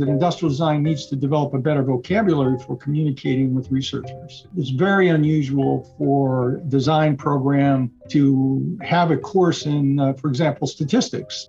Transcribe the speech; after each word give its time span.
that 0.00 0.08
industrial 0.08 0.50
design 0.50 0.82
needs 0.82 1.06
to 1.06 1.16
develop 1.16 1.54
a 1.54 1.58
better 1.58 1.82
vocabulary 1.82 2.58
for 2.58 2.76
communicating 2.76 3.54
with 3.54 3.70
researchers. 3.70 4.46
It's 4.56 4.70
very 4.70 5.08
unusual 5.08 5.94
for 5.96 6.60
design 6.68 7.16
program 7.16 7.92
to 8.08 8.78
have 8.82 9.10
a 9.10 9.16
course 9.16 9.66
in, 9.66 10.00
uh, 10.00 10.14
for 10.14 10.28
example, 10.28 10.66
statistics. 10.66 11.48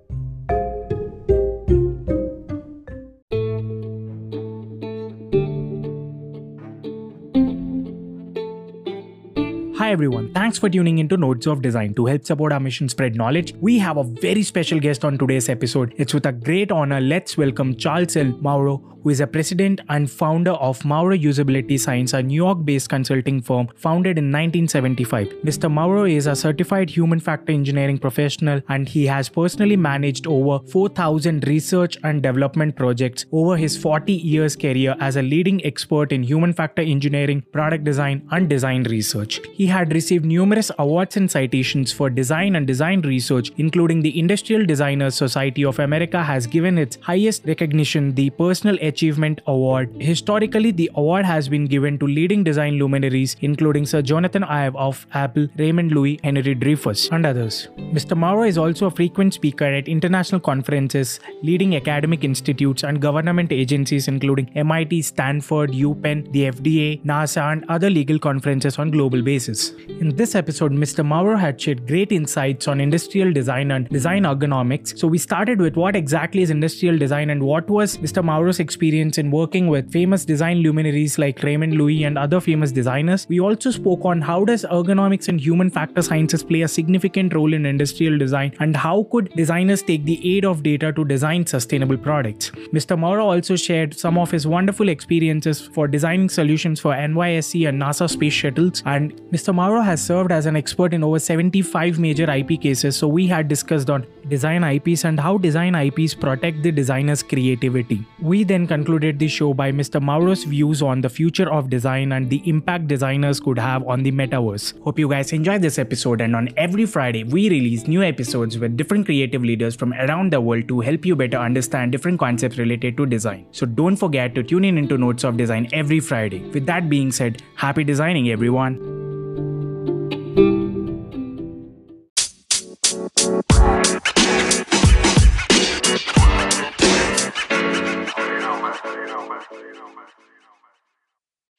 Hi 9.92 9.94
everyone, 9.94 10.32
thanks 10.34 10.58
for 10.58 10.70
tuning 10.70 11.00
into 11.00 11.18
Nodes 11.18 11.48
of 11.48 11.62
Design. 11.62 11.94
To 11.96 12.06
help 12.06 12.24
support 12.24 12.54
our 12.54 12.62
mission 12.62 12.88
spread 12.88 13.14
knowledge, 13.14 13.54
we 13.60 13.78
have 13.80 13.98
a 13.98 14.06
very 14.06 14.42
special 14.42 14.80
guest 14.80 15.04
on 15.04 15.18
today's 15.18 15.50
episode. 15.50 15.94
It's 15.98 16.14
with 16.14 16.26
a 16.28 16.32
great 16.32 16.72
honor, 16.72 17.02
let's 17.02 17.36
welcome 17.36 17.76
Charles 17.76 18.16
L. 18.16 18.32
Mauro, 18.40 18.92
who 19.04 19.10
is 19.10 19.20
a 19.20 19.28
president 19.28 19.82
and 19.90 20.10
founder 20.10 20.52
of 20.52 20.84
Mauro 20.86 21.18
Usability 21.18 21.80
Science, 21.80 22.14
a 22.14 22.22
New 22.22 22.36
York 22.36 22.64
based 22.64 22.90
consulting 22.90 23.42
firm 23.42 23.68
founded 23.76 24.18
in 24.18 24.26
1975. 24.26 25.28
Mr. 25.44 25.72
Mauro 25.72 26.06
is 26.06 26.28
a 26.28 26.36
certified 26.36 26.90
human 26.90 27.20
factor 27.20 27.52
engineering 27.52 27.98
professional 27.98 28.62
and 28.70 28.88
he 28.88 29.06
has 29.08 29.28
personally 29.28 29.76
managed 29.76 30.28
over 30.28 30.66
4,000 30.68 31.48
research 31.48 31.98
and 32.04 32.22
development 32.22 32.76
projects 32.76 33.26
over 33.32 33.58
his 33.58 33.76
40 33.76 34.14
years 34.14 34.56
career 34.56 34.96
as 35.00 35.16
a 35.16 35.22
leading 35.22 35.66
expert 35.66 36.12
in 36.12 36.24
human 36.24 36.54
factor 36.54 36.82
engineering, 36.82 37.44
product 37.52 37.84
design, 37.84 38.28
and 38.32 38.50
design 38.50 38.84
research. 38.84 39.42
He 39.54 39.66
had 39.66 39.81
received 39.90 40.26
numerous 40.26 40.72
awards 40.80 41.18
and 41.18 41.30
citations 41.30 41.92
for 41.92 42.10
design 42.10 42.56
and 42.56 42.68
design 42.68 43.02
research, 43.02 43.52
including 43.58 44.02
the 44.02 44.18
Industrial 44.20 44.66
Designers 44.66 45.16
Society 45.16 45.66
of 45.66 45.80
America 45.80 46.24
has 46.24 46.48
given 46.48 46.78
its 46.78 46.98
highest 47.02 47.46
recognition, 47.46 48.14
the 48.16 48.30
Personal 48.32 48.78
Achievement 48.82 49.42
Award. 49.48 49.90
Historically, 50.00 50.72
the 50.72 50.92
award 50.96 51.26
has 51.26 51.50
been 51.50 51.66
given 51.66 51.98
to 52.00 52.06
leading 52.08 52.44
design 52.44 52.78
luminaries, 52.78 53.36
including 53.42 53.86
Sir 53.86 54.02
Jonathan 54.02 54.44
Ive 54.44 54.76
of 54.76 55.06
Apple, 55.14 55.48
Raymond 55.58 55.92
Loewy, 55.92 56.20
Henry 56.24 56.56
Dreyfuss, 56.56 57.12
and 57.12 57.26
others. 57.26 57.70
Mr. 57.78 58.18
Mauro 58.18 58.44
is 58.44 58.58
also 58.58 58.88
a 58.88 58.92
frequent 58.92 59.34
speaker 59.34 59.66
at 59.66 59.88
international 59.88 60.42
conferences, 60.42 61.20
leading 61.44 61.76
academic 61.76 62.24
institutes, 62.24 62.84
and 62.84 63.02
government 63.02 63.52
agencies, 63.52 64.08
including 64.08 64.50
MIT, 64.56 65.02
Stanford, 65.02 65.72
UPenn, 65.72 66.32
the 66.32 66.52
FDA, 66.52 67.04
NASA, 67.04 67.52
and 67.52 67.66
other 67.70 67.90
legal 67.90 68.20
conferences 68.20 68.78
on 68.78 68.92
global 68.92 69.22
basis. 69.22 69.71
In 70.00 70.16
this 70.16 70.36
episode, 70.36 70.72
Mr. 70.72 71.06
Mauro 71.06 71.38
had 71.38 71.60
shared 71.60 71.88
great 71.88 72.12
insights 72.12 72.68
on 72.68 72.82
industrial 72.82 73.32
design 73.32 73.72
and 73.72 73.88
design 73.90 74.24
ergonomics. 74.24 74.98
So 74.98 75.08
we 75.08 75.18
started 75.18 75.60
with 75.60 75.76
what 75.76 75.96
exactly 75.96 76.42
is 76.42 76.50
industrial 76.50 76.98
design 76.98 77.30
and 77.30 77.44
what 77.44 77.70
was 77.70 77.98
Mr. 77.98 78.24
Mauro's 78.24 78.60
experience 78.60 79.18
in 79.18 79.32
working 79.32 79.68
with 79.68 79.92
famous 79.92 80.26
design 80.26 80.58
luminaries 80.60 81.18
like 81.18 81.44
Raymond 81.44 81.74
Loewy 81.74 82.06
and 82.08 82.18
other 82.18 82.40
famous 82.40 82.72
designers. 82.72 83.28
We 83.30 83.40
also 83.40 83.72
spoke 83.72 84.06
on 84.06 84.22
how 84.22 84.46
does 84.46 84.66
ergonomics 84.66 85.28
and 85.28 85.40
human 85.40 85.70
factor 85.70 86.02
sciences 86.02 86.44
play 86.44 86.62
a 86.62 86.68
significant 86.68 87.34
role 87.34 87.54
in 87.54 87.66
industrial 87.66 88.18
design 88.18 88.56
and 88.60 88.76
how 88.76 89.08
could 89.12 89.32
designers 89.36 89.84
take 89.84 90.06
the 90.06 90.38
aid 90.38 90.46
of 90.46 90.64
data 90.64 90.92
to 90.94 91.06
design 91.06 91.46
sustainable 91.46 91.98
products. 91.98 92.52
Mr. 92.74 92.98
Mauro 92.98 93.26
also 93.26 93.56
shared 93.56 93.94
some 93.98 94.18
of 94.18 94.32
his 94.32 94.48
wonderful 94.48 94.90
experiences 94.90 95.62
for 95.62 95.88
designing 95.88 96.30
solutions 96.30 96.80
for 96.80 96.94
NYSE 96.94 97.68
and 97.68 97.82
NASA 97.82 98.10
space 98.10 98.34
shuttles 98.34 98.84
and 98.86 99.14
Mr. 99.32 99.54
Mauro 99.62 99.82
has 99.82 100.04
served 100.04 100.32
as 100.32 100.48
an 100.48 100.56
expert 100.56 100.92
in 100.92 101.04
over 101.04 101.20
75 101.20 102.00
major 102.00 102.28
IP 102.36 102.60
cases 102.60 102.96
so 102.96 103.08
we 103.08 103.28
had 103.28 103.48
discussed 103.48 103.92
on 103.92 104.08
design 104.28 104.64
IPs 104.64 105.04
and 105.06 105.20
how 105.20 105.38
design 105.38 105.76
IPs 105.76 106.16
protect 106.16 106.64
the 106.64 106.72
designer's 106.72 107.22
creativity. 107.22 108.04
We 108.20 108.44
then 108.44 108.66
concluded 108.66 109.20
the 109.20 109.28
show 109.28 109.54
by 109.54 109.72
Mr. 109.72 110.02
Mauro's 110.02 110.46
views 110.46 110.82
on 110.82 111.02
the 111.02 111.10
future 111.10 111.48
of 111.58 111.70
design 111.70 112.14
and 112.14 112.28
the 112.28 112.42
impact 112.50 112.88
designers 112.88 113.40
could 113.40 113.60
have 113.60 113.88
on 113.88 114.02
the 114.02 114.12
metaverse. 114.12 114.82
Hope 114.82 114.98
you 114.98 115.08
guys 115.08 115.32
enjoyed 115.32 115.62
this 115.62 115.78
episode, 115.78 116.22
and 116.22 116.36
on 116.36 116.50
every 116.58 116.88
Friday, 116.88 117.24
we 117.24 117.48
release 117.50 117.86
new 117.88 118.02
episodes 118.02 118.58
with 118.58 118.76
different 118.78 119.06
creative 119.06 119.44
leaders 119.44 119.76
from 119.76 119.94
around 119.94 120.34
the 120.34 120.42
world 120.42 120.68
to 120.70 120.80
help 120.80 121.06
you 121.06 121.16
better 121.16 121.38
understand 121.38 121.92
different 121.92 122.20
concepts 122.20 122.58
related 122.58 122.98
to 122.98 123.06
design. 123.06 123.46
So 123.52 123.68
don't 123.68 123.96
forget 123.96 124.34
to 124.36 124.44
tune 124.44 124.66
in 124.66 124.80
into 124.80 124.98
Notes 124.98 125.24
of 125.24 125.38
Design 125.38 125.70
every 125.72 126.00
Friday. 126.00 126.44
With 126.50 126.66
that 126.66 126.90
being 126.90 127.12
said, 127.12 127.44
happy 127.56 127.84
designing, 127.84 128.32
everyone. 128.32 129.11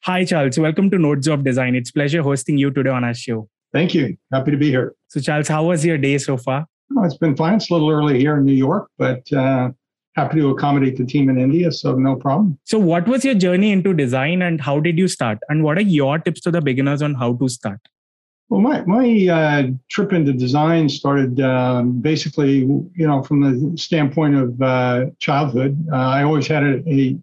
Hi, 0.05 0.25
Charles. 0.25 0.59
Welcome 0.59 0.89
to 0.91 0.97
Nodes 0.97 1.29
of 1.29 1.45
Design. 1.45 1.75
It's 1.75 1.89
pleasure 1.89 2.21
hosting 2.21 2.57
you 2.57 2.71
today 2.71 2.89
on 2.89 3.05
our 3.05 3.13
show. 3.13 3.47
Thank 3.71 3.93
you. 3.93 4.17
Happy 4.33 4.51
to 4.51 4.57
be 4.57 4.69
here. 4.69 4.93
So, 5.07 5.21
Charles, 5.21 5.47
how 5.47 5.63
was 5.63 5.85
your 5.85 5.97
day 5.97 6.17
so 6.17 6.35
far? 6.35 6.65
Oh, 6.97 7.05
it's 7.05 7.15
been 7.15 7.37
fine. 7.37 7.53
It's 7.53 7.69
a 7.69 7.73
little 7.73 7.89
early 7.89 8.19
here 8.19 8.35
in 8.35 8.43
New 8.43 8.51
York, 8.51 8.89
but 8.97 9.31
uh, 9.31 9.69
happy 10.17 10.41
to 10.41 10.49
accommodate 10.49 10.97
the 10.97 11.05
team 11.05 11.29
in 11.29 11.39
India, 11.39 11.71
so 11.71 11.95
no 11.95 12.17
problem. 12.17 12.59
So, 12.65 12.79
what 12.79 13.07
was 13.07 13.23
your 13.23 13.35
journey 13.35 13.71
into 13.71 13.93
design 13.93 14.41
and 14.41 14.59
how 14.59 14.81
did 14.81 14.97
you 14.97 15.07
start? 15.07 15.37
And 15.47 15.63
what 15.63 15.77
are 15.77 15.87
your 15.99 16.19
tips 16.19 16.41
to 16.41 16.51
the 16.51 16.59
beginners 16.59 17.01
on 17.01 17.13
how 17.13 17.35
to 17.37 17.47
start? 17.47 17.79
Well, 18.49 18.59
my 18.59 18.83
my 18.83 19.27
uh, 19.31 19.67
trip 19.89 20.11
into 20.11 20.33
design 20.33 20.89
started 20.89 21.39
um, 21.39 22.01
basically, 22.01 22.57
you 22.57 23.07
know, 23.07 23.23
from 23.23 23.39
the 23.39 23.77
standpoint 23.77 24.35
of 24.35 24.61
uh, 24.61 25.05
childhood. 25.19 25.81
Uh, 25.89 25.95
I 25.95 26.23
always 26.23 26.45
had 26.45 26.63
a, 26.63 26.83
a 26.89 27.17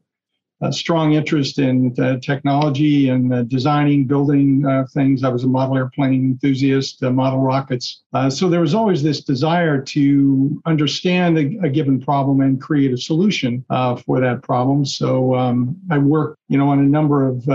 a 0.63 0.73
strong 0.73 1.15
interest 1.15 1.59
in 1.59 1.95
uh, 1.99 2.19
technology 2.19 3.09
and 3.09 3.33
uh, 3.33 3.43
designing, 3.45 4.05
building 4.05 4.65
uh, 4.67 4.85
things. 4.93 5.25
I 5.25 5.29
was 5.29 5.45
a 5.45 5.49
model 5.49 5.77
airplane 5.77 6.25
enthusiast, 6.25 7.03
uh, 7.03 7.11
model 7.11 7.41
rockets. 7.41 8.03
Uh, 8.13 8.29
so 8.29 8.49
there 8.49 8.61
was 8.61 8.75
always 8.75 9.03
this 9.03 9.23
desire 9.23 9.81
to 9.81 10.61
understand 10.67 11.39
a, 11.39 11.67
a 11.67 11.71
given 11.71 12.01
problem 12.01 12.43
and 12.43 12.61
create 12.61 12.93
a 12.93 12.99
solution 12.99 13.65
uh, 13.71 13.97
for 13.97 14.21
that 14.21 14.43
problem. 14.43 14.85
So 14.85 15.35
um, 15.35 15.77
I 15.91 15.97
worked, 15.97 16.39
you 16.49 16.59
know, 16.59 16.69
on 16.69 16.79
a 16.81 16.83
number 16.83 17.27
of 17.27 17.49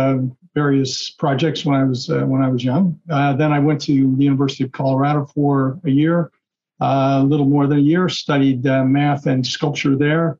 various 0.56 1.12
projects 1.12 1.66
when 1.66 1.76
I 1.76 1.84
was 1.84 2.08
when 2.08 2.42
I 2.42 2.48
was 2.48 2.64
young. 2.64 2.98
then 3.08 3.52
I 3.52 3.60
went 3.60 3.82
to 3.82 4.16
the 4.16 4.24
University 4.24 4.64
of 4.64 4.72
Colorado 4.72 5.26
for 5.26 5.80
a 5.84 5.90
year, 5.90 6.32
a 6.80 7.22
little 7.24 7.46
more 7.46 7.68
than 7.68 7.80
a 7.80 7.82
year, 7.82 8.08
studied 8.08 8.64
math 8.64 9.26
and 9.26 9.46
sculpture 9.46 9.98
there. 9.98 10.40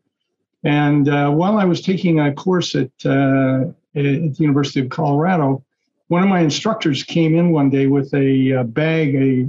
And 0.66 1.08
uh, 1.08 1.30
while 1.30 1.60
I 1.60 1.66
was 1.66 1.80
taking 1.80 2.20
a 2.20 2.34
course 2.34 2.74
at, 2.74 2.90
uh, 3.06 3.66
at 3.96 4.04
the 4.34 4.36
University 4.40 4.80
of 4.80 4.90
Colorado, 4.90 5.64
one 6.08 6.24
of 6.24 6.30
my 6.30 6.40
instructors 6.40 7.04
came 7.04 7.36
in 7.36 7.52
one 7.52 7.70
day 7.70 7.86
with 7.86 8.12
a, 8.16 8.52
a 8.52 8.64
bag, 8.64 9.16
a, 9.16 9.48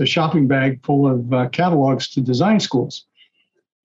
a, 0.00 0.06
shopping 0.06 0.48
bag 0.48 0.84
full 0.84 1.06
of 1.06 1.32
uh, 1.32 1.48
catalogs 1.50 2.08
to 2.10 2.20
design 2.20 2.58
schools. 2.58 3.06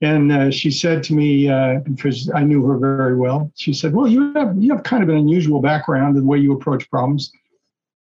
And 0.01 0.31
uh, 0.31 0.51
she 0.51 0.71
said 0.71 1.03
to 1.03 1.13
me, 1.13 1.47
uh, 1.47 1.79
because 1.83 2.31
I 2.33 2.43
knew 2.43 2.65
her 2.65 2.77
very 2.77 3.15
well, 3.15 3.51
she 3.55 3.71
said, 3.71 3.93
"Well, 3.93 4.07
you 4.07 4.33
have 4.33 4.55
you 4.61 4.73
have 4.73 4.83
kind 4.83 5.01
of 5.01 5.09
an 5.09 5.15
unusual 5.15 5.61
background 5.61 6.17
in 6.17 6.23
the 6.23 6.27
way 6.27 6.37
you 6.37 6.51
approach 6.51 6.89
problems. 6.89 7.31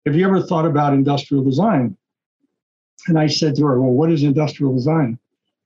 Have 0.05 0.15
you 0.15 0.25
ever 0.25 0.41
thought 0.41 0.65
about 0.65 0.93
industrial 0.93 1.43
design?" 1.43 1.95
And 3.07 3.17
I 3.17 3.27
said 3.27 3.55
to 3.55 3.65
her, 3.65 3.81
"Well, 3.81 3.91
what 3.91 4.11
is 4.11 4.23
industrial 4.23 4.73
design?" 4.73 5.17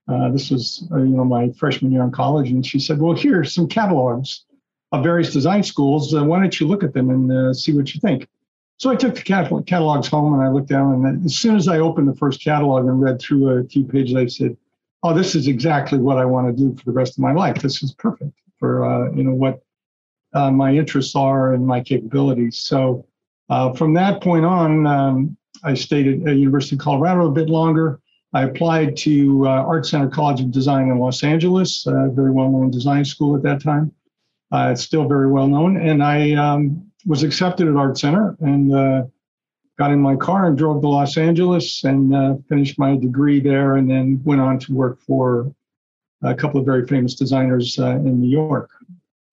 Uh, 0.09 0.29
this 0.29 0.49
was, 0.49 0.87
uh, 0.91 0.97
you 0.97 1.15
know, 1.15 1.23
my 1.23 1.51
freshman 1.51 1.91
year 1.91 2.03
in 2.03 2.11
college, 2.11 2.49
and 2.49 2.65
she 2.65 2.79
said, 2.79 2.99
"Well, 2.99 3.13
here 3.13 3.39
are 3.41 3.43
some 3.43 3.67
catalogs 3.67 4.45
of 4.91 5.03
various 5.03 5.31
design 5.31 5.61
schools. 5.61 6.13
Uh, 6.13 6.23
why 6.23 6.39
don't 6.39 6.59
you 6.59 6.67
look 6.67 6.83
at 6.83 6.93
them 6.93 7.09
and 7.11 7.31
uh, 7.31 7.53
see 7.53 7.73
what 7.73 7.93
you 7.93 8.01
think?" 8.01 8.27
So 8.77 8.89
I 8.89 8.95
took 8.95 9.13
the 9.13 9.21
catalog, 9.21 9.67
catalogs 9.67 10.07
home 10.07 10.33
and 10.33 10.41
I 10.41 10.49
looked 10.49 10.69
down, 10.69 11.05
and 11.05 11.25
as 11.25 11.35
soon 11.35 11.55
as 11.55 11.67
I 11.67 11.79
opened 11.79 12.07
the 12.07 12.15
first 12.15 12.43
catalog 12.43 12.85
and 12.85 13.01
read 13.01 13.19
through 13.19 13.49
a 13.49 13.63
few 13.65 13.83
pages, 13.83 14.15
I 14.15 14.25
said, 14.25 14.57
"Oh, 15.03 15.13
this 15.13 15.35
is 15.35 15.47
exactly 15.47 15.99
what 15.99 16.17
I 16.17 16.25
want 16.25 16.47
to 16.47 16.53
do 16.53 16.75
for 16.75 16.85
the 16.85 16.91
rest 16.91 17.13
of 17.13 17.19
my 17.19 17.33
life. 17.33 17.61
This 17.61 17.83
is 17.83 17.93
perfect 17.93 18.31
for 18.57 18.83
uh, 18.85 19.11
you 19.11 19.23
know 19.23 19.35
what 19.35 19.61
my 20.33 20.73
interests 20.73 21.15
are 21.15 21.53
and 21.53 21.67
my 21.67 21.81
capabilities." 21.81 22.57
So 22.57 23.05
from 23.75 23.94
that 23.94 24.21
point 24.21 24.45
on, 24.45 24.88
um, 24.88 25.38
I 25.63 25.75
stayed 25.75 26.07
at 26.07 26.23
the 26.23 26.33
University 26.33 26.77
of 26.77 26.81
Colorado 26.81 27.27
a 27.27 27.31
bit 27.31 27.50
longer. 27.50 28.00
I 28.33 28.43
applied 28.43 28.95
to 28.97 29.47
uh, 29.47 29.49
Art 29.49 29.85
Center 29.85 30.07
College 30.07 30.41
of 30.41 30.51
Design 30.51 30.89
in 30.89 30.99
Los 30.99 31.23
Angeles, 31.23 31.85
a 31.87 32.09
very 32.09 32.31
well 32.31 32.49
known 32.49 32.69
design 32.69 33.03
school 33.03 33.35
at 33.35 33.43
that 33.43 33.61
time. 33.61 33.91
Uh, 34.51 34.69
it's 34.71 34.83
still 34.83 35.07
very 35.07 35.29
well 35.29 35.47
known. 35.47 35.77
And 35.77 36.03
I 36.03 36.33
um, 36.33 36.91
was 37.05 37.23
accepted 37.23 37.67
at 37.67 37.75
Art 37.75 37.97
Center 37.97 38.35
and 38.39 38.73
uh, 38.73 39.03
got 39.77 39.91
in 39.91 39.99
my 39.99 40.15
car 40.15 40.47
and 40.47 40.57
drove 40.57 40.81
to 40.81 40.87
Los 40.87 41.17
Angeles 41.17 41.83
and 41.83 42.13
uh, 42.13 42.35
finished 42.47 42.77
my 42.77 42.97
degree 42.97 43.39
there 43.39 43.77
and 43.77 43.89
then 43.89 44.21
went 44.23 44.41
on 44.41 44.59
to 44.59 44.73
work 44.73 44.99
for 45.01 45.53
a 46.21 46.35
couple 46.35 46.59
of 46.59 46.65
very 46.65 46.85
famous 46.85 47.15
designers 47.15 47.79
uh, 47.79 47.91
in 47.91 48.19
New 48.19 48.29
York. 48.29 48.69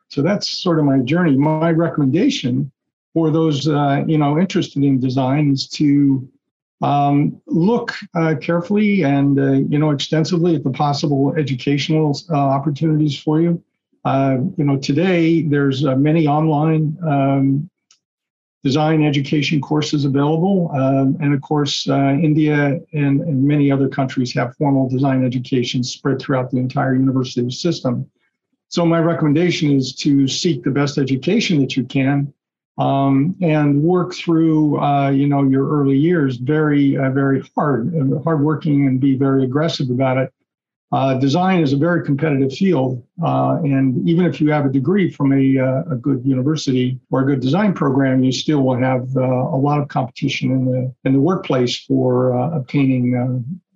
So 0.08 0.22
that's 0.22 0.48
sort 0.48 0.78
of 0.78 0.84
my 0.84 1.00
journey. 1.00 1.36
My 1.36 1.72
recommendation 1.72 2.70
for 3.12 3.30
those 3.30 3.66
uh, 3.66 4.04
you 4.06 4.18
know 4.18 4.38
interested 4.38 4.84
in 4.84 5.00
design 5.00 5.52
is 5.52 5.68
to 5.70 6.28
um, 6.82 7.40
look 7.46 7.94
uh, 8.14 8.34
carefully 8.40 9.02
and 9.02 9.38
uh, 9.38 9.52
you 9.52 9.78
know 9.78 9.90
extensively 9.90 10.54
at 10.54 10.64
the 10.64 10.70
possible 10.70 11.34
educational 11.36 12.18
uh, 12.30 12.36
opportunities 12.36 13.18
for 13.18 13.40
you. 13.40 13.62
Uh, 14.04 14.38
you 14.56 14.64
know, 14.64 14.76
today 14.76 15.42
there's 15.42 15.84
uh, 15.84 15.96
many 15.96 16.28
online 16.28 16.96
um, 17.04 17.68
design 18.62 19.04
education 19.04 19.60
courses 19.60 20.04
available. 20.04 20.70
Um, 20.72 21.16
and 21.20 21.34
of 21.34 21.40
course, 21.40 21.88
uh, 21.88 22.10
India 22.10 22.80
and, 22.92 23.20
and, 23.20 23.44
many 23.44 23.70
other 23.70 23.88
countries 23.88 24.32
have 24.34 24.56
formal 24.56 24.88
design 24.88 25.24
education 25.24 25.82
spread 25.82 26.20
throughout 26.20 26.50
the 26.50 26.58
entire 26.58 26.94
university 26.94 27.50
system. 27.50 28.08
So 28.68 28.84
my 28.84 28.98
recommendation 28.98 29.70
is 29.70 29.94
to 29.96 30.26
seek 30.26 30.62
the 30.62 30.70
best 30.70 30.98
education 30.98 31.60
that 31.60 31.76
you 31.76 31.84
can 31.84 32.32
um, 32.78 33.34
and 33.40 33.82
work 33.82 34.14
through, 34.14 34.78
uh, 34.80 35.10
you 35.10 35.26
know, 35.26 35.42
your 35.42 35.68
early 35.68 35.96
years 35.96 36.36
very, 36.36 36.96
uh, 36.96 37.10
very 37.10 37.42
hard, 37.54 37.92
hardworking 38.22 38.86
and 38.86 39.00
be 39.00 39.16
very 39.16 39.44
aggressive 39.44 39.90
about 39.90 40.18
it. 40.18 40.32
Uh, 40.92 41.14
design 41.14 41.60
is 41.60 41.72
a 41.72 41.76
very 41.76 42.04
competitive 42.04 42.52
field, 42.52 43.02
uh, 43.20 43.58
and 43.64 44.08
even 44.08 44.24
if 44.24 44.40
you 44.40 44.52
have 44.52 44.64
a 44.64 44.68
degree 44.68 45.10
from 45.10 45.32
a, 45.32 45.58
uh, 45.58 45.82
a, 45.90 45.96
good 45.96 46.24
university 46.24 46.96
or 47.10 47.22
a 47.22 47.26
good 47.26 47.40
design 47.40 47.74
program, 47.74 48.22
you 48.22 48.30
still 48.30 48.62
will 48.62 48.78
have 48.78 49.04
uh, 49.16 49.20
a 49.20 49.58
lot 49.58 49.80
of 49.80 49.88
competition 49.88 50.52
in 50.52 50.64
the 50.64 50.94
in 51.04 51.12
the 51.12 51.20
workplace 51.20 51.76
for 51.76 52.30
obtaining, 52.54 53.10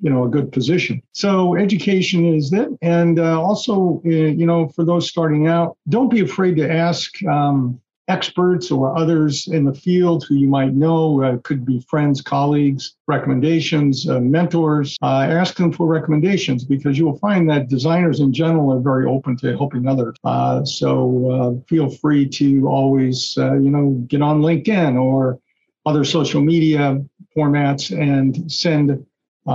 you 0.01 0.09
know, 0.09 0.25
a 0.25 0.29
good 0.29 0.53
position. 0.53 1.03
So 1.11 1.57
education 1.57 2.25
is 2.33 2.53
it, 2.53 2.69
and 2.81 3.19
also, 3.19 4.01
you 4.05 4.47
know, 4.47 4.69
for 4.69 4.85
those 4.85 5.09
starting 5.09 5.49
out, 5.49 5.77
don't 5.89 6.11
be 6.11 6.21
afraid 6.21 6.57
to 6.59 6.73
ask. 6.73 7.13
Um, 7.25 7.81
experts 8.11 8.71
or 8.71 8.97
others 8.99 9.47
in 9.47 9.65
the 9.65 9.73
field 9.73 10.25
who 10.25 10.35
you 10.35 10.49
might 10.49 10.75
know, 10.75 11.23
uh, 11.23 11.37
could 11.45 11.65
be 11.65 11.81
friends, 11.89 12.21
colleagues, 12.21 12.97
recommendations, 13.07 14.09
uh, 14.09 14.19
mentors. 14.21 14.97
Uh, 15.01 15.27
ask 15.41 15.57
them 15.57 15.73
for 15.73 15.87
recommendations 15.87 16.65
because 16.65 16.99
you 16.99 17.05
will 17.07 17.19
find 17.19 17.49
that 17.49 17.69
designers 17.69 18.19
in 18.21 18.33
general 18.33 18.73
are 18.73 18.81
very 18.81 19.07
open 19.07 19.37
to 19.37 19.57
helping 19.57 19.87
others. 19.87 20.17
Uh, 20.25 20.65
so 20.65 20.91
uh, 21.31 21.69
feel 21.69 21.89
free 21.89 22.29
to 22.29 22.67
always, 22.67 23.39
uh, 23.39 23.55
you 23.55 23.71
know, 23.71 23.91
get 24.09 24.23
on 24.23 24.43
LinkedIn 24.43 25.01
or 25.01 25.39
other 25.87 26.05
social 26.05 26.41
media 26.41 27.01
formats 27.37 27.97
and 27.97 28.51
send 28.51 29.07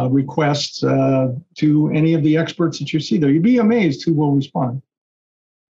requests 0.09 0.79
to 0.81 1.91
any 1.93 2.13
of 2.13 2.21
the 2.23 2.35
experts 2.35 2.79
that 2.79 2.91
you 2.91 2.99
see 2.99 3.17
there. 3.17 3.29
You'd 3.29 3.43
be 3.43 3.59
amazed 3.59 4.03
who 4.03 4.13
will 4.13 4.31
respond. 4.31 4.81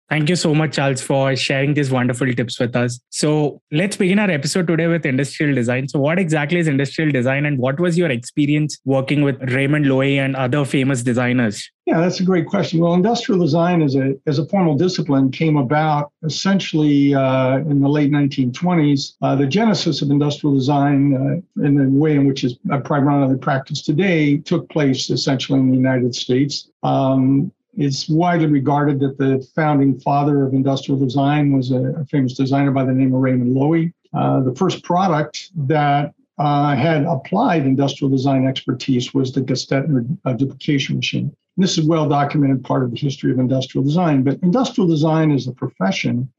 Thank 0.09 0.29
you 0.29 0.35
so 0.35 0.53
much, 0.53 0.75
Charles, 0.75 1.01
for 1.01 1.35
sharing 1.35 1.73
these 1.73 1.89
wonderful 1.89 2.31
tips 2.31 2.59
with 2.59 2.75
us. 2.75 2.99
So, 3.09 3.59
let's 3.71 3.97
begin 3.97 4.19
our 4.19 4.29
episode 4.29 4.67
today 4.67 4.85
with 4.85 5.03
industrial 5.03 5.55
design. 5.55 5.87
So, 5.87 5.99
what 5.99 6.19
exactly 6.19 6.59
is 6.59 6.67
industrial 6.67 7.11
design, 7.11 7.43
and 7.45 7.57
what 7.57 7.79
was 7.79 7.97
your 7.97 8.11
experience 8.11 8.77
working 8.85 9.23
with 9.23 9.41
Raymond 9.51 9.85
Loewy 9.85 10.17
and 10.17 10.35
other 10.35 10.63
famous 10.63 11.01
designers? 11.01 11.67
Yeah, 11.87 12.01
that's 12.01 12.19
a 12.19 12.23
great 12.23 12.45
question. 12.45 12.79
Well, 12.79 12.93
industrial 12.93 13.41
design 13.41 13.81
as 13.81 13.95
a 13.95 14.13
as 14.27 14.37
a 14.37 14.45
formal 14.45 14.75
discipline 14.75 15.31
came 15.31 15.57
about 15.57 16.11
essentially 16.23 17.15
uh, 17.15 17.57
in 17.57 17.81
the 17.81 17.89
late 17.89 18.11
1920s. 18.11 19.15
Uh, 19.23 19.35
the 19.35 19.47
genesis 19.47 20.03
of 20.03 20.11
industrial 20.11 20.55
design, 20.55 21.15
uh, 21.57 21.63
in 21.65 21.75
the 21.75 21.89
way 21.89 22.15
in 22.15 22.27
which 22.27 22.43
is 22.43 22.59
primarily 22.83 23.37
practiced 23.37 23.85
today, 23.85 24.37
took 24.37 24.69
place 24.69 25.09
essentially 25.09 25.59
in 25.59 25.71
the 25.71 25.77
United 25.77 26.13
States. 26.13 26.69
Um, 26.83 27.51
it's 27.77 28.07
widely 28.09 28.47
regarded 28.47 28.99
that 28.99 29.17
the 29.17 29.45
founding 29.55 29.99
father 29.99 30.45
of 30.45 30.53
industrial 30.53 30.99
design 30.99 31.55
was 31.55 31.71
a, 31.71 31.93
a 31.99 32.05
famous 32.05 32.33
designer 32.33 32.71
by 32.71 32.85
the 32.85 32.93
name 32.93 33.13
of 33.13 33.21
Raymond 33.21 33.55
Loewy. 33.55 33.93
Uh, 34.13 34.41
the 34.41 34.55
first 34.55 34.83
product 34.83 35.51
that 35.67 36.13
uh, 36.37 36.75
had 36.75 37.03
applied 37.03 37.65
industrial 37.65 38.09
design 38.09 38.45
expertise 38.45 39.13
was 39.13 39.31
the 39.31 39.41
Gestetner 39.41 40.17
uh, 40.25 40.33
duplication 40.33 40.97
machine. 40.97 41.35
And 41.55 41.63
this 41.63 41.77
is 41.77 41.85
well 41.85 42.07
documented 42.07 42.63
part 42.63 42.83
of 42.83 42.91
the 42.91 42.97
history 42.97 43.31
of 43.31 43.39
industrial 43.39 43.83
design. 43.83 44.23
But 44.23 44.39
industrial 44.41 44.87
design 44.87 45.31
as 45.31 45.47
a 45.47 45.53
profession 45.53 46.31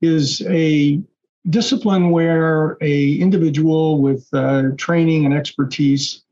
is 0.00 0.42
a 0.46 1.00
discipline 1.48 2.10
where 2.10 2.76
a 2.80 3.14
individual 3.14 4.00
with 4.00 4.26
uh, 4.32 4.70
training 4.76 5.24
and 5.26 5.34
expertise 5.34 6.22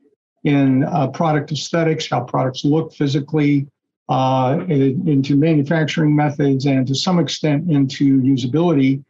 in 0.43 0.83
uh, 0.83 1.07
product 1.07 1.51
aesthetics, 1.51 2.07
how 2.09 2.21
products 2.21 2.63
look 2.63 2.93
physically, 2.93 3.67
uh, 4.09 4.63
into 4.69 5.35
manufacturing 5.35 6.15
methods 6.15 6.65
and 6.65 6.87
to 6.87 6.95
some 6.95 7.19
extent 7.19 7.69
into 7.71 8.21
usability, 8.21 9.03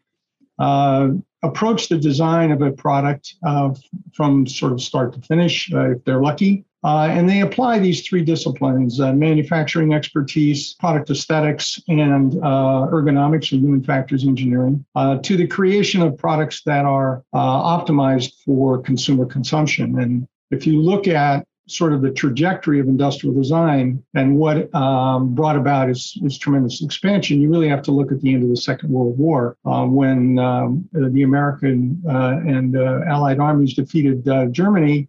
uh, 0.59 1.09
approach 1.43 1.89
the 1.89 1.97
design 1.97 2.51
of 2.51 2.61
a 2.61 2.71
product 2.71 3.35
uh, 3.45 3.73
from 4.13 4.47
sort 4.47 4.71
of 4.71 4.81
start 4.81 5.13
to 5.13 5.21
finish, 5.21 5.71
uh, 5.73 5.91
if 5.91 6.03
they're 6.05 6.21
lucky. 6.21 6.65
Uh, 6.83 7.07
and 7.09 7.27
they 7.27 7.41
apply 7.41 7.79
these 7.79 8.07
three 8.07 8.23
disciplines 8.23 8.99
uh, 8.99 9.11
manufacturing 9.11 9.93
expertise, 9.93 10.75
product 10.75 11.09
aesthetics, 11.09 11.81
and 11.87 12.33
ergonomics 12.33 13.51
or 13.51 13.55
human 13.55 13.83
factors 13.83 14.23
engineering 14.23 14.85
to 15.23 15.35
the 15.35 15.47
creation 15.47 16.01
of 16.03 16.15
products 16.15 16.61
that 16.63 16.85
are 16.85 17.23
optimized 17.33 18.33
for 18.45 18.77
consumer 18.79 19.25
consumption. 19.25 19.99
And 19.99 20.27
if 20.51 20.67
you 20.67 20.79
look 20.79 21.07
at 21.07 21.47
sort 21.67 21.93
of 21.93 22.01
the 22.01 22.11
trajectory 22.11 22.79
of 22.79 22.87
industrial 22.87 23.33
design 23.33 24.03
and 24.13 24.37
what 24.37 24.73
um, 24.75 25.33
brought 25.33 25.55
about 25.55 25.89
its, 25.89 26.17
its, 26.21 26.37
tremendous 26.37 26.83
expansion, 26.83 27.41
you 27.41 27.49
really 27.49 27.67
have 27.67 27.81
to 27.81 27.91
look 27.91 28.11
at 28.11 28.21
the 28.21 28.33
end 28.33 28.43
of 28.43 28.49
the 28.49 28.57
Second 28.57 28.89
World 28.89 29.17
War 29.17 29.57
uh, 29.65 29.85
when 29.85 30.37
um, 30.37 30.87
the 30.93 31.23
American 31.23 32.01
uh, 32.07 32.37
and 32.45 32.77
uh, 32.77 33.01
Allied 33.07 33.39
armies 33.39 33.73
defeated 33.73 34.27
uh, 34.27 34.45
Germany. 34.47 35.07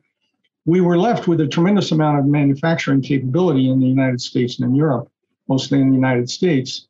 We 0.65 0.81
were 0.81 0.99
left 0.99 1.29
with 1.29 1.41
a 1.41 1.47
tremendous 1.47 1.93
amount 1.93 2.19
of 2.19 2.27
manufacturing 2.27 3.03
capability 3.03 3.71
in 3.71 3.79
the 3.79 3.87
United 3.87 4.21
States 4.21 4.59
and 4.59 4.71
in 4.71 4.75
Europe, 4.75 5.11
mostly 5.49 5.81
in 5.81 5.91
the 5.91 5.95
United 5.95 6.31
States. 6.31 6.89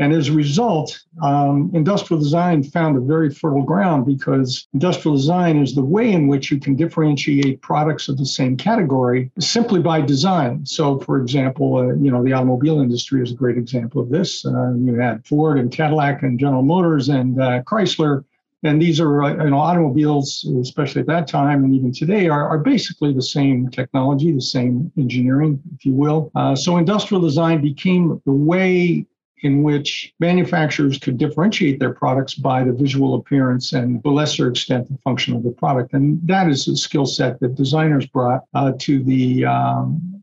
And 0.00 0.12
as 0.12 0.28
a 0.28 0.32
result, 0.32 0.98
um, 1.22 1.70
industrial 1.72 2.20
design 2.20 2.64
found 2.64 2.96
a 2.96 3.00
very 3.00 3.30
fertile 3.30 3.62
ground 3.62 4.06
because 4.06 4.66
industrial 4.74 5.16
design 5.16 5.56
is 5.62 5.74
the 5.74 5.84
way 5.84 6.10
in 6.10 6.26
which 6.26 6.50
you 6.50 6.58
can 6.58 6.74
differentiate 6.74 7.62
products 7.62 8.08
of 8.08 8.18
the 8.18 8.26
same 8.26 8.56
category 8.56 9.30
simply 9.38 9.80
by 9.80 10.00
design. 10.00 10.66
So, 10.66 10.98
for 10.98 11.20
example, 11.20 11.76
uh, 11.76 11.94
you 11.94 12.10
know 12.10 12.24
the 12.24 12.32
automobile 12.32 12.80
industry 12.80 13.22
is 13.22 13.30
a 13.30 13.34
great 13.34 13.56
example 13.56 14.02
of 14.02 14.10
this. 14.10 14.44
Uh, 14.44 14.74
you 14.74 14.94
had 14.94 15.24
Ford 15.24 15.58
and 15.58 15.70
Cadillac 15.70 16.24
and 16.24 16.40
General 16.40 16.62
Motors 16.62 17.08
and 17.08 17.40
uh, 17.40 17.62
Chrysler, 17.62 18.24
and 18.64 18.82
these 18.82 18.98
are 18.98 19.22
uh, 19.22 19.44
you 19.44 19.50
know 19.50 19.58
automobiles, 19.58 20.44
especially 20.60 21.02
at 21.02 21.06
that 21.06 21.28
time 21.28 21.62
and 21.62 21.72
even 21.72 21.92
today, 21.92 22.28
are, 22.28 22.48
are 22.48 22.58
basically 22.58 23.12
the 23.12 23.22
same 23.22 23.70
technology, 23.70 24.32
the 24.32 24.40
same 24.40 24.90
engineering, 24.98 25.62
if 25.76 25.86
you 25.86 25.92
will. 25.92 26.32
Uh, 26.34 26.56
so, 26.56 26.78
industrial 26.78 27.20
design 27.20 27.62
became 27.62 28.20
the 28.26 28.32
way 28.32 29.06
in 29.44 29.62
which 29.62 30.14
manufacturers 30.20 30.98
could 30.98 31.18
differentiate 31.18 31.78
their 31.78 31.92
products 31.92 32.34
by 32.34 32.64
the 32.64 32.72
visual 32.72 33.14
appearance 33.14 33.74
and 33.74 34.02
to 34.02 34.08
a 34.08 34.10
lesser 34.10 34.48
extent 34.48 34.90
the 34.90 34.96
function 34.98 35.36
of 35.36 35.42
the 35.42 35.50
product. 35.50 35.92
And 35.92 36.18
that 36.26 36.48
is 36.48 36.66
a 36.66 36.74
skill 36.76 37.04
set 37.04 37.38
that 37.40 37.54
designers 37.54 38.06
brought 38.06 38.44
uh, 38.54 38.72
to 38.78 39.04
the 39.04 39.44
um, 39.44 40.22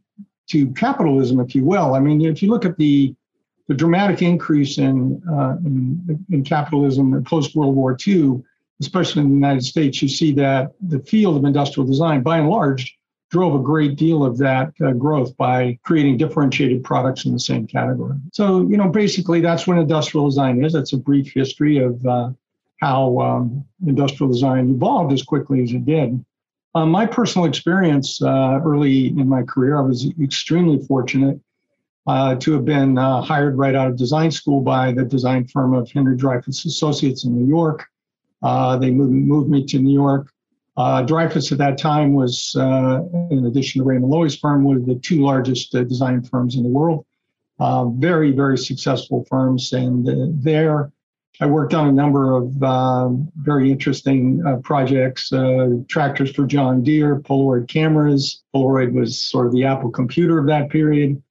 to 0.49 0.71
capitalism, 0.73 1.39
if 1.39 1.53
you 1.53 1.63
will. 1.63 1.93
I 1.93 1.99
mean, 1.99 2.19
if 2.25 2.41
you 2.41 2.49
look 2.49 2.65
at 2.65 2.77
the 2.77 3.15
the 3.67 3.75
dramatic 3.75 4.23
increase 4.23 4.79
in 4.79 5.21
uh, 5.31 5.55
in, 5.65 6.25
in 6.31 6.43
capitalism 6.43 7.23
post 7.23 7.55
World 7.55 7.75
War 7.75 7.95
II, 8.05 8.41
especially 8.81 9.21
in 9.21 9.29
the 9.29 9.35
United 9.35 9.63
States, 9.63 10.01
you 10.01 10.09
see 10.09 10.33
that 10.33 10.71
the 10.81 10.99
field 10.99 11.37
of 11.37 11.45
industrial 11.45 11.85
design, 11.85 12.23
by 12.23 12.39
and 12.39 12.49
large, 12.49 12.97
drove 13.31 13.55
a 13.55 13.63
great 13.63 13.95
deal 13.95 14.25
of 14.25 14.37
that 14.37 14.73
uh, 14.85 14.91
growth 14.91 15.35
by 15.37 15.79
creating 15.83 16.17
differentiated 16.17 16.83
products 16.83 17.25
in 17.25 17.31
the 17.31 17.39
same 17.39 17.65
category. 17.65 18.17
So, 18.33 18.67
you 18.67 18.75
know, 18.75 18.89
basically 18.89 19.39
that's 19.39 19.65
what 19.65 19.77
industrial 19.77 20.27
design 20.27 20.63
is. 20.63 20.73
That's 20.73 20.93
a 20.93 20.97
brief 20.97 21.33
history 21.33 21.77
of 21.77 22.05
uh, 22.05 22.31
how 22.81 23.19
um, 23.19 23.65
industrial 23.87 24.31
design 24.31 24.69
evolved 24.69 25.13
as 25.13 25.23
quickly 25.23 25.63
as 25.63 25.71
it 25.71 25.85
did. 25.85 26.23
Uh, 26.75 26.85
my 26.85 27.05
personal 27.05 27.47
experience 27.47 28.21
uh, 28.21 28.59
early 28.63 29.07
in 29.07 29.27
my 29.27 29.43
career, 29.43 29.77
I 29.77 29.81
was 29.81 30.11
extremely 30.21 30.85
fortunate 30.85 31.39
uh, 32.07 32.35
to 32.35 32.53
have 32.53 32.65
been 32.65 32.97
uh, 32.97 33.21
hired 33.21 33.57
right 33.57 33.75
out 33.75 33.87
of 33.87 33.95
design 33.95 34.31
school 34.31 34.59
by 34.59 34.91
the 34.91 35.05
design 35.05 35.47
firm 35.47 35.73
of 35.73 35.89
Henry 35.89 36.17
Dreyfuss 36.17 36.65
Associates 36.65 37.23
in 37.23 37.37
New 37.37 37.47
York. 37.47 37.87
they 38.41 38.91
moved, 38.91 39.13
moved 39.13 39.49
me 39.49 39.65
to 39.67 39.79
New 39.79 39.93
York 39.93 40.31
uh, 40.81 41.05
Dreyfuss 41.05 41.51
at 41.51 41.59
that 41.59 41.77
time 41.77 42.13
was, 42.13 42.55
uh, 42.57 43.01
in 43.29 43.45
addition 43.45 43.79
to 43.81 43.85
Raymond 43.85 44.11
Loewy's 44.11 44.35
firm, 44.35 44.63
one 44.63 44.77
of 44.77 44.87
the 44.87 44.95
two 44.95 45.21
largest 45.21 45.75
uh, 45.75 45.83
design 45.83 46.23
firms 46.23 46.55
in 46.55 46.63
the 46.63 46.69
world. 46.69 47.05
Uh, 47.59 47.85
very, 47.89 48.31
very 48.31 48.57
successful 48.57 49.23
firms. 49.29 49.73
And 49.73 50.09
uh, 50.09 50.13
there, 50.29 50.91
I 51.39 51.45
worked 51.45 51.75
on 51.75 51.87
a 51.87 51.91
number 51.91 52.35
of 52.35 52.63
um, 52.63 53.31
very 53.35 53.71
interesting 53.71 54.43
uh, 54.43 54.55
projects 54.63 55.31
tractors 55.87 56.31
for 56.31 56.47
John 56.47 56.81
Deere, 56.81 57.19
Polaroid 57.19 57.67
cameras. 57.67 58.41
Polaroid 58.55 58.91
was 58.93 59.19
sort 59.19 59.45
of 59.45 59.53
the 59.53 59.65
Apple 59.65 59.91
computer 59.91 60.39
of 60.39 60.47
that 60.47 60.69
period. 60.69 61.21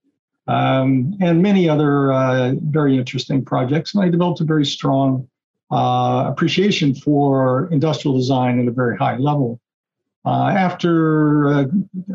Um, 0.47 1.16
and 1.21 1.42
many 1.42 1.69
other 1.69 2.57
very 2.62 2.97
interesting 2.97 3.45
projects. 3.45 3.95
And 3.95 4.04
I 4.04 4.09
developed 4.09 4.40
a 4.40 4.45
very 4.45 4.64
strong 4.64 5.28
uh, 5.71 6.25
appreciation 6.27 6.95
for 6.95 7.69
industrial 7.71 8.17
design 8.17 8.61
at 8.61 8.67
a 8.67 8.73
very 8.73 8.97
high 8.97 9.17
level. 9.17 9.61
Uh, 10.25 10.49
after, 10.49 11.49
uh, 11.49 11.65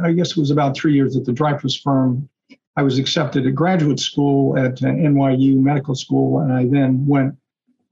I 0.04 0.12
guess 0.12 0.32
it 0.32 0.38
was 0.38 0.52
about 0.52 0.76
three 0.78 0.94
years 0.94 1.16
at 1.16 1.26
the 1.26 1.32
Dreyfuss 1.32 1.82
firm, 1.82 2.30
I 2.78 2.84
was 2.84 3.00
accepted 3.00 3.48
at 3.48 3.56
graduate 3.56 4.00
school 4.00 4.58
at 4.58 4.76
NYU 4.80 5.56
Medical 5.56 5.96
School, 5.96 6.40
and 6.40 6.52
I 6.52 6.66
then 6.66 7.06
went 7.08 7.36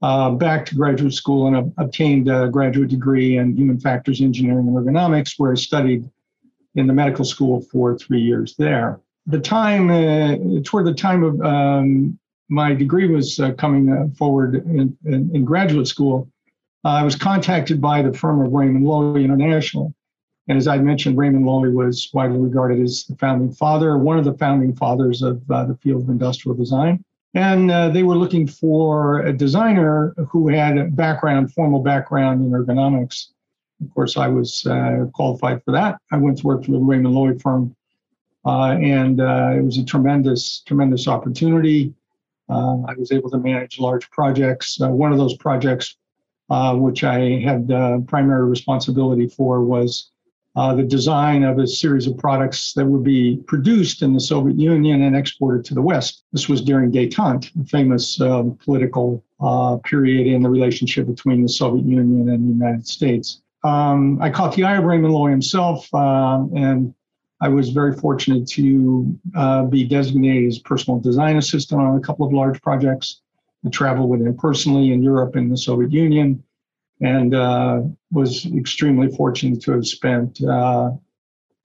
uh, 0.02 0.30
back 0.32 0.66
to 0.66 0.74
graduate 0.74 1.14
school 1.14 1.46
and 1.46 1.72
obtained 1.78 2.28
a 2.28 2.48
graduate 2.48 2.90
degree 2.90 3.38
in 3.38 3.56
human 3.56 3.80
factors 3.80 4.20
engineering 4.20 4.68
and 4.68 4.76
ergonomics, 4.76 5.34
where 5.38 5.52
I 5.52 5.54
studied 5.54 6.08
in 6.74 6.86
the 6.86 6.92
medical 6.92 7.24
school 7.24 7.62
for 7.72 7.96
three 7.96 8.20
years 8.20 8.54
there. 8.56 9.00
The 9.26 9.40
time, 9.40 9.90
uh, 9.90 10.60
toward 10.64 10.84
the 10.84 10.92
time 10.92 11.22
of 11.24 11.40
um, 11.40 12.18
my 12.48 12.74
degree 12.74 13.08
was 13.08 13.40
uh, 13.40 13.52
coming 13.52 13.90
uh, 13.90 14.08
forward 14.16 14.54
in, 14.54 14.96
in, 15.04 15.30
in, 15.34 15.44
graduate 15.44 15.88
school, 15.88 16.28
I 16.84 17.02
was 17.02 17.16
contacted 17.16 17.80
by 17.80 18.02
the 18.02 18.12
firm 18.12 18.44
of 18.44 18.52
Raymond 18.52 18.84
Loewy 18.84 19.24
International. 19.24 19.94
And 20.48 20.58
as 20.58 20.68
I 20.68 20.76
mentioned, 20.76 21.16
Raymond 21.16 21.46
Loewy 21.46 21.72
was 21.72 22.10
widely 22.12 22.38
regarded 22.38 22.80
as 22.82 23.04
the 23.04 23.16
founding 23.16 23.52
father, 23.52 23.96
one 23.96 24.18
of 24.18 24.26
the 24.26 24.34
founding 24.34 24.76
fathers 24.76 25.22
of 25.22 25.42
uh, 25.50 25.64
the 25.64 25.76
field 25.76 26.02
of 26.02 26.10
industrial 26.10 26.54
design. 26.54 27.02
And 27.32 27.70
uh, 27.70 27.88
they 27.88 28.02
were 28.02 28.16
looking 28.16 28.46
for 28.46 29.20
a 29.20 29.32
designer 29.32 30.14
who 30.28 30.48
had 30.48 30.76
a 30.76 30.84
background, 30.84 31.52
formal 31.52 31.80
background 31.80 32.44
in 32.44 32.50
ergonomics. 32.50 33.28
Of 33.82 33.92
course, 33.92 34.16
I 34.16 34.28
was 34.28 34.64
uh, 34.66 35.06
qualified 35.14 35.64
for 35.64 35.72
that. 35.72 35.98
I 36.12 36.18
went 36.18 36.38
to 36.38 36.46
work 36.46 36.64
for 36.64 36.72
the 36.72 36.78
Raymond 36.78 37.14
Loewy 37.14 37.40
firm, 37.40 37.74
uh, 38.44 38.76
and 38.80 39.20
uh, 39.20 39.54
it 39.56 39.62
was 39.62 39.78
a 39.78 39.84
tremendous, 39.84 40.62
tremendous 40.66 41.08
opportunity. 41.08 41.92
Uh, 42.48 42.82
I 42.86 42.94
was 42.98 43.12
able 43.12 43.30
to 43.30 43.38
manage 43.38 43.78
large 43.78 44.10
projects. 44.10 44.80
Uh, 44.80 44.88
one 44.88 45.12
of 45.12 45.18
those 45.18 45.36
projects, 45.36 45.96
which 46.48 47.04
I 47.04 47.38
had 47.40 47.68
primary 48.06 48.44
responsibility 48.48 49.28
for, 49.28 49.64
was 49.64 50.10
uh, 50.56 50.74
the 50.74 50.82
design 50.82 51.42
of 51.42 51.58
a 51.58 51.66
series 51.66 52.06
of 52.06 52.16
products 52.16 52.74
that 52.74 52.86
would 52.86 53.02
be 53.02 53.38
produced 53.46 54.02
in 54.02 54.12
the 54.12 54.20
Soviet 54.20 54.56
Union 54.56 55.02
and 55.02 55.16
exported 55.16 55.64
to 55.64 55.74
the 55.74 55.82
West. 55.82 56.22
This 56.32 56.48
was 56.48 56.62
during 56.62 56.92
detente, 56.92 57.50
a 57.60 57.64
famous 57.64 58.20
um, 58.20 58.56
political 58.64 59.24
uh, 59.40 59.78
period 59.78 60.28
in 60.28 60.42
the 60.42 60.48
relationship 60.48 61.06
between 61.06 61.42
the 61.42 61.48
Soviet 61.48 61.84
Union 61.84 62.28
and 62.28 62.48
the 62.48 62.52
United 62.52 62.86
States. 62.86 63.42
Um, 63.64 64.22
I 64.22 64.30
caught 64.30 64.54
the 64.54 64.62
eye 64.62 64.76
of 64.76 64.84
Raymond 64.84 65.12
Loewy 65.12 65.30
himself, 65.30 65.92
uh, 65.92 66.44
and 66.54 66.94
I 67.44 67.48
was 67.48 67.68
very 67.68 67.92
fortunate 67.92 68.48
to 68.52 69.20
uh, 69.34 69.64
be 69.64 69.84
designated 69.84 70.48
as 70.48 70.58
personal 70.60 70.98
design 70.98 71.36
assistant 71.36 71.78
on 71.78 71.94
a 71.94 72.00
couple 72.00 72.26
of 72.26 72.32
large 72.32 72.62
projects. 72.62 73.20
I 73.66 73.68
traveled 73.68 74.08
with 74.08 74.22
him 74.22 74.34
personally 74.34 74.94
in 74.94 75.02
Europe 75.02 75.36
and 75.36 75.52
the 75.52 75.58
Soviet 75.58 75.92
Union 75.92 76.42
and 77.02 77.34
uh, 77.34 77.82
was 78.10 78.46
extremely 78.46 79.14
fortunate 79.14 79.60
to 79.60 79.72
have 79.72 79.86
spent 79.86 80.42
uh, 80.42 80.92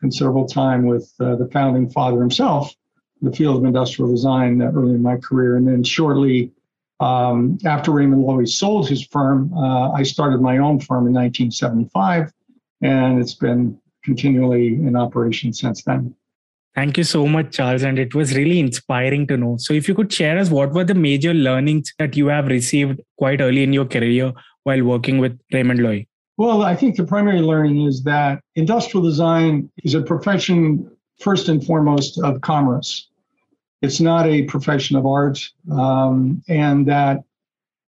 considerable 0.02 0.46
time 0.46 0.86
with 0.86 1.14
uh, 1.22 1.38
the 1.38 1.48
founding 1.54 1.90
father 1.90 2.20
himself 2.20 2.76
in 3.22 3.30
the 3.30 3.36
field 3.38 3.56
of 3.56 3.64
industrial 3.64 4.12
design 4.12 4.62
early 4.62 4.96
in 4.96 5.02
my 5.02 5.16
career. 5.16 5.56
And 5.56 5.66
then 5.66 5.86
shortly 5.86 6.52
um, 7.00 7.58
after 7.64 7.92
Raymond 7.92 8.26
Loewy 8.26 8.50
sold 8.50 8.90
his 8.90 9.06
firm, 9.06 9.54
uh, 9.54 9.94
I 9.94 10.04
started 10.04 10.42
my 10.42 10.58
own 10.58 10.82
firm 10.82 11.08
in 11.08 11.14
1975, 11.14 12.34
and 12.82 13.22
it's 13.22 13.36
been 13.36 13.80
continually 14.04 14.68
in 14.74 14.96
operation 14.96 15.54
since 15.54 15.84
then. 15.84 16.16
Thank 16.76 16.98
you 16.98 17.04
so 17.04 17.28
much, 17.28 17.52
Charles. 17.52 17.84
And 17.84 18.00
it 18.00 18.16
was 18.16 18.36
really 18.36 18.60
inspiring 18.60 19.28
to 19.28 19.38
know. 19.38 19.58
So, 19.58 19.74
if 19.74 19.88
you 19.88 19.96
could 19.96 20.14
share 20.14 20.38
us 20.38 20.50
what 20.50 20.72
were 20.72 20.84
the 20.84 20.94
major 20.94 21.34
learnings 21.34 21.94
that 21.98 22.16
you 22.16 22.28
have 22.28 22.48
received 22.48 23.02
quite 23.18 23.42
early 23.42 23.64
in 23.64 23.74
your 23.74 23.86
career 23.86 24.32
while 24.64 24.84
working 24.84 25.18
with 25.18 25.38
Raymond 25.52 25.80
Loewy? 25.80 26.08
Well, 26.38 26.62
I 26.62 26.76
think 26.76 26.96
the 26.96 27.04
primary 27.04 27.42
learning 27.42 27.82
is 27.82 28.04
that 28.04 28.42
industrial 28.56 29.04
design 29.04 29.70
is 29.84 29.94
a 29.94 30.02
profession, 30.02 30.90
first 31.20 31.50
and 31.50 31.66
foremost, 31.66 32.18
of 32.24 32.40
commerce. 32.42 33.10
It's 33.82 34.00
not 34.00 34.26
a 34.26 34.44
profession 34.44 34.96
of 34.96 35.06
art, 35.06 35.40
um, 35.72 36.42
and 36.48 36.86
that 36.88 37.24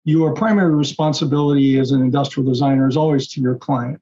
your 0.05 0.33
primary 0.33 0.75
responsibility 0.75 1.79
as 1.79 1.91
an 1.91 2.01
industrial 2.01 2.49
designer 2.49 2.89
is 2.89 2.97
always 2.97 3.29
to 3.29 3.41
your 3.43 3.57
client. 3.57 4.01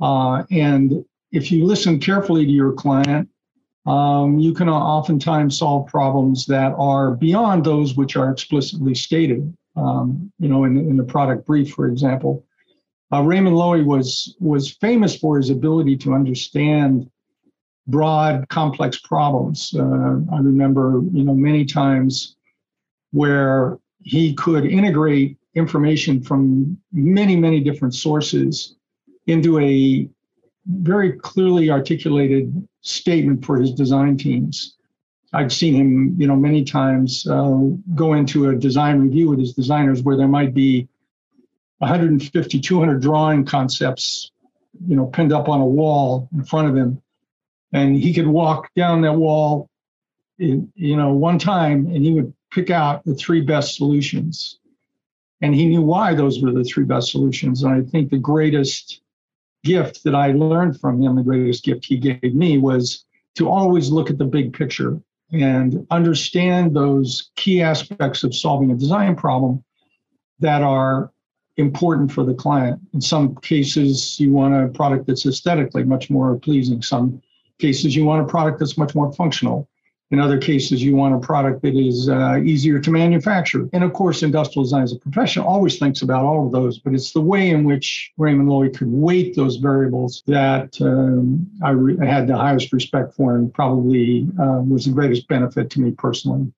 Uh, 0.00 0.44
and 0.50 1.04
if 1.36 1.52
you 1.52 1.64
listen 1.64 2.00
carefully 2.00 2.44
to 2.46 2.50
your 2.50 2.72
client, 2.72 3.28
um, 3.86 4.38
you 4.38 4.52
can 4.52 4.68
oftentimes 4.68 5.58
solve 5.58 5.86
problems 5.86 6.46
that 6.46 6.72
are 6.76 7.12
beyond 7.12 7.64
those 7.64 7.94
which 7.94 8.16
are 8.16 8.30
explicitly 8.30 8.94
stated 8.94 9.54
um, 9.76 10.32
you 10.38 10.48
know, 10.48 10.64
in, 10.64 10.76
in 10.78 10.96
the 10.96 11.04
product 11.04 11.46
brief, 11.46 11.72
for 11.72 11.86
example. 11.86 12.44
Uh, 13.12 13.22
Raymond 13.22 13.54
Loewy 13.54 13.84
was 13.84 14.34
was 14.40 14.72
famous 14.72 15.16
for 15.16 15.36
his 15.36 15.50
ability 15.50 15.96
to 15.98 16.14
understand 16.14 17.08
broad, 17.86 18.48
complex 18.48 18.98
problems. 18.98 19.72
Uh, 19.78 20.18
I 20.32 20.38
remember, 20.38 21.02
you 21.12 21.22
know, 21.22 21.34
many 21.34 21.64
times 21.64 22.36
where 23.12 23.78
he 24.02 24.34
could 24.34 24.64
integrate 24.64 25.38
information 25.54 26.20
from 26.20 26.76
many, 26.92 27.36
many 27.36 27.60
different 27.60 27.94
sources 27.94 28.74
into 29.26 29.60
a 29.60 30.08
very 30.68 31.12
clearly 31.12 31.70
articulated 31.70 32.66
statement 32.80 33.44
for 33.44 33.60
his 33.60 33.72
design 33.72 34.16
teams. 34.16 34.76
I've 35.32 35.52
seen 35.52 35.74
him, 35.74 36.14
you 36.18 36.26
know, 36.26 36.36
many 36.36 36.64
times 36.64 37.26
uh, 37.26 37.58
go 37.94 38.14
into 38.14 38.48
a 38.48 38.54
design 38.54 39.00
review 39.00 39.28
with 39.28 39.38
his 39.38 39.52
designers 39.52 40.02
where 40.02 40.16
there 40.16 40.28
might 40.28 40.54
be 40.54 40.88
150, 41.78 42.60
200 42.60 43.02
drawing 43.02 43.44
concepts, 43.44 44.30
you 44.86 44.96
know, 44.96 45.06
pinned 45.06 45.32
up 45.32 45.48
on 45.48 45.60
a 45.60 45.66
wall 45.66 46.28
in 46.32 46.44
front 46.44 46.68
of 46.68 46.76
him, 46.76 47.02
and 47.72 47.96
he 47.96 48.14
could 48.14 48.26
walk 48.26 48.70
down 48.74 49.02
that 49.02 49.14
wall, 49.14 49.68
in, 50.38 50.72
you 50.74 50.96
know, 50.96 51.12
one 51.12 51.38
time, 51.38 51.86
and 51.86 52.04
he 52.04 52.12
would 52.12 52.32
pick 52.50 52.70
out 52.70 53.04
the 53.04 53.14
three 53.14 53.40
best 53.40 53.76
solutions, 53.76 54.58
and 55.42 55.54
he 55.54 55.66
knew 55.66 55.82
why 55.82 56.14
those 56.14 56.40
were 56.40 56.52
the 56.52 56.64
three 56.64 56.84
best 56.84 57.10
solutions. 57.10 57.62
And 57.62 57.74
I 57.74 57.82
think 57.82 58.10
the 58.10 58.18
greatest 58.18 59.00
gift 59.66 60.04
that 60.04 60.14
I 60.14 60.32
learned 60.32 60.80
from 60.80 61.02
him, 61.02 61.16
the 61.16 61.22
greatest 61.22 61.64
gift 61.64 61.84
he 61.84 61.96
gave 61.96 62.34
me 62.34 62.58
was 62.58 63.04
to 63.34 63.48
always 63.48 63.90
look 63.90 64.10
at 64.10 64.18
the 64.18 64.24
big 64.24 64.52
picture 64.52 65.00
and 65.32 65.86
understand 65.90 66.74
those 66.74 67.30
key 67.34 67.60
aspects 67.60 68.22
of 68.22 68.34
solving 68.34 68.70
a 68.70 68.76
design 68.76 69.16
problem 69.16 69.62
that 70.38 70.62
are 70.62 71.10
important 71.56 72.12
for 72.12 72.24
the 72.24 72.34
client. 72.34 72.80
In 72.94 73.00
some 73.00 73.34
cases, 73.36 74.20
you 74.20 74.32
want 74.32 74.54
a 74.54 74.68
product 74.68 75.06
that's 75.06 75.26
aesthetically 75.26 75.84
much 75.84 76.10
more 76.10 76.38
pleasing. 76.38 76.80
Some 76.82 77.20
cases, 77.58 77.96
you 77.96 78.04
want 78.04 78.22
a 78.22 78.30
product 78.30 78.60
that's 78.60 78.78
much 78.78 78.94
more 78.94 79.12
functional. 79.12 79.68
In 80.12 80.20
other 80.20 80.38
cases, 80.38 80.84
you 80.84 80.94
want 80.94 81.16
a 81.16 81.18
product 81.18 81.62
that 81.62 81.74
is 81.74 82.08
uh, 82.08 82.36
easier 82.36 82.78
to 82.78 82.90
manufacture. 82.92 83.68
And 83.72 83.82
of 83.82 83.92
course, 83.92 84.22
industrial 84.22 84.62
design 84.62 84.84
as 84.84 84.92
a 84.92 84.98
profession 84.98 85.42
always 85.42 85.80
thinks 85.80 86.00
about 86.02 86.24
all 86.24 86.46
of 86.46 86.52
those, 86.52 86.78
but 86.78 86.94
it's 86.94 87.12
the 87.12 87.20
way 87.20 87.50
in 87.50 87.64
which 87.64 88.12
Raymond 88.16 88.48
Loewy 88.48 88.76
could 88.76 88.86
weight 88.88 89.34
those 89.34 89.56
variables 89.56 90.22
that 90.26 90.80
um, 90.80 91.50
I, 91.62 91.70
re- 91.70 91.98
I, 92.00 92.04
had 92.04 92.28
the 92.28 92.36
highest 92.36 92.72
respect 92.72 93.14
for 93.14 93.34
and 93.34 93.52
probably 93.52 94.28
uh, 94.40 94.62
was 94.62 94.84
the 94.84 94.92
greatest 94.92 95.26
benefit 95.26 95.70
to 95.70 95.80
me 95.80 95.90
personally. 95.90 96.52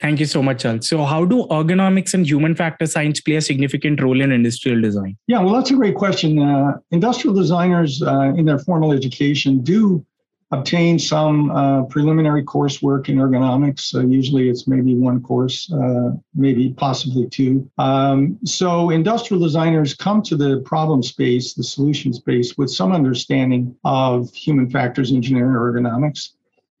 Thank 0.00 0.20
you 0.20 0.26
so 0.26 0.42
much, 0.42 0.62
Charles. 0.62 0.88
So, 0.88 1.04
how 1.04 1.24
do 1.24 1.46
ergonomics 1.46 2.12
and 2.12 2.26
human 2.26 2.54
factor 2.54 2.86
science 2.86 3.20
play 3.20 3.36
a 3.36 3.40
significant 3.40 4.02
role 4.02 4.20
in 4.20 4.30
industrial 4.30 4.80
design? 4.80 5.16
Yeah, 5.26 5.40
well, 5.40 5.54
that's 5.54 5.70
a 5.70 5.74
great 5.74 5.94
question. 5.94 6.38
Uh, 6.38 6.78
industrial 6.90 7.34
designers 7.34 8.02
uh, 8.02 8.32
in 8.36 8.44
their 8.44 8.58
formal 8.58 8.92
education 8.92 9.62
do 9.62 10.04
obtain 10.52 10.98
some 10.98 11.50
uh, 11.50 11.82
preliminary 11.84 12.44
coursework 12.44 13.08
in 13.08 13.16
ergonomics. 13.16 13.80
So 13.80 14.00
usually 14.00 14.48
it's 14.48 14.68
maybe 14.68 14.94
one 14.94 15.20
course, 15.20 15.72
uh, 15.72 16.12
maybe 16.34 16.72
possibly 16.76 17.28
two. 17.28 17.68
Um, 17.78 18.38
so 18.44 18.90
industrial 18.90 19.42
designers 19.42 19.94
come 19.94 20.22
to 20.22 20.36
the 20.36 20.60
problem 20.64 21.02
space, 21.02 21.54
the 21.54 21.64
solution 21.64 22.12
space, 22.12 22.56
with 22.56 22.70
some 22.70 22.92
understanding 22.92 23.74
of 23.84 24.32
human 24.34 24.70
factors 24.70 25.12
engineering 25.12 25.54
ergonomics. 25.54 26.30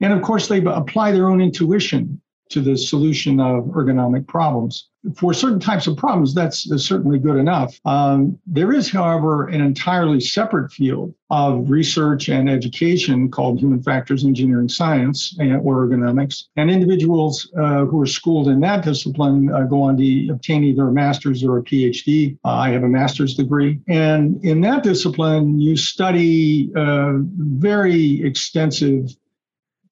And 0.00 0.12
of 0.12 0.22
course, 0.22 0.46
they 0.46 0.62
apply 0.64 1.12
their 1.12 1.28
own 1.28 1.40
intuition 1.40 2.20
to 2.50 2.60
the 2.60 2.76
solution 2.76 3.40
of 3.40 3.64
ergonomic 3.64 4.26
problems. 4.26 4.88
For 5.16 5.32
certain 5.32 5.60
types 5.60 5.86
of 5.86 5.96
problems, 5.96 6.34
that's 6.34 6.68
certainly 6.84 7.20
good 7.20 7.36
enough. 7.36 7.78
Um, 7.84 8.38
there 8.44 8.72
is, 8.72 8.90
however, 8.90 9.46
an 9.48 9.60
entirely 9.60 10.18
separate 10.18 10.72
field 10.72 11.14
of 11.30 11.70
research 11.70 12.28
and 12.28 12.50
education 12.50 13.30
called 13.30 13.60
human 13.60 13.82
factors 13.82 14.24
engineering 14.24 14.68
science 14.68 15.36
or 15.40 15.86
ergonomics. 15.86 16.44
And 16.56 16.70
individuals 16.70 17.48
uh, 17.56 17.84
who 17.84 18.00
are 18.00 18.06
schooled 18.06 18.48
in 18.48 18.58
that 18.60 18.84
discipline 18.84 19.52
uh, 19.52 19.62
go 19.62 19.82
on 19.82 19.96
to 19.96 20.28
obtain 20.30 20.64
either 20.64 20.88
a 20.88 20.92
master's 20.92 21.44
or 21.44 21.58
a 21.58 21.62
PhD. 21.62 22.36
Uh, 22.44 22.48
I 22.48 22.70
have 22.70 22.82
a 22.82 22.88
master's 22.88 23.34
degree. 23.34 23.80
And 23.88 24.44
in 24.44 24.60
that 24.62 24.82
discipline, 24.82 25.60
you 25.60 25.76
study 25.76 26.72
uh, 26.74 27.12
very 27.38 28.24
extensive 28.24 29.16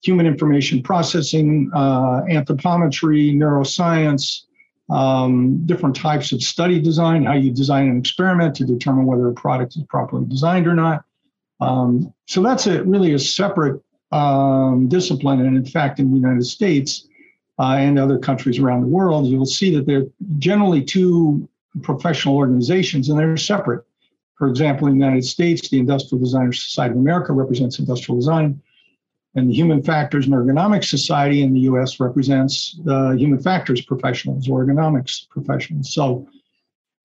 human 0.04 0.26
information 0.26 0.82
processing, 0.82 1.70
uh, 1.74 2.22
anthropometry, 2.22 3.34
neuroscience, 3.34 4.42
um, 4.90 5.64
different 5.66 5.96
types 5.96 6.32
of 6.32 6.42
study 6.42 6.80
design, 6.80 7.24
how 7.24 7.32
you 7.32 7.50
design 7.50 7.88
an 7.88 7.98
experiment 7.98 8.54
to 8.56 8.64
determine 8.64 9.06
whether 9.06 9.28
a 9.28 9.32
product 9.32 9.76
is 9.76 9.82
properly 9.88 10.26
designed 10.26 10.66
or 10.66 10.74
not. 10.74 11.04
Um, 11.60 12.12
so 12.26 12.42
that's 12.42 12.66
a 12.66 12.84
really 12.84 13.14
a 13.14 13.18
separate 13.18 13.82
um, 14.12 14.88
discipline. 14.88 15.40
And 15.40 15.56
in 15.56 15.64
fact, 15.64 15.98
in 15.98 16.10
the 16.10 16.16
United 16.16 16.44
States 16.44 17.08
uh, 17.58 17.76
and 17.78 17.98
other 17.98 18.18
countries 18.18 18.58
around 18.58 18.82
the 18.82 18.88
world, 18.88 19.26
you'll 19.26 19.46
see 19.46 19.74
that 19.74 19.86
they're 19.86 20.06
generally 20.38 20.82
two 20.82 21.48
professional 21.82 22.36
organizations 22.36 23.08
and 23.08 23.18
they're 23.18 23.36
separate. 23.36 23.84
For 24.36 24.48
example, 24.48 24.88
in 24.88 24.98
the 24.98 25.04
United 25.04 25.24
States, 25.24 25.68
the 25.68 25.78
Industrial 25.78 26.22
Designers 26.22 26.62
Society 26.62 26.92
of 26.92 26.98
America 26.98 27.32
represents 27.32 27.78
industrial 27.78 28.18
design, 28.18 28.60
and 29.34 29.50
the 29.50 29.54
Human 29.54 29.82
Factors 29.82 30.26
and 30.26 30.34
Ergonomics 30.34 30.84
Society 30.84 31.42
in 31.42 31.52
the 31.52 31.60
US 31.60 31.98
represents 31.98 32.78
the 32.84 33.16
human 33.18 33.40
factors 33.40 33.80
professionals 33.80 34.48
or 34.48 34.64
ergonomics 34.64 35.28
professionals. 35.28 35.92
So 35.92 36.28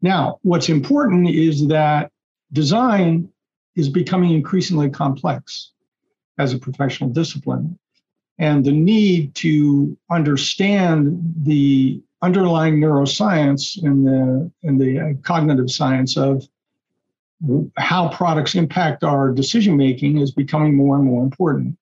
now, 0.01 0.39
what's 0.43 0.69
important 0.69 1.29
is 1.29 1.67
that 1.67 2.11
design 2.51 3.29
is 3.75 3.89
becoming 3.89 4.31
increasingly 4.31 4.89
complex 4.89 5.71
as 6.37 6.53
a 6.53 6.59
professional 6.59 7.09
discipline. 7.09 7.77
And 8.37 8.63
the 8.63 8.71
need 8.71 9.35
to 9.35 9.97
understand 10.09 11.19
the 11.43 12.01
underlying 12.21 12.79
neuroscience 12.79 13.81
and 13.83 14.05
the, 14.05 14.51
and 14.63 14.79
the 14.79 15.17
cognitive 15.23 15.69
science 15.69 16.15
of 16.15 16.47
how 17.77 18.09
products 18.09 18.55
impact 18.55 19.03
our 19.03 19.31
decision 19.31 19.75
making 19.77 20.17
is 20.17 20.31
becoming 20.31 20.75
more 20.75 20.95
and 20.95 21.05
more 21.05 21.23
important. 21.23 21.77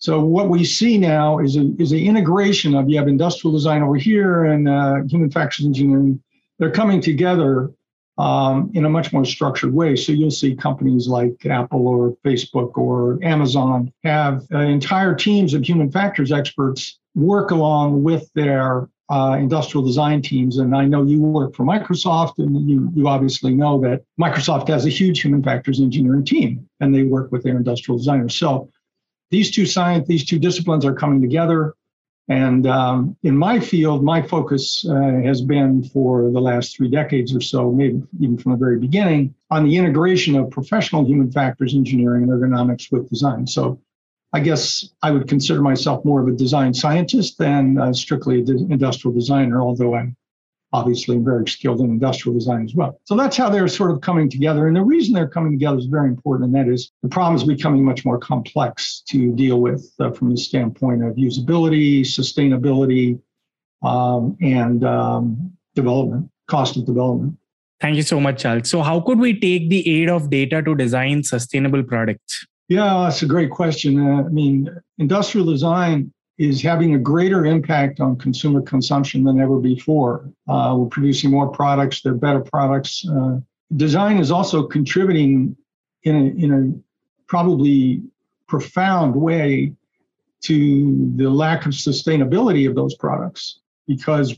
So 0.00 0.24
what 0.24 0.48
we 0.48 0.64
see 0.64 0.96
now 0.96 1.38
is 1.40 1.56
a, 1.56 1.72
is 1.78 1.92
an 1.92 1.98
integration 1.98 2.74
of 2.74 2.88
you 2.88 2.96
have 2.98 3.06
industrial 3.06 3.52
design 3.52 3.82
over 3.82 3.96
here 3.96 4.46
and 4.46 4.66
uh, 4.66 5.02
human 5.06 5.30
factors 5.30 5.66
engineering. 5.66 6.22
They're 6.58 6.70
coming 6.70 7.02
together 7.02 7.70
um, 8.16 8.70
in 8.72 8.86
a 8.86 8.88
much 8.88 9.12
more 9.12 9.26
structured 9.26 9.74
way. 9.74 9.96
So 9.96 10.12
you'll 10.12 10.30
see 10.30 10.54
companies 10.54 11.06
like 11.06 11.44
Apple 11.44 11.86
or 11.86 12.16
Facebook 12.24 12.78
or 12.78 13.22
Amazon 13.22 13.92
have 14.02 14.46
uh, 14.54 14.58
entire 14.60 15.14
teams 15.14 15.52
of 15.52 15.64
human 15.64 15.92
factors 15.92 16.32
experts 16.32 16.98
work 17.14 17.50
along 17.50 18.02
with 18.02 18.30
their 18.34 18.88
uh, 19.10 19.36
industrial 19.38 19.84
design 19.84 20.22
teams. 20.22 20.58
And 20.58 20.74
I 20.74 20.86
know 20.86 21.02
you 21.02 21.20
work 21.20 21.54
for 21.54 21.64
Microsoft, 21.64 22.38
and 22.38 22.68
you, 22.68 22.90
you 22.94 23.06
obviously 23.06 23.54
know 23.54 23.78
that 23.82 24.02
Microsoft 24.18 24.68
has 24.68 24.86
a 24.86 24.90
huge 24.90 25.20
human 25.20 25.42
factors 25.42 25.80
engineering 25.80 26.24
team, 26.24 26.66
and 26.80 26.94
they 26.94 27.02
work 27.02 27.32
with 27.32 27.42
their 27.42 27.56
industrial 27.56 27.98
designers. 27.98 28.36
So 28.36 28.70
these 29.30 29.50
two 29.50 29.66
science, 29.66 30.06
these 30.06 30.24
two 30.24 30.38
disciplines 30.38 30.84
are 30.84 30.94
coming 30.94 31.20
together. 31.20 31.74
And 32.28 32.66
um, 32.66 33.16
in 33.24 33.36
my 33.36 33.58
field, 33.58 34.04
my 34.04 34.22
focus 34.22 34.86
uh, 34.88 35.20
has 35.24 35.42
been 35.42 35.82
for 35.82 36.30
the 36.30 36.40
last 36.40 36.76
three 36.76 36.88
decades 36.88 37.34
or 37.34 37.40
so, 37.40 37.72
maybe 37.72 38.02
even 38.20 38.38
from 38.38 38.52
the 38.52 38.58
very 38.58 38.78
beginning, 38.78 39.34
on 39.50 39.64
the 39.64 39.76
integration 39.76 40.36
of 40.36 40.48
professional 40.50 41.04
human 41.04 41.32
factors 41.32 41.74
engineering 41.74 42.22
and 42.22 42.30
ergonomics 42.30 42.92
with 42.92 43.08
design. 43.08 43.48
So 43.48 43.80
I 44.32 44.38
guess 44.38 44.88
I 45.02 45.10
would 45.10 45.26
consider 45.26 45.60
myself 45.60 46.04
more 46.04 46.20
of 46.20 46.28
a 46.28 46.32
design 46.32 46.72
scientist 46.72 47.36
than 47.38 47.78
uh, 47.78 47.92
strictly 47.92 48.40
an 48.42 48.70
industrial 48.70 49.12
designer, 49.12 49.60
although 49.60 49.96
I'm 49.96 50.16
obviously 50.72 51.18
very 51.18 51.48
skilled 51.48 51.80
in 51.80 51.86
industrial 51.86 52.38
design 52.38 52.64
as 52.64 52.74
well. 52.74 53.00
So 53.04 53.16
that's 53.16 53.36
how 53.36 53.50
they're 53.50 53.68
sort 53.68 53.90
of 53.90 54.00
coming 54.00 54.30
together. 54.30 54.66
And 54.66 54.76
the 54.76 54.82
reason 54.82 55.14
they're 55.14 55.28
coming 55.28 55.52
together 55.52 55.78
is 55.78 55.86
very 55.86 56.08
important, 56.08 56.46
and 56.46 56.54
that 56.54 56.72
is 56.72 56.90
the 57.02 57.08
problem 57.08 57.36
is 57.36 57.44
becoming 57.44 57.84
much 57.84 58.04
more 58.04 58.18
complex 58.18 59.02
to 59.08 59.32
deal 59.34 59.60
with 59.60 59.90
uh, 59.98 60.10
from 60.12 60.30
the 60.30 60.36
standpoint 60.36 61.04
of 61.04 61.16
usability, 61.16 62.00
sustainability, 62.02 63.20
um, 63.82 64.36
and 64.40 64.84
um, 64.84 65.52
development, 65.74 66.30
cost 66.46 66.76
of 66.76 66.86
development. 66.86 67.36
Thank 67.80 67.96
you 67.96 68.02
so 68.02 68.20
much, 68.20 68.42
Charles. 68.42 68.68
So, 68.68 68.82
how 68.82 69.00
could 69.00 69.18
we 69.18 69.38
take 69.38 69.70
the 69.70 70.02
aid 70.02 70.10
of 70.10 70.28
data 70.28 70.62
to 70.62 70.74
design 70.74 71.24
sustainable 71.24 71.82
products? 71.82 72.46
Yeah, 72.68 73.02
that's 73.04 73.22
a 73.22 73.26
great 73.26 73.50
question. 73.50 73.98
Uh, 73.98 74.22
I 74.24 74.28
mean, 74.28 74.68
industrial 74.98 75.46
design 75.46 76.12
is 76.40 76.62
having 76.62 76.94
a 76.94 76.98
greater 76.98 77.44
impact 77.44 78.00
on 78.00 78.16
consumer 78.16 78.62
consumption 78.62 79.22
than 79.24 79.38
ever 79.38 79.58
before. 79.58 80.26
Uh, 80.48 80.74
we're 80.74 80.86
producing 80.86 81.30
more 81.30 81.46
products, 81.48 82.00
they're 82.00 82.14
better 82.14 82.40
products. 82.40 83.06
Uh, 83.06 83.38
design 83.76 84.16
is 84.16 84.30
also 84.30 84.62
contributing 84.62 85.54
in 86.04 86.16
a, 86.16 86.42
in 86.42 86.50
a 86.50 87.26
probably 87.26 88.02
profound 88.48 89.14
way 89.14 89.74
to 90.40 91.12
the 91.16 91.28
lack 91.28 91.66
of 91.66 91.72
sustainability 91.72 92.66
of 92.66 92.74
those 92.74 92.94
products 92.94 93.60
because 93.86 94.34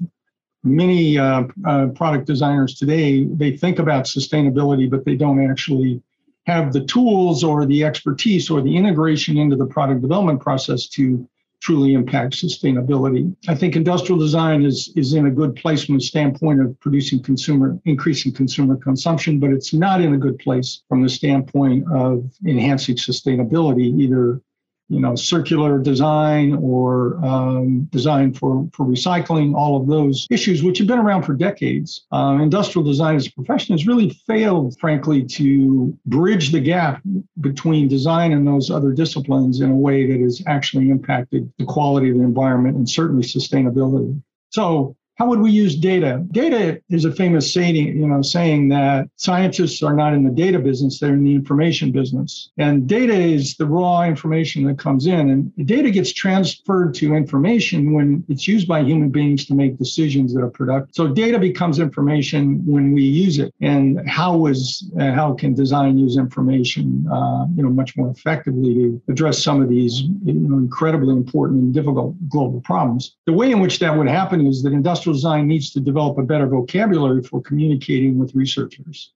many 0.64 1.16
uh, 1.16 1.44
uh, 1.64 1.86
product 1.94 2.26
designers 2.26 2.74
today 2.74 3.26
they 3.26 3.56
think 3.56 3.78
about 3.78 4.06
sustainability 4.06 4.90
but 4.90 5.04
they 5.04 5.14
don't 5.14 5.48
actually 5.48 6.02
have 6.46 6.72
the 6.72 6.84
tools 6.84 7.44
or 7.44 7.64
the 7.64 7.84
expertise 7.84 8.50
or 8.50 8.60
the 8.60 8.76
integration 8.76 9.38
into 9.38 9.54
the 9.54 9.66
product 9.66 10.02
development 10.02 10.40
process 10.40 10.88
to 10.88 11.28
truly 11.62 11.94
impact 11.94 12.34
sustainability. 12.34 13.34
I 13.48 13.54
think 13.54 13.76
industrial 13.76 14.18
design 14.18 14.64
is, 14.64 14.92
is 14.96 15.14
in 15.14 15.26
a 15.26 15.30
good 15.30 15.54
place 15.54 15.84
from 15.84 15.94
the 15.94 16.00
standpoint 16.00 16.60
of 16.60 16.78
producing 16.80 17.22
consumer, 17.22 17.78
increasing 17.84 18.32
consumer 18.32 18.76
consumption, 18.76 19.38
but 19.38 19.50
it's 19.50 19.72
not 19.72 20.00
in 20.00 20.12
a 20.12 20.18
good 20.18 20.40
place 20.40 20.82
from 20.88 21.02
the 21.02 21.08
standpoint 21.08 21.84
of 21.92 22.28
enhancing 22.44 22.96
sustainability, 22.96 23.96
either 24.00 24.40
you 24.88 25.00
know, 25.00 25.14
circular 25.14 25.78
design 25.78 26.54
or 26.54 27.16
um, 27.24 27.84
design 27.84 28.34
for, 28.34 28.68
for 28.74 28.84
recycling, 28.84 29.54
all 29.54 29.80
of 29.80 29.86
those 29.86 30.26
issues, 30.30 30.62
which 30.62 30.78
have 30.78 30.86
been 30.86 30.98
around 30.98 31.22
for 31.22 31.34
decades. 31.34 32.06
Uh, 32.12 32.38
industrial 32.40 32.84
design 32.84 33.16
as 33.16 33.26
a 33.26 33.32
profession 33.32 33.72
has 33.72 33.86
really 33.86 34.10
failed, 34.26 34.78
frankly, 34.78 35.24
to 35.24 35.96
bridge 36.06 36.52
the 36.52 36.60
gap 36.60 37.02
between 37.40 37.88
design 37.88 38.32
and 38.32 38.46
those 38.46 38.70
other 38.70 38.92
disciplines 38.92 39.60
in 39.60 39.70
a 39.70 39.74
way 39.74 40.06
that 40.06 40.20
has 40.20 40.42
actually 40.46 40.90
impacted 40.90 41.50
the 41.58 41.64
quality 41.64 42.10
of 42.10 42.18
the 42.18 42.22
environment 42.22 42.76
and 42.76 42.88
certainly 42.88 43.22
sustainability. 43.22 44.20
So 44.50 44.96
how 45.22 45.28
would 45.28 45.38
we 45.38 45.52
use 45.52 45.76
data? 45.76 46.20
Data 46.32 46.82
is 46.90 47.04
a 47.04 47.12
famous 47.12 47.54
saying, 47.54 47.76
you 47.76 48.08
know, 48.08 48.22
saying 48.22 48.70
that 48.70 49.08
scientists 49.14 49.80
are 49.80 49.94
not 49.94 50.14
in 50.14 50.24
the 50.24 50.32
data 50.32 50.58
business, 50.58 50.98
they're 50.98 51.14
in 51.14 51.22
the 51.22 51.32
information 51.32 51.92
business. 51.92 52.50
And 52.58 52.88
data 52.88 53.14
is 53.14 53.54
the 53.56 53.66
raw 53.66 54.02
information 54.02 54.64
that 54.66 54.80
comes 54.80 55.06
in. 55.06 55.30
And 55.30 55.52
data 55.64 55.90
gets 55.92 56.12
transferred 56.12 56.94
to 56.94 57.14
information 57.14 57.92
when 57.92 58.24
it's 58.28 58.48
used 58.48 58.66
by 58.66 58.80
human 58.82 59.10
beings 59.10 59.46
to 59.46 59.54
make 59.54 59.78
decisions 59.78 60.34
that 60.34 60.42
are 60.42 60.50
productive. 60.50 60.92
So 60.92 61.06
data 61.06 61.38
becomes 61.38 61.78
information 61.78 62.60
when 62.66 62.92
we 62.92 63.04
use 63.04 63.38
it. 63.38 63.54
And 63.60 64.00
how 64.10 64.36
was 64.36 64.90
uh, 64.98 65.12
how 65.12 65.34
can 65.34 65.54
design 65.54 65.98
use 65.98 66.16
information 66.16 67.06
uh, 67.06 67.46
you 67.54 67.62
know 67.62 67.70
much 67.70 67.96
more 67.96 68.10
effectively 68.10 68.74
to 68.74 69.02
address 69.08 69.40
some 69.40 69.62
of 69.62 69.68
these 69.68 70.02
you 70.24 70.32
know 70.32 70.58
incredibly 70.58 71.14
important 71.14 71.60
and 71.60 71.72
difficult 71.72 72.16
global 72.28 72.60
problems? 72.62 73.14
The 73.26 73.32
way 73.32 73.52
in 73.52 73.60
which 73.60 73.78
that 73.78 73.96
would 73.96 74.08
happen 74.08 74.44
is 74.48 74.64
that 74.64 74.72
industrial 74.72 75.11
design 75.12 75.46
needs 75.46 75.70
to 75.72 75.80
develop 75.80 76.18
a 76.18 76.22
better 76.22 76.46
vocabulary 76.46 77.22
for 77.22 77.40
communicating 77.42 78.18
with 78.18 78.34
researchers. 78.34 79.12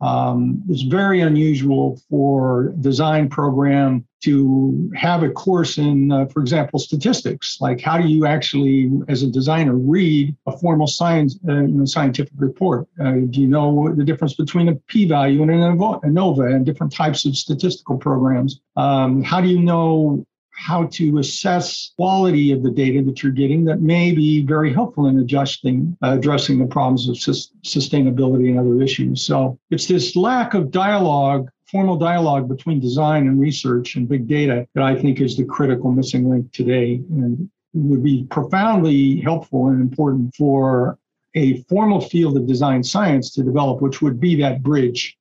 Um, 0.00 0.62
it's 0.68 0.82
very 0.82 1.20
unusual 1.20 2.00
for 2.10 2.74
design 2.80 3.28
program 3.28 4.06
to 4.24 4.90
have 4.94 5.22
a 5.22 5.30
course 5.30 5.78
in, 5.78 6.10
uh, 6.10 6.26
for 6.26 6.40
example, 6.40 6.78
statistics. 6.78 7.58
Like, 7.60 7.80
how 7.80 7.98
do 7.98 8.08
you 8.08 8.26
actually, 8.26 8.90
as 9.08 9.22
a 9.22 9.30
designer, 9.30 9.76
read 9.76 10.34
a 10.46 10.58
formal 10.58 10.86
science, 10.86 11.38
uh, 11.48 11.52
you 11.52 11.68
know, 11.68 11.84
scientific 11.84 12.32
report? 12.36 12.86
Uh, 13.00 13.12
do 13.30 13.40
you 13.40 13.46
know 13.46 13.94
the 13.94 14.04
difference 14.04 14.34
between 14.34 14.68
a 14.68 14.74
p-value 14.74 15.42
and 15.42 15.50
an 15.50 15.60
ANOVA 15.60 16.54
and 16.54 16.66
different 16.66 16.92
types 16.92 17.24
of 17.24 17.36
statistical 17.36 17.96
programs? 17.96 18.60
Um, 18.76 19.22
how 19.22 19.40
do 19.40 19.48
you 19.48 19.60
know 19.60 20.26
how 20.56 20.86
to 20.86 21.18
assess 21.18 21.92
quality 21.96 22.52
of 22.52 22.62
the 22.62 22.70
data 22.70 23.02
that 23.02 23.22
you're 23.22 23.32
getting 23.32 23.64
that 23.64 23.80
may 23.80 24.12
be 24.12 24.44
very 24.44 24.72
helpful 24.72 25.06
in 25.08 25.18
adjusting 25.18 25.96
uh, 26.02 26.16
addressing 26.16 26.58
the 26.58 26.66
problems 26.66 27.08
of 27.08 27.18
sus- 27.18 27.50
sustainability 27.64 28.48
and 28.48 28.58
other 28.58 28.80
issues. 28.80 29.22
So 29.22 29.58
it's 29.70 29.86
this 29.86 30.16
lack 30.16 30.54
of 30.54 30.70
dialogue 30.70 31.48
formal 31.66 31.96
dialogue 31.96 32.48
between 32.48 32.78
design 32.78 33.26
and 33.26 33.40
research 33.40 33.96
and 33.96 34.08
big 34.08 34.28
data 34.28 34.66
that 34.74 34.84
i 34.84 34.94
think 34.94 35.20
is 35.20 35.36
the 35.36 35.44
critical 35.44 35.90
missing 35.90 36.28
link 36.28 36.52
today 36.52 37.00
and 37.10 37.50
would 37.72 38.04
be 38.04 38.24
profoundly 38.30 39.20
helpful 39.20 39.68
and 39.68 39.80
important 39.80 40.32
for 40.36 40.98
a 41.34 41.60
formal 41.62 42.00
field 42.00 42.36
of 42.36 42.46
design 42.46 42.84
science 42.84 43.32
to 43.32 43.42
develop 43.42 43.80
which 43.80 44.00
would 44.00 44.20
be 44.20 44.36
that 44.36 44.62
bridge 44.62 45.16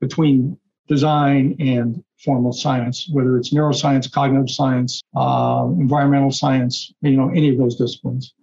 between 0.00 0.56
design 0.88 1.56
and 1.58 2.02
formal 2.24 2.52
science, 2.52 3.08
whether 3.12 3.36
it's 3.36 3.52
neuroscience, 3.52 4.10
cognitive 4.10 4.50
science, 4.50 5.02
uh, 5.16 5.66
environmental 5.78 6.30
science, 6.30 6.92
you 7.00 7.16
know, 7.16 7.30
any 7.30 7.50
of 7.50 7.58
those 7.58 7.76
disciplines. 7.76 8.34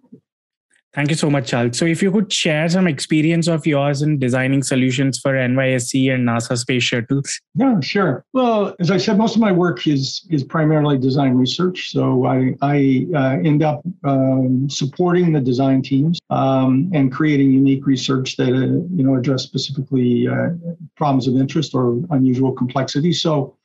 Thank 0.92 1.10
you 1.10 1.16
so 1.16 1.30
much, 1.30 1.50
Charles. 1.50 1.78
So, 1.78 1.84
if 1.84 2.02
you 2.02 2.10
could 2.10 2.32
share 2.32 2.68
some 2.68 2.88
experience 2.88 3.46
of 3.46 3.64
yours 3.64 4.02
in 4.02 4.18
designing 4.18 4.64
solutions 4.64 5.20
for 5.20 5.34
NYSE 5.34 6.12
and 6.12 6.26
NASA 6.26 6.58
space 6.58 6.82
shuttles. 6.82 7.40
Yeah, 7.54 7.78
sure. 7.78 8.24
Well, 8.32 8.74
as 8.80 8.90
I 8.90 8.96
said, 8.96 9.16
most 9.16 9.36
of 9.36 9.40
my 9.40 9.52
work 9.52 9.86
is 9.86 10.26
is 10.30 10.42
primarily 10.42 10.98
design 10.98 11.34
research. 11.34 11.92
So, 11.92 12.26
I 12.26 12.56
I 12.60 13.06
uh, 13.14 13.38
end 13.44 13.62
up 13.62 13.82
um, 14.02 14.68
supporting 14.68 15.32
the 15.32 15.40
design 15.40 15.82
teams 15.82 16.18
um, 16.28 16.90
and 16.92 17.12
creating 17.12 17.52
unique 17.52 17.86
research 17.86 18.36
that 18.38 18.48
uh, 18.48 18.82
you 18.96 19.04
know 19.04 19.14
address 19.14 19.44
specifically 19.44 20.26
uh, 20.26 20.50
problems 20.96 21.28
of 21.28 21.36
interest 21.36 21.72
or 21.72 22.02
unusual 22.10 22.50
complexity. 22.50 23.12
So, 23.12 23.56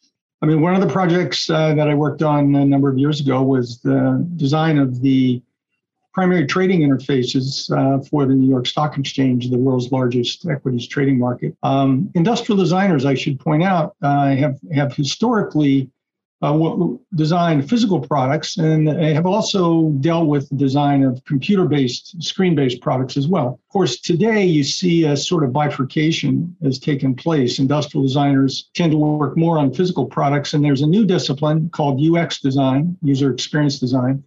I 0.44 0.46
mean, 0.46 0.62
one 0.62 0.76
of 0.76 0.82
the 0.82 0.94
projects 0.94 1.50
uh, 1.50 1.74
that 1.74 1.90
I 1.90 1.96
worked 1.96 2.22
on 2.22 2.54
a 2.54 2.66
number 2.66 2.88
of 2.88 3.00
years 3.00 3.20
ago 3.20 3.42
was 3.42 3.80
the 3.82 4.24
design 4.36 4.78
of 4.78 5.02
the 5.02 5.42
primary 6.16 6.48
trading 6.48 6.80
interfaces 6.80 7.70
uh, 7.78 8.02
for 8.06 8.26
the 8.26 8.34
New 8.34 8.48
York 8.48 8.66
Stock 8.66 8.98
Exchange, 8.98 9.50
the 9.50 9.58
world's 9.58 9.92
largest 9.92 10.48
equities 10.48 10.88
trading 10.88 11.20
market. 11.20 11.54
Um, 11.62 12.10
industrial 12.16 12.58
designers, 12.58 13.04
I 13.04 13.16
should 13.16 13.38
point 13.38 13.64
out, 13.64 13.98
uh, 14.02 14.34
have 14.34 14.58
have 14.74 14.96
historically 14.96 15.92
uh, 16.42 16.78
designed 17.16 17.70
physical 17.70 18.00
products 18.00 18.58
and 18.58 18.88
have 18.88 19.26
also 19.26 19.90
dealt 20.00 20.28
with 20.28 20.48
the 20.50 20.56
design 20.56 21.04
of 21.04 21.22
computer-based, 21.26 22.22
screen-based 22.24 22.80
products 22.82 23.18
as 23.18 23.28
well. 23.28 23.48
Of 23.48 23.70
course, 23.74 24.00
today 24.00 24.46
you 24.46 24.64
see 24.64 25.04
a 25.06 25.18
sort 25.18 25.44
of 25.44 25.52
bifurcation 25.52 26.56
has 26.64 26.80
taken 26.80 27.14
place. 27.16 27.60
Industrial 27.60 28.04
designers 28.04 28.70
tend 28.74 28.92
to 28.94 28.98
work 28.98 29.36
more 29.36 29.58
on 29.58 29.74
physical 29.74 30.06
products, 30.06 30.54
and 30.54 30.64
there's 30.64 30.82
a 30.82 30.88
new 30.88 31.06
discipline 31.06 31.70
called 31.72 32.00
UX 32.02 32.40
design, 32.40 32.98
user 33.02 33.34
experience 33.34 33.80
design. 33.80 34.24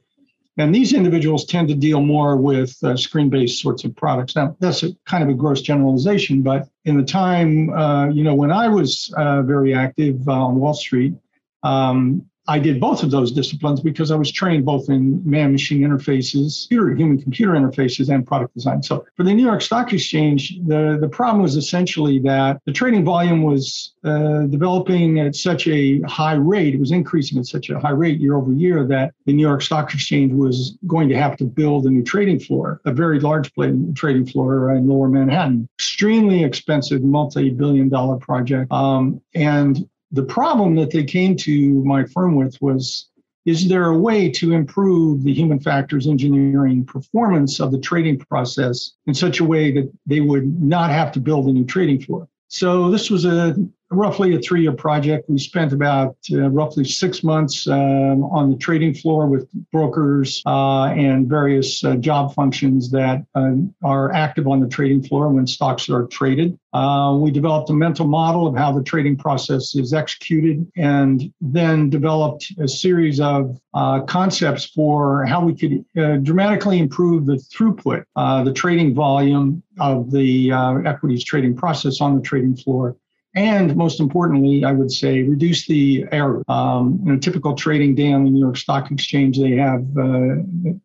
And 0.58 0.74
these 0.74 0.92
individuals 0.92 1.44
tend 1.44 1.68
to 1.68 1.74
deal 1.74 2.00
more 2.00 2.36
with 2.36 2.76
uh, 2.82 2.96
screen-based 2.96 3.62
sorts 3.62 3.84
of 3.84 3.94
products. 3.94 4.34
Now, 4.34 4.56
that's 4.58 4.82
a 4.82 4.90
kind 5.06 5.22
of 5.22 5.28
a 5.28 5.34
gross 5.34 5.62
generalization, 5.62 6.42
but 6.42 6.68
in 6.84 6.96
the 6.96 7.04
time, 7.04 7.70
uh, 7.70 8.08
you 8.08 8.24
know, 8.24 8.34
when 8.34 8.50
I 8.50 8.66
was 8.66 9.14
uh, 9.16 9.42
very 9.42 9.72
active 9.72 10.28
uh, 10.28 10.32
on 10.32 10.56
Wall 10.56 10.74
Street, 10.74 11.14
um, 11.62 12.28
I 12.48 12.58
did 12.58 12.80
both 12.80 13.02
of 13.02 13.10
those 13.10 13.30
disciplines 13.30 13.80
because 13.80 14.10
I 14.10 14.16
was 14.16 14.32
trained 14.32 14.64
both 14.64 14.88
in 14.88 15.22
man 15.28 15.52
machine 15.52 15.82
interfaces, 15.82 16.66
human 16.70 17.20
computer 17.20 17.52
interfaces, 17.52 18.12
and 18.12 18.26
product 18.26 18.54
design. 18.54 18.82
So 18.82 19.04
for 19.16 19.22
the 19.22 19.34
New 19.34 19.44
York 19.44 19.60
Stock 19.60 19.92
Exchange, 19.92 20.58
the, 20.66 20.96
the 20.98 21.08
problem 21.08 21.42
was 21.42 21.56
essentially 21.56 22.18
that 22.20 22.62
the 22.64 22.72
trading 22.72 23.04
volume 23.04 23.42
was 23.42 23.92
uh, 24.02 24.42
developing 24.46 25.20
at 25.20 25.36
such 25.36 25.68
a 25.68 26.00
high 26.02 26.34
rate, 26.34 26.74
it 26.74 26.80
was 26.80 26.90
increasing 26.90 27.38
at 27.38 27.46
such 27.46 27.68
a 27.68 27.78
high 27.78 27.90
rate 27.90 28.18
year 28.18 28.34
over 28.36 28.52
year 28.52 28.86
that 28.86 29.12
the 29.26 29.32
New 29.34 29.46
York 29.46 29.60
Stock 29.60 29.92
Exchange 29.92 30.32
was 30.32 30.78
going 30.86 31.10
to 31.10 31.16
have 31.16 31.36
to 31.36 31.44
build 31.44 31.84
a 31.84 31.90
new 31.90 32.02
trading 32.02 32.40
floor, 32.40 32.80
a 32.86 32.92
very 32.92 33.20
large 33.20 33.52
trading 33.94 34.26
floor 34.26 34.74
in 34.74 34.88
lower 34.88 35.08
Manhattan. 35.08 35.68
Extremely 35.78 36.44
expensive, 36.44 37.02
multi 37.02 37.50
billion 37.50 37.90
dollar 37.90 38.16
project. 38.16 38.72
Um, 38.72 39.20
and 39.34 39.86
the 40.12 40.24
problem 40.24 40.74
that 40.76 40.90
they 40.90 41.04
came 41.04 41.36
to 41.36 41.84
my 41.84 42.04
firm 42.04 42.34
with 42.34 42.56
was 42.60 43.08
is 43.44 43.66
there 43.66 43.86
a 43.86 43.98
way 43.98 44.30
to 44.30 44.52
improve 44.52 45.22
the 45.22 45.32
human 45.32 45.58
factors 45.58 46.06
engineering 46.06 46.84
performance 46.84 47.60
of 47.60 47.72
the 47.72 47.78
trading 47.78 48.18
process 48.18 48.92
in 49.06 49.14
such 49.14 49.40
a 49.40 49.44
way 49.44 49.72
that 49.72 49.90
they 50.04 50.20
would 50.20 50.62
not 50.62 50.90
have 50.90 51.10
to 51.12 51.20
build 51.20 51.46
a 51.46 51.52
new 51.52 51.64
trading 51.64 52.00
floor? 52.00 52.28
So 52.48 52.90
this 52.90 53.10
was 53.10 53.24
a 53.24 53.56
roughly 53.90 54.34
a 54.34 54.38
three-year 54.38 54.72
project. 54.72 55.28
We 55.28 55.38
spent 55.38 55.72
about 55.72 56.16
uh, 56.32 56.50
roughly 56.50 56.84
six 56.84 57.24
months 57.24 57.66
um, 57.66 58.24
on 58.24 58.50
the 58.50 58.56
trading 58.56 58.94
floor 58.94 59.26
with 59.26 59.48
brokers 59.72 60.42
uh, 60.46 60.86
and 60.86 61.28
various 61.28 61.82
uh, 61.84 61.96
job 61.96 62.34
functions 62.34 62.90
that 62.90 63.24
uh, 63.34 63.52
are 63.82 64.12
active 64.12 64.46
on 64.46 64.60
the 64.60 64.68
trading 64.68 65.02
floor 65.02 65.28
when 65.30 65.46
stocks 65.46 65.88
are 65.88 66.06
traded. 66.06 66.58
Uh, 66.74 67.16
we 67.18 67.30
developed 67.30 67.70
a 67.70 67.72
mental 67.72 68.06
model 68.06 68.46
of 68.46 68.54
how 68.54 68.70
the 68.70 68.82
trading 68.82 69.16
process 69.16 69.74
is 69.74 69.94
executed, 69.94 70.70
and 70.76 71.32
then 71.40 71.88
developed 71.88 72.52
a 72.60 72.68
series 72.68 73.20
of 73.20 73.58
uh, 73.72 74.02
concepts 74.02 74.66
for 74.66 75.24
how 75.24 75.42
we 75.42 75.54
could 75.54 76.24
dramatically 76.24 76.78
improve 76.78 77.24
the 77.24 77.36
throughput, 77.36 78.04
the 78.44 78.52
trading 78.52 78.94
volume 78.94 79.62
of 79.80 80.10
the 80.10 80.52
equities 80.84 81.24
trading 81.24 81.56
process 81.56 82.02
on 82.02 82.14
the 82.14 82.20
trading 82.20 82.54
floor 82.54 82.94
and 83.34 83.76
most 83.76 84.00
importantly, 84.00 84.64
I 84.64 84.72
would 84.72 84.90
say 84.90 85.22
reduce 85.22 85.66
the 85.66 86.06
error. 86.10 86.42
Um, 86.48 87.00
in 87.06 87.12
a 87.12 87.18
typical 87.18 87.54
trading 87.54 87.94
day 87.94 88.12
on 88.12 88.24
the 88.24 88.30
New 88.30 88.40
York 88.40 88.56
Stock 88.56 88.90
Exchange, 88.90 89.38
they 89.38 89.52
have 89.52 89.84
uh, 89.96 90.36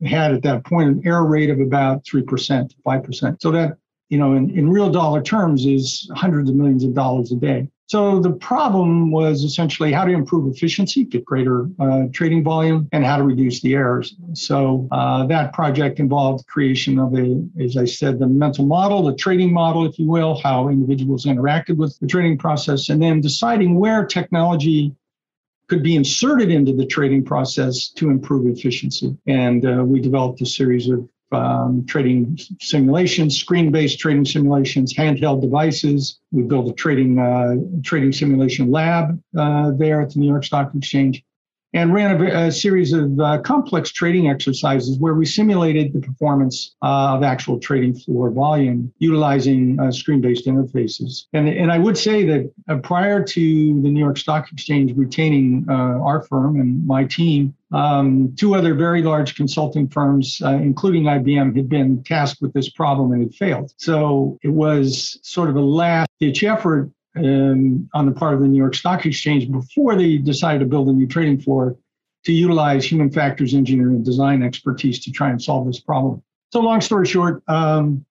had 0.05 0.33
at 0.33 0.43
that 0.43 0.65
point 0.65 0.89
an 0.89 1.01
error 1.07 1.25
rate 1.25 1.49
of 1.49 1.59
about 1.59 2.03
3%, 2.03 2.73
5%. 2.85 3.41
So 3.41 3.51
that, 3.51 3.77
you 4.09 4.17
know, 4.17 4.33
in, 4.33 4.49
in 4.51 4.69
real 4.69 4.91
dollar 4.91 5.23
terms 5.23 5.65
is 5.65 6.09
hundreds 6.15 6.49
of 6.49 6.55
millions 6.55 6.83
of 6.83 6.93
dollars 6.93 7.31
a 7.31 7.35
day. 7.35 7.69
So 7.87 8.19
the 8.19 8.31
problem 8.31 9.11
was 9.11 9.43
essentially 9.43 9.91
how 9.91 10.05
to 10.05 10.11
improve 10.11 10.51
efficiency, 10.51 11.03
get 11.03 11.25
greater 11.25 11.69
uh, 11.79 12.03
trading 12.11 12.43
volume, 12.43 12.87
and 12.91 13.05
how 13.05 13.17
to 13.17 13.23
reduce 13.23 13.61
the 13.61 13.75
errors. 13.75 14.15
So 14.33 14.87
uh, 14.91 15.27
that 15.27 15.53
project 15.53 15.99
involved 15.99 16.47
creation 16.47 16.97
of 16.97 17.13
a, 17.13 17.45
as 17.61 17.77
I 17.77 17.85
said, 17.85 18.19
the 18.19 18.27
mental 18.27 18.65
model, 18.65 19.03
the 19.03 19.15
trading 19.15 19.53
model, 19.53 19.85
if 19.85 19.99
you 19.99 20.07
will, 20.07 20.39
how 20.41 20.69
individuals 20.69 21.25
interacted 21.25 21.77
with 21.77 21.99
the 21.99 22.07
trading 22.07 22.37
process, 22.37 22.89
and 22.89 23.01
then 23.01 23.21
deciding 23.21 23.75
where 23.75 24.05
technology 24.05 24.95
could 25.67 25.83
be 25.83 25.95
inserted 25.95 26.51
into 26.51 26.73
the 26.73 26.85
trading 26.85 27.23
process 27.23 27.89
to 27.89 28.09
improve 28.09 28.47
efficiency. 28.47 29.15
And 29.27 29.65
uh, 29.65 29.83
we 29.83 29.99
developed 29.99 30.41
a 30.41 30.45
series 30.45 30.89
of 30.89 31.07
um, 31.33 31.85
trading 31.85 32.37
simulations, 32.59 33.37
screen-based 33.37 33.99
trading 33.99 34.25
simulations, 34.25 34.93
handheld 34.93 35.41
devices. 35.41 36.19
We 36.31 36.43
built 36.43 36.69
a 36.69 36.73
trading 36.73 37.19
uh, 37.19 37.55
trading 37.83 38.11
simulation 38.11 38.71
lab 38.71 39.21
uh, 39.37 39.71
there 39.71 40.01
at 40.01 40.11
the 40.11 40.19
New 40.19 40.27
York 40.27 40.43
Stock 40.43 40.73
Exchange, 40.75 41.23
and 41.73 41.93
ran 41.93 42.21
a, 42.21 42.47
a 42.47 42.51
series 42.51 42.93
of 42.93 43.19
uh, 43.19 43.39
complex 43.39 43.91
trading 43.91 44.29
exercises 44.29 44.97
where 44.99 45.13
we 45.13 45.25
simulated 45.25 45.93
the 45.93 45.99
performance 45.99 46.75
uh, 46.81 47.15
of 47.15 47.23
actual 47.23 47.59
trading 47.59 47.93
floor 47.93 48.29
volume 48.29 48.91
utilizing 48.99 49.79
uh, 49.79 49.91
screen-based 49.91 50.45
interfaces. 50.45 51.25
And 51.33 51.47
and 51.47 51.71
I 51.71 51.77
would 51.77 51.97
say 51.97 52.25
that 52.25 52.51
uh, 52.69 52.77
prior 52.77 53.23
to 53.23 53.81
the 53.81 53.89
New 53.89 53.99
York 53.99 54.17
Stock 54.17 54.51
Exchange 54.51 54.93
retaining 54.95 55.65
our 55.69 56.21
firm 56.23 56.59
and 56.59 56.85
my 56.85 57.05
team 57.05 57.53
um, 57.73 58.35
two 58.37 58.53
other 58.53 58.75
very 58.75 59.01
large 59.01 59.35
consulting 59.35 59.89
firms, 59.89 60.39
uh, 60.43 60.51
including 60.51 61.03
IBM, 61.03 61.55
had 61.55 61.67
been 61.67 62.03
tasked 62.03 62.41
with 62.41 62.53
this 62.53 62.69
problem 62.69 63.11
and 63.11 63.23
had 63.23 63.33
failed. 63.33 63.73
So 63.77 64.37
it 64.43 64.49
was 64.49 65.19
sort 65.23 65.49
of 65.49 65.55
a 65.55 65.61
last 65.61 66.07
ditch 66.19 66.43
effort 66.43 66.91
um, 67.15 67.89
on 67.93 68.05
the 68.05 68.11
part 68.11 68.33
of 68.33 68.41
the 68.41 68.47
New 68.47 68.57
York 68.57 68.75
Stock 68.75 69.05
Exchange 69.05 69.51
before 69.51 69.95
they 69.95 70.17
decided 70.17 70.59
to 70.59 70.65
build 70.65 70.89
a 70.89 70.93
new 70.93 71.07
trading 71.07 71.39
floor 71.39 71.77
to 72.25 72.31
utilize 72.31 72.85
human 72.85 73.11
factors 73.11 73.53
engineering 73.53 73.95
and 73.95 74.05
design 74.05 74.43
expertise 74.43 74.99
to 75.03 75.11
try 75.11 75.29
and 75.29 75.41
solve 75.41 75.67
this 75.67 75.79
problem. 75.79 76.21
So, 76.51 76.61
long 76.61 76.81
story 76.81 77.05
short, 77.05 77.43
um, 77.47 78.05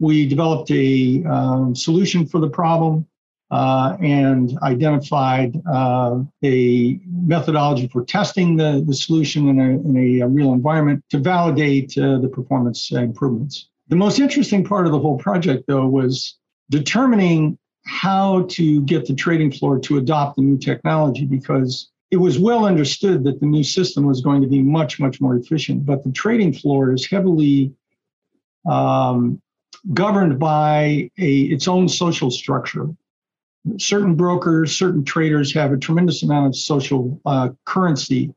we 0.00 0.26
developed 0.26 0.70
a 0.70 1.22
um, 1.24 1.74
solution 1.74 2.26
for 2.26 2.40
the 2.40 2.48
problem 2.48 3.06
uh, 3.52 3.96
and 4.00 4.58
identified 4.62 5.60
uh, 5.70 6.20
a 6.42 6.98
methodology 7.06 7.86
for 7.86 8.04
testing 8.04 8.56
the, 8.56 8.82
the 8.86 8.94
solution 8.94 9.48
in 9.48 9.60
a, 9.60 9.70
in 9.70 10.22
a 10.22 10.26
real 10.26 10.54
environment 10.54 11.04
to 11.10 11.18
validate 11.18 11.96
uh, 11.98 12.18
the 12.18 12.28
performance 12.28 12.90
improvements. 12.90 13.68
The 13.88 13.96
most 13.96 14.18
interesting 14.18 14.64
part 14.64 14.86
of 14.86 14.92
the 14.92 14.98
whole 14.98 15.18
project, 15.18 15.64
though, 15.68 15.86
was 15.86 16.38
determining 16.70 17.58
how 17.84 18.42
to 18.50 18.82
get 18.82 19.06
the 19.06 19.14
trading 19.14 19.50
floor 19.50 19.78
to 19.80 19.98
adopt 19.98 20.36
the 20.36 20.42
new 20.42 20.58
technology 20.58 21.24
because 21.24 21.90
it 22.10 22.16
was 22.16 22.38
well 22.38 22.64
understood 22.64 23.24
that 23.24 23.40
the 23.40 23.46
new 23.46 23.64
system 23.64 24.06
was 24.06 24.20
going 24.20 24.42
to 24.42 24.48
be 24.48 24.62
much, 24.62 25.00
much 25.00 25.20
more 25.20 25.36
efficient. 25.36 25.86
But 25.86 26.04
the 26.04 26.12
trading 26.12 26.52
floor 26.52 26.92
is 26.92 27.06
heavily 27.06 27.72
um, 28.68 29.40
governed 29.92 30.38
by 30.38 31.10
a, 31.18 31.40
its 31.42 31.66
own 31.66 31.88
social 31.88 32.30
structure 32.30 32.88
certain 33.78 34.14
brokers, 34.14 34.76
certain 34.76 35.04
traders 35.04 35.54
have 35.54 35.72
a 35.72 35.76
tremendous 35.76 36.22
amount 36.22 36.46
of 36.46 36.56
social 36.56 37.20
uh, 37.24 37.50
currency. 37.64 38.34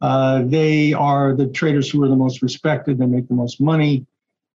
Uh, 0.00 0.42
they 0.44 0.92
are 0.92 1.34
the 1.34 1.46
traders 1.46 1.90
who 1.90 2.02
are 2.02 2.08
the 2.08 2.16
most 2.16 2.42
respected, 2.42 2.98
they 2.98 3.06
make 3.06 3.28
the 3.28 3.34
most 3.34 3.60
money. 3.60 4.06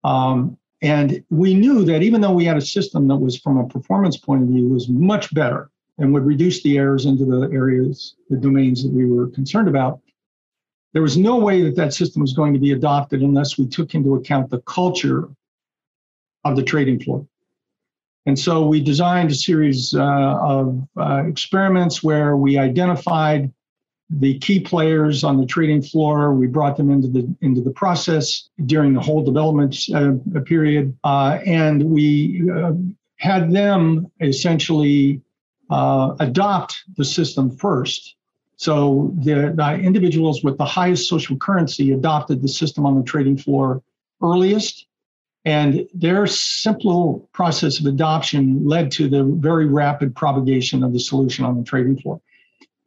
Um, 0.03 0.57
and 0.81 1.23
we 1.29 1.53
knew 1.53 1.83
that 1.85 2.03
even 2.03 2.21
though 2.21 2.33
we 2.33 2.45
had 2.45 2.57
a 2.57 2.61
system 2.61 3.07
that 3.07 3.15
was, 3.15 3.37
from 3.37 3.57
a 3.57 3.67
performance 3.67 4.17
point 4.17 4.43
of 4.43 4.49
view, 4.49 4.67
was 4.67 4.89
much 4.89 5.33
better 5.33 5.71
and 5.97 6.13
would 6.13 6.25
reduce 6.25 6.61
the 6.61 6.77
errors 6.77 7.05
into 7.05 7.25
the 7.25 7.49
areas, 7.51 8.15
the 8.29 8.37
domains 8.37 8.83
that 8.83 8.91
we 8.91 9.05
were 9.05 9.27
concerned 9.29 9.67
about, 9.67 9.99
there 10.93 11.01
was 11.01 11.17
no 11.17 11.37
way 11.37 11.63
that 11.63 11.75
that 11.75 11.93
system 11.93 12.21
was 12.21 12.33
going 12.33 12.53
to 12.53 12.59
be 12.59 12.71
adopted 12.71 13.21
unless 13.21 13.57
we 13.57 13.67
took 13.67 13.95
into 13.95 14.15
account 14.15 14.49
the 14.49 14.61
culture 14.61 15.27
of 16.43 16.55
the 16.55 16.63
trading 16.63 16.99
floor. 16.99 17.27
And 18.25 18.37
so 18.37 18.67
we 18.67 18.81
designed 18.81 19.31
a 19.31 19.35
series 19.35 19.93
uh, 19.95 20.03
of 20.03 20.87
uh, 20.97 21.23
experiments 21.27 22.03
where 22.03 22.35
we 22.35 22.57
identified 22.57 23.51
the 24.09 24.39
key 24.39 24.59
players 24.59 25.23
on 25.23 25.37
the 25.37 25.45
trading 25.45 25.81
floor. 25.81 26.33
We 26.33 26.47
brought 26.47 26.77
them 26.77 26.89
into 26.89 27.07
the 27.07 27.35
into 27.41 27.61
the 27.61 27.71
process 27.71 28.49
during 28.65 28.93
the 28.93 29.01
whole 29.01 29.23
development 29.23 29.77
uh, 29.93 30.13
period, 30.45 30.97
uh, 31.03 31.39
and 31.45 31.83
we 31.83 32.49
uh, 32.49 32.73
had 33.17 33.51
them 33.51 34.09
essentially 34.21 35.21
uh, 35.69 36.15
adopt 36.19 36.83
the 36.95 37.05
system 37.05 37.51
first. 37.51 38.15
So 38.55 39.13
the, 39.17 39.53
the 39.55 39.75
individuals 39.75 40.43
with 40.43 40.57
the 40.57 40.65
highest 40.65 41.07
social 41.07 41.37
currency 41.37 41.91
adopted 41.91 42.41
the 42.41 42.47
system 42.47 42.85
on 42.85 42.97
the 42.97 43.03
trading 43.03 43.37
floor 43.37 43.83
earliest 44.21 44.87
and 45.45 45.87
their 45.93 46.27
simple 46.27 47.29
process 47.31 47.79
of 47.79 47.85
adoption 47.85 48.67
led 48.67 48.91
to 48.91 49.07
the 49.07 49.23
very 49.23 49.65
rapid 49.65 50.13
propagation 50.15 50.83
of 50.83 50.91
the 50.91 50.99
solution 50.99 51.45
on 51.45 51.57
the 51.57 51.63
trading 51.63 51.97
floor. 51.97 52.19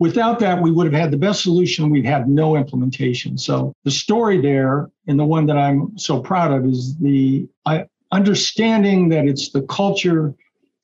Without 0.00 0.38
that, 0.40 0.60
we 0.60 0.70
would 0.72 0.86
have 0.86 0.98
had 0.98 1.10
the 1.10 1.18
best 1.18 1.42
solution. 1.42 1.90
We'd 1.90 2.06
had 2.06 2.26
no 2.26 2.56
implementation. 2.56 3.36
So 3.36 3.74
the 3.84 3.90
story 3.90 4.40
there, 4.40 4.90
and 5.06 5.18
the 5.18 5.26
one 5.26 5.44
that 5.46 5.58
I'm 5.58 5.96
so 5.98 6.20
proud 6.20 6.50
of, 6.52 6.64
is 6.64 6.96
the 6.96 7.46
I, 7.66 7.84
understanding 8.10 9.10
that 9.10 9.26
it's 9.26 9.50
the 9.50 9.62
culture 9.62 10.34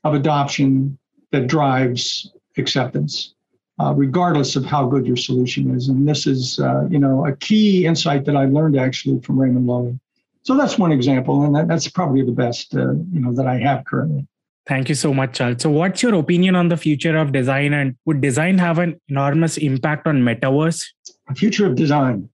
of 0.05 0.13
adoption 0.13 0.99
that 1.33 1.47
drives 1.47 2.31
acceptance, 2.59 3.35
uh, 3.81 3.95
regardless 3.97 4.55
of 4.55 4.67
how 4.67 4.87
good 4.87 5.07
your 5.07 5.17
solution 5.17 5.75
is. 5.75 5.89
And 5.89 6.07
this 6.07 6.27
is, 6.27 6.61
uh, 6.61 6.87
you 6.91 6.99
know, 6.99 7.27
a 7.27 7.35
key 7.37 7.87
insight 7.87 8.27
that 8.27 8.37
I 8.37 8.45
learned 8.45 8.79
actually 8.79 9.21
from 9.23 9.41
Raymond 9.41 9.67
Loewy. 9.67 9.99
So 10.43 10.57
that's 10.57 10.79
one 10.79 10.93
example, 10.93 11.43
and 11.43 11.57
that, 11.57 11.69
that's 11.69 11.89
probably 11.89 12.23
the 12.23 12.33
best, 12.33 12.75
uh, 12.77 12.93
you 12.93 13.21
know, 13.21 13.33
that 13.33 13.47
I 13.47 13.57
have 13.59 13.85
currently. 13.87 14.27
Thank 14.67 14.89
you 14.89 14.97
so 14.97 15.15
much, 15.15 15.35
Charles. 15.35 15.63
So, 15.63 15.71
what's 15.71 16.03
your 16.03 16.15
opinion 16.15 16.57
on 16.57 16.69
the 16.69 16.77
future 16.77 17.17
of 17.17 17.31
design, 17.33 17.73
and 17.73 17.97
would 18.05 18.21
design 18.21 18.59
have 18.59 18.79
an 18.79 19.01
enormous 19.09 19.57
impact 19.59 20.07
on 20.09 20.23
metaverse? 20.23 20.85
The 21.29 21.35
Future 21.35 21.67
of 21.67 21.77
design. 21.77 22.29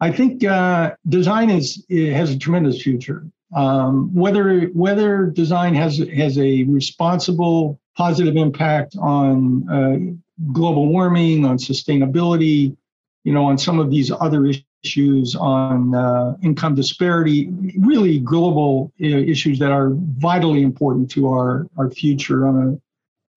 I 0.00 0.10
think 0.12 0.44
uh, 0.44 0.94
design 1.08 1.48
is 1.48 1.84
has 1.90 2.30
a 2.30 2.38
tremendous 2.38 2.82
future. 2.82 3.26
Um, 3.56 4.14
whether 4.14 4.66
whether 4.74 5.26
design 5.26 5.74
has 5.74 5.98
has 6.14 6.36
a 6.38 6.64
responsible 6.64 7.80
positive 7.96 8.36
impact 8.36 8.96
on 9.00 9.68
uh, 9.70 10.52
global 10.52 10.88
warming, 10.88 11.46
on 11.46 11.56
sustainability, 11.56 12.76
you 13.22 13.32
know, 13.32 13.44
on 13.46 13.56
some 13.56 13.78
of 13.78 13.90
these 13.90 14.10
other 14.10 14.52
issues, 14.84 15.34
on 15.34 15.94
uh, 15.94 16.36
income 16.42 16.74
disparity, 16.74 17.48
really 17.78 18.18
global 18.18 18.92
uh, 19.02 19.06
issues 19.06 19.58
that 19.58 19.72
are 19.72 19.90
vitally 20.18 20.62
important 20.62 21.10
to 21.12 21.28
our 21.28 21.66
our 21.76 21.90
future 21.90 22.46
on 22.46 22.56
a 22.56 22.70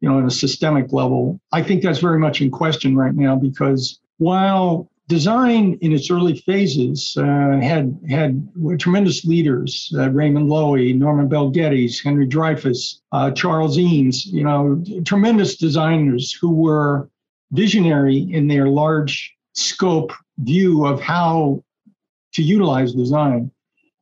you 0.01 0.09
know 0.09 0.17
on 0.17 0.25
a 0.25 0.31
systemic 0.31 0.91
level. 0.91 1.39
I 1.51 1.63
think 1.63 1.81
that's 1.81 1.99
very 1.99 2.19
much 2.19 2.41
in 2.41 2.51
question 2.51 2.95
right 2.95 3.15
now 3.15 3.35
because 3.35 3.99
while 4.17 4.89
design 5.07 5.77
in 5.81 5.93
its 5.93 6.11
early 6.11 6.35
phases 6.35 7.15
uh, 7.17 7.59
had 7.61 7.97
had 8.09 8.47
tremendous 8.77 9.25
leaders: 9.25 9.91
uh, 9.97 10.09
Raymond 10.09 10.49
Loewy, 10.49 10.95
Norman 10.97 11.27
Bel 11.27 11.49
Geddes, 11.49 12.01
Henry 12.01 12.27
Dreyfuss, 12.27 12.99
uh, 13.11 13.31
Charles 13.31 13.77
Eames. 13.77 14.25
You 14.25 14.43
know, 14.43 14.83
tremendous 15.05 15.55
designers 15.55 16.33
who 16.33 16.51
were 16.51 17.09
visionary 17.51 18.17
in 18.17 18.47
their 18.47 18.67
large 18.67 19.36
scope 19.57 20.13
view 20.39 20.85
of 20.85 21.01
how 21.01 21.63
to 22.33 22.43
utilize 22.43 22.93
design. 22.93 23.51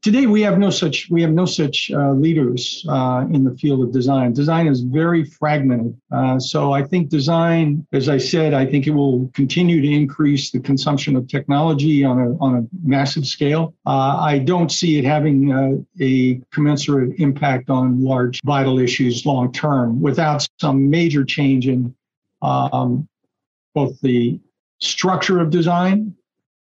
Today, 0.01 0.27
we 0.27 0.43
have 0.43 0.59
no 0.59 0.69
such 0.69 1.09
we 1.09 1.23
have 1.23 1.31
no 1.31 1.47
such 1.47 1.89
uh, 1.89 2.11
leaders 2.11 2.85
uh, 2.87 3.25
in 3.33 3.43
the 3.43 3.55
field 3.55 3.81
of 3.81 3.91
design. 3.91 4.33
Design 4.33 4.67
is 4.67 4.81
very 4.81 5.23
fragmented. 5.23 5.99
Uh, 6.11 6.39
so 6.39 6.73
I 6.73 6.83
think 6.83 7.09
design, 7.09 7.87
as 7.91 8.07
I 8.07 8.19
said, 8.19 8.53
I 8.53 8.67
think 8.67 8.85
it 8.85 8.91
will 8.91 9.31
continue 9.33 9.81
to 9.81 9.91
increase 9.91 10.51
the 10.51 10.59
consumption 10.59 11.15
of 11.15 11.27
technology 11.27 12.03
on 12.03 12.19
a 12.19 12.37
on 12.37 12.55
a 12.57 12.87
massive 12.87 13.25
scale. 13.25 13.73
Uh, 13.87 14.17
I 14.19 14.37
don't 14.37 14.71
see 14.71 14.99
it 14.99 15.05
having 15.05 15.51
uh, 15.51 15.77
a 15.99 16.39
commensurate 16.51 17.19
impact 17.19 17.71
on 17.71 18.03
large 18.03 18.41
vital 18.43 18.77
issues 18.77 19.25
long 19.25 19.51
term 19.51 19.99
without 19.99 20.47
some 20.61 20.87
major 20.87 21.23
change 21.23 21.67
in 21.67 21.95
um, 22.43 23.07
both 23.73 23.99
the 24.01 24.39
structure 24.85 25.39
of 25.39 25.49
design 25.49 26.15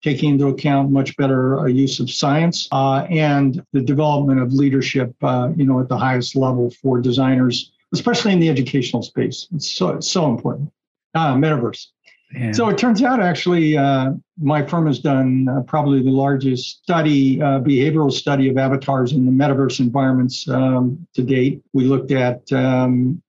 taking 0.03 0.32
into 0.32 0.47
account 0.47 0.91
much 0.91 1.15
better 1.17 1.60
uh, 1.60 1.65
use 1.65 1.99
of 1.99 2.10
science 2.10 2.67
uh, 2.71 3.08
and 3.10 3.63
the 3.73 3.82
development 3.82 4.39
of 4.39 4.53
leadership, 4.53 5.13
uh, 5.23 5.49
you 5.56 5.65
know, 5.65 5.80
at 5.80 5.89
the 5.89 5.97
highest 5.97 6.36
level 6.36 6.69
for 6.82 7.01
designers, 7.01 7.71
especially 7.93 8.32
in 8.32 8.39
the 8.39 8.49
educational 8.49 9.01
space. 9.01 9.47
It's 9.53 9.71
so 9.71 9.89
it's 9.89 10.10
so 10.10 10.30
important. 10.30 10.71
Ah, 11.15 11.36
metaverse. 11.36 11.88
Yeah. 12.34 12.51
So 12.51 12.67
it 12.67 12.77
turns 12.77 13.01
out, 13.01 13.21
actually, 13.21 13.77
uh, 13.77 14.12
my 14.38 14.62
firm 14.65 14.86
has 14.88 14.99
done 14.99 15.47
uh, 15.47 15.62
probably 15.62 16.03
the 16.03 16.12
largest 16.12 16.84
study, 16.84 17.41
uh, 17.41 17.62
behavioral 17.62 18.12
study 18.12 18.49
of 18.49 18.58
avatars 18.58 19.13
in 19.13 19.25
the 19.25 19.32
metaverse 19.32 19.80
environments 19.80 20.47
um, 20.49 21.08
to 21.13 21.23
date. 21.23 21.63
We 21.71 21.86
looked 21.86 22.12
at 22.12 22.51
um, 22.51 23.21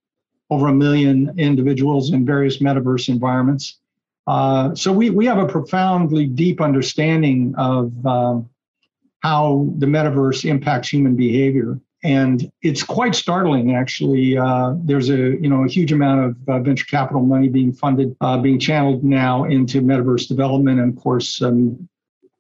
over 0.51 0.69
a 0.69 0.75
million 0.75 1.33
individuals 1.39 2.13
in 2.13 2.27
various 2.27 2.59
metaverse 2.59 3.09
environments. 3.09 3.78
Uh, 4.29 4.75
so 4.75 4.93
we, 4.93 5.09
we 5.09 5.25
have 5.25 5.39
a 5.39 5.47
profoundly 5.47 6.27
deep 6.27 6.61
understanding 6.61 7.55
of 7.57 8.07
um, 8.07 8.49
how 9.23 9.73
the 9.79 9.87
metaverse 9.87 10.45
impacts 10.45 10.91
human 10.91 11.17
behavior. 11.17 11.81
And 12.05 12.53
it's 12.61 12.83
quite 12.83 13.15
startling, 13.15 13.75
actually. 13.75 14.37
Uh, 14.37 14.75
there's 14.85 15.09
a 15.09 15.17
you 15.17 15.49
know 15.49 15.65
a 15.65 15.69
huge 15.69 15.93
amount 15.93 16.21
of 16.27 16.49
uh, 16.49 16.61
venture 16.61 16.85
capital 16.85 17.23
money 17.23 17.49
being 17.49 17.73
funded, 17.73 18.15
uh, 18.21 18.39
being 18.39 18.61
channeled 18.61 19.03
now 19.03 19.45
into 19.45 19.81
metaverse 19.81 20.29
development, 20.29 20.79
and 20.79 20.97
of 20.97 21.03
course, 21.03 21.43
um, 21.43 21.89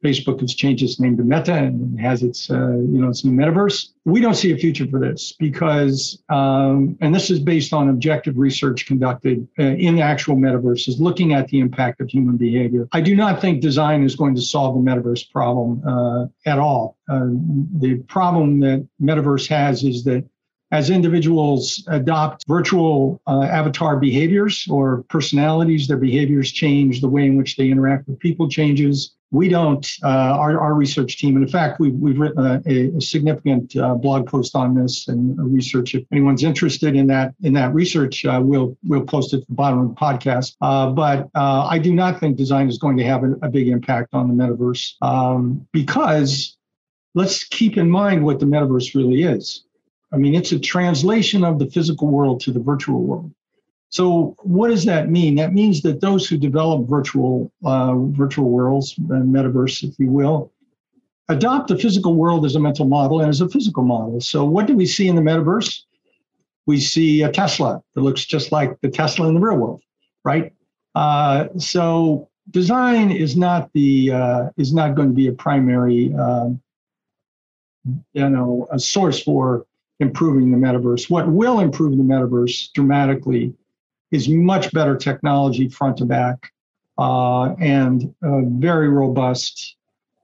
Facebook 0.04 0.40
has 0.40 0.54
changed 0.54 0.82
its 0.82 1.00
name 1.00 1.16
to 1.16 1.24
Meta 1.24 1.54
and 1.54 1.98
has 2.00 2.22
its, 2.22 2.50
uh, 2.50 2.70
you 2.70 3.00
know, 3.00 3.08
its 3.08 3.24
new 3.24 3.32
metaverse. 3.32 3.88
We 4.04 4.20
don't 4.20 4.34
see 4.34 4.52
a 4.52 4.56
future 4.56 4.86
for 4.86 5.00
this 5.00 5.32
because, 5.32 6.22
um, 6.28 6.96
and 7.00 7.14
this 7.14 7.30
is 7.30 7.40
based 7.40 7.72
on 7.72 7.88
objective 7.88 8.38
research 8.38 8.86
conducted 8.86 9.46
uh, 9.58 9.62
in 9.62 9.98
actual 9.98 10.36
metaverses, 10.36 11.00
looking 11.00 11.34
at 11.34 11.48
the 11.48 11.58
impact 11.58 12.00
of 12.00 12.08
human 12.08 12.36
behavior. 12.36 12.88
I 12.92 13.00
do 13.00 13.16
not 13.16 13.40
think 13.40 13.60
design 13.60 14.04
is 14.04 14.14
going 14.14 14.34
to 14.36 14.42
solve 14.42 14.74
the 14.74 14.90
metaverse 14.90 15.30
problem 15.30 15.82
uh, 15.86 16.26
at 16.46 16.58
all. 16.58 16.96
Uh, 17.08 17.26
the 17.78 18.02
problem 18.08 18.60
that 18.60 18.86
metaverse 19.02 19.48
has 19.48 19.82
is 19.82 20.04
that 20.04 20.24
as 20.70 20.90
individuals 20.90 21.82
adopt 21.88 22.46
virtual 22.46 23.22
uh, 23.26 23.42
avatar 23.44 23.96
behaviors 23.96 24.66
or 24.70 25.02
personalities, 25.08 25.88
their 25.88 25.96
behaviors 25.96 26.52
change, 26.52 27.00
the 27.00 27.08
way 27.08 27.24
in 27.24 27.36
which 27.36 27.56
they 27.56 27.70
interact 27.70 28.06
with 28.06 28.18
people 28.18 28.50
changes 28.50 29.14
we 29.30 29.48
don't, 29.48 29.86
uh, 30.02 30.08
our, 30.08 30.58
our 30.58 30.74
research 30.74 31.18
team, 31.18 31.36
and 31.36 31.44
in 31.44 31.50
fact, 31.50 31.80
we've, 31.80 31.94
we've 31.94 32.18
written 32.18 32.62
a, 32.66 32.96
a 32.96 33.00
significant 33.00 33.76
uh, 33.76 33.94
blog 33.94 34.26
post 34.26 34.56
on 34.56 34.74
this 34.74 35.08
and 35.08 35.36
research. 35.52 35.94
If 35.94 36.04
anyone's 36.10 36.42
interested 36.42 36.96
in 36.96 37.06
that, 37.08 37.34
in 37.42 37.52
that 37.52 37.74
research, 37.74 38.24
uh, 38.24 38.40
we'll, 38.42 38.76
we'll 38.84 39.04
post 39.04 39.34
it 39.34 39.42
at 39.42 39.48
the 39.48 39.54
bottom 39.54 39.80
of 39.80 39.88
the 39.88 39.94
podcast. 39.94 40.56
Uh, 40.62 40.90
but 40.90 41.28
uh, 41.34 41.66
I 41.70 41.78
do 41.78 41.94
not 41.94 42.20
think 42.20 42.36
design 42.36 42.68
is 42.68 42.78
going 42.78 42.96
to 42.96 43.04
have 43.04 43.22
a, 43.22 43.32
a 43.42 43.48
big 43.50 43.68
impact 43.68 44.14
on 44.14 44.28
the 44.28 44.34
metaverse 44.42 44.94
um, 45.02 45.66
because 45.72 46.56
let's 47.14 47.44
keep 47.44 47.76
in 47.76 47.90
mind 47.90 48.24
what 48.24 48.40
the 48.40 48.46
metaverse 48.46 48.94
really 48.94 49.24
is. 49.24 49.64
I 50.12 50.16
mean, 50.16 50.34
it's 50.34 50.52
a 50.52 50.58
translation 50.58 51.44
of 51.44 51.58
the 51.58 51.66
physical 51.66 52.08
world 52.08 52.40
to 52.40 52.50
the 52.50 52.60
virtual 52.60 53.02
world. 53.02 53.30
So 53.90 54.36
what 54.42 54.68
does 54.68 54.84
that 54.84 55.08
mean? 55.08 55.36
That 55.36 55.54
means 55.54 55.82
that 55.82 56.00
those 56.00 56.28
who 56.28 56.36
develop 56.36 56.88
virtual 56.88 57.50
uh, 57.64 57.94
virtual 57.96 58.50
worlds, 58.50 58.96
and 58.98 59.34
metaverse, 59.34 59.82
if 59.82 59.98
you 59.98 60.10
will, 60.10 60.52
adopt 61.28 61.68
the 61.68 61.78
physical 61.78 62.14
world 62.14 62.44
as 62.44 62.54
a 62.54 62.60
mental 62.60 62.86
model 62.86 63.20
and 63.20 63.28
as 63.28 63.40
a 63.40 63.48
physical 63.48 63.82
model. 63.82 64.20
So 64.20 64.44
what 64.44 64.66
do 64.66 64.76
we 64.76 64.86
see 64.86 65.08
in 65.08 65.16
the 65.16 65.22
metaverse? 65.22 65.82
We 66.66 66.80
see 66.80 67.22
a 67.22 67.32
Tesla 67.32 67.82
that 67.94 68.00
looks 68.02 68.24
just 68.26 68.52
like 68.52 68.78
the 68.82 68.90
Tesla 68.90 69.26
in 69.28 69.34
the 69.34 69.40
real 69.40 69.56
world, 69.56 69.82
right? 70.22 70.52
Uh, 70.94 71.48
so 71.56 72.28
design 72.50 73.10
is 73.10 73.36
not 73.36 73.70
the 73.72 74.12
uh, 74.12 74.50
is 74.58 74.74
not 74.74 74.94
going 74.94 75.08
to 75.08 75.14
be 75.14 75.28
a 75.28 75.32
primary 75.32 76.14
um, 76.14 76.60
you 78.12 78.28
know 78.28 78.66
a 78.70 78.78
source 78.78 79.22
for 79.22 79.66
improving 80.00 80.50
the 80.50 80.58
metaverse. 80.58 81.08
What 81.08 81.28
will 81.28 81.60
improve 81.60 81.96
the 81.96 82.04
metaverse 82.04 82.72
dramatically 82.72 83.54
is 84.10 84.28
much 84.28 84.72
better 84.72 84.96
technology 84.96 85.68
front 85.68 85.98
to 85.98 86.04
back 86.04 86.52
uh, 86.98 87.54
and 87.54 88.14
uh, 88.22 88.40
very 88.42 88.88
robust 88.88 89.76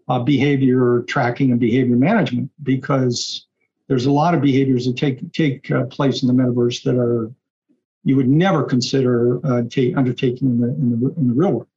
uh, 0.09 0.19
behavior 0.19 1.03
tracking 1.07 1.51
and 1.51 1.61
behavior 1.61 1.97
management 1.97 2.51
because 2.63 3.47
there's 3.89 4.07
a 4.07 4.11
lot 4.11 4.35
of 4.35 4.41
behaviors 4.41 4.87
that 4.87 4.97
take 4.97 5.33
take 5.33 5.71
uh, 5.71 5.85
place 5.85 6.23
in 6.23 6.29
the 6.29 6.35
metaverse 6.35 6.83
that 6.83 6.97
are 6.97 7.31
you 8.07 8.17
would 8.17 8.29
never 8.29 8.65
consider 8.65 9.41
uh, 9.47 9.63
take, 9.71 9.97
undertaking 9.97 10.49
in 10.49 10.61
the, 10.61 10.69
in 10.69 10.91
the 10.91 11.15
in 11.17 11.29
the 11.29 11.35
real 11.35 11.53
world. 11.53 11.69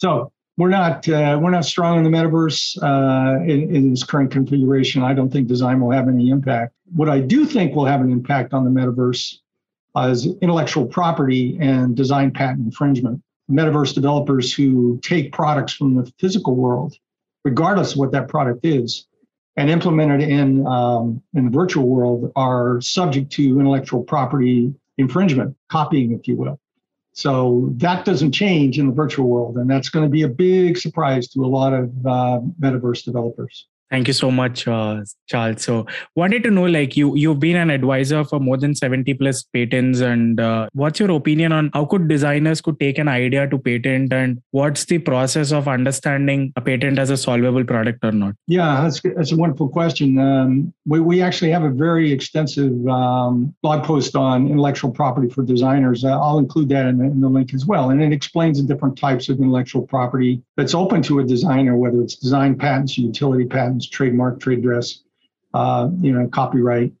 So 0.00 0.32
we're 0.56 0.70
not 0.70 1.08
uh, 1.08 1.38
we're 1.40 1.50
not 1.50 1.64
strong 1.64 1.98
in 1.98 2.04
the 2.04 2.10
metaverse 2.10 2.76
in, 3.44 3.74
in 3.74 3.92
its 3.92 4.02
current 4.02 4.30
configuration. 4.30 5.02
I 5.02 5.14
don't 5.14 5.30
think 5.30 5.46
design 5.46 5.80
will 5.80 5.92
have 5.92 6.08
any 6.08 6.30
impact. 6.30 6.74
What 6.92 7.08
I 7.08 7.20
do 7.20 7.44
think 7.44 7.74
will 7.74 7.86
have 7.86 8.00
an 8.00 8.10
impact 8.10 8.52
on 8.52 8.64
the 8.64 8.70
metaverse 8.70 9.36
as 9.96 10.26
intellectual 10.40 10.86
property 10.86 11.58
and 11.60 11.96
design 11.96 12.30
patent 12.30 12.60
infringement. 12.60 13.22
Metaverse 13.50 13.94
developers 13.94 14.52
who 14.52 15.00
take 15.02 15.32
products 15.32 15.72
from 15.72 15.94
the 15.94 16.12
physical 16.18 16.54
world, 16.54 16.94
regardless 17.44 17.92
of 17.92 17.98
what 17.98 18.12
that 18.12 18.28
product 18.28 18.64
is, 18.64 19.06
and 19.56 19.68
implement 19.68 20.22
it 20.22 20.28
in 20.28 20.66
um, 20.66 21.20
in 21.34 21.46
the 21.46 21.50
virtual 21.50 21.86
world 21.86 22.32
are 22.36 22.80
subject 22.80 23.32
to 23.32 23.58
intellectual 23.58 24.02
property 24.02 24.72
infringement, 24.98 25.56
copying, 25.68 26.12
if 26.12 26.28
you 26.28 26.36
will. 26.36 26.60
So 27.12 27.70
that 27.76 28.04
doesn't 28.04 28.32
change 28.32 28.78
in 28.78 28.86
the 28.86 28.92
virtual 28.92 29.26
world, 29.28 29.56
and 29.56 29.68
that's 29.68 29.88
going 29.88 30.04
to 30.04 30.10
be 30.10 30.22
a 30.22 30.28
big 30.28 30.78
surprise 30.78 31.28
to 31.28 31.44
a 31.44 31.46
lot 31.46 31.72
of 31.72 31.90
uh, 32.06 32.40
metaverse 32.60 33.04
developers. 33.04 33.66
Thank 33.90 34.06
you 34.06 34.14
so 34.14 34.30
much, 34.30 34.68
uh, 34.68 35.02
Charles. 35.26 35.62
So, 35.62 35.84
wanted 36.14 36.44
to 36.44 36.50
know, 36.52 36.66
like 36.66 36.96
you, 36.96 37.16
you've 37.16 37.40
been 37.40 37.56
an 37.56 37.70
advisor 37.70 38.22
for 38.22 38.38
more 38.38 38.56
than 38.56 38.72
seventy 38.72 39.14
plus 39.14 39.42
patents, 39.42 39.98
and 39.98 40.38
uh, 40.38 40.68
what's 40.74 41.00
your 41.00 41.10
opinion 41.10 41.50
on 41.50 41.70
how 41.74 41.86
could 41.86 42.06
designers 42.06 42.60
could 42.60 42.78
take 42.78 42.98
an 42.98 43.08
idea 43.08 43.48
to 43.48 43.58
patent, 43.58 44.12
and 44.12 44.40
what's 44.52 44.84
the 44.84 44.98
process 44.98 45.50
of 45.50 45.66
understanding 45.66 46.52
a 46.54 46.60
patent 46.60 47.00
as 47.00 47.10
a 47.10 47.16
solvable 47.16 47.64
product 47.64 48.04
or 48.04 48.12
not? 48.12 48.36
Yeah, 48.46 48.80
that's 48.80 49.00
that's 49.00 49.32
a 49.32 49.36
wonderful 49.36 49.68
question. 49.68 50.18
Um, 50.18 50.72
we 50.86 51.00
we 51.00 51.20
actually 51.20 51.50
have 51.50 51.64
a 51.64 51.70
very 51.70 52.12
extensive 52.12 52.86
um, 52.86 53.52
blog 53.60 53.82
post 53.82 54.14
on 54.14 54.46
intellectual 54.46 54.92
property 54.92 55.28
for 55.28 55.42
designers. 55.42 56.04
Uh, 56.04 56.16
I'll 56.16 56.38
include 56.38 56.68
that 56.68 56.86
in 56.86 56.98
the, 56.98 57.06
in 57.06 57.20
the 57.20 57.28
link 57.28 57.54
as 57.54 57.66
well, 57.66 57.90
and 57.90 58.00
it 58.00 58.12
explains 58.12 58.62
the 58.62 58.72
different 58.72 58.96
types 58.96 59.28
of 59.28 59.40
intellectual 59.40 59.82
property 59.82 60.44
that's 60.56 60.76
open 60.76 61.02
to 61.02 61.18
a 61.18 61.24
designer, 61.24 61.76
whether 61.76 62.00
it's 62.00 62.14
design 62.14 62.56
patents, 62.56 62.96
utility 62.96 63.46
patents 63.46 63.79
patents, 63.80 63.88
trademark, 63.88 64.40
trade 64.40 64.62
dress, 64.62 65.02
uh, 65.54 65.88
you 66.00 66.12
know, 66.12 66.28
copyright. 66.28 66.92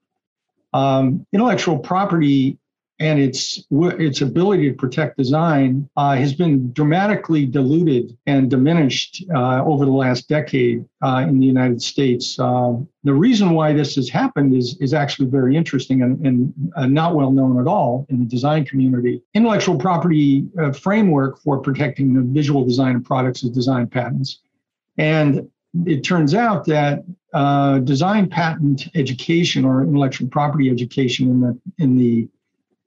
Um, 0.72 1.26
intellectual 1.32 1.78
property 1.78 2.56
and 3.00 3.18
its 3.18 3.64
its 3.70 4.20
ability 4.20 4.68
to 4.68 4.76
protect 4.76 5.16
design 5.16 5.88
uh, 5.96 6.14
has 6.16 6.34
been 6.34 6.70
dramatically 6.74 7.46
diluted 7.46 8.16
and 8.26 8.50
diminished 8.50 9.24
uh, 9.34 9.64
over 9.64 9.86
the 9.86 9.90
last 9.90 10.28
decade 10.28 10.84
uh, 11.02 11.24
in 11.26 11.40
the 11.40 11.46
United 11.46 11.80
States. 11.80 12.38
Um, 12.38 12.86
the 13.02 13.14
reason 13.14 13.52
why 13.52 13.72
this 13.72 13.96
has 13.96 14.10
happened 14.10 14.54
is 14.54 14.76
is 14.80 14.92
actually 14.92 15.30
very 15.30 15.56
interesting 15.56 16.02
and, 16.02 16.26
and 16.26 16.52
uh, 16.76 16.86
not 16.86 17.14
well 17.14 17.32
known 17.32 17.58
at 17.58 17.66
all 17.66 18.06
in 18.10 18.18
the 18.18 18.26
design 18.26 18.66
community. 18.66 19.22
Intellectual 19.32 19.78
property 19.78 20.46
uh, 20.60 20.70
framework 20.70 21.40
for 21.40 21.58
protecting 21.58 22.12
the 22.12 22.22
visual 22.22 22.66
design 22.66 22.96
of 22.96 23.02
products 23.02 23.42
is 23.42 23.50
design 23.50 23.86
patents, 23.86 24.40
and 24.98 25.48
it 25.86 26.02
turns 26.02 26.34
out 26.34 26.64
that 26.66 27.04
uh, 27.32 27.78
design 27.80 28.28
patent 28.28 28.88
education 28.94 29.64
or 29.64 29.82
intellectual 29.82 30.28
property 30.28 30.68
education 30.68 31.28
in 31.30 31.40
the 31.40 31.60
in 31.78 31.96
the 31.96 32.28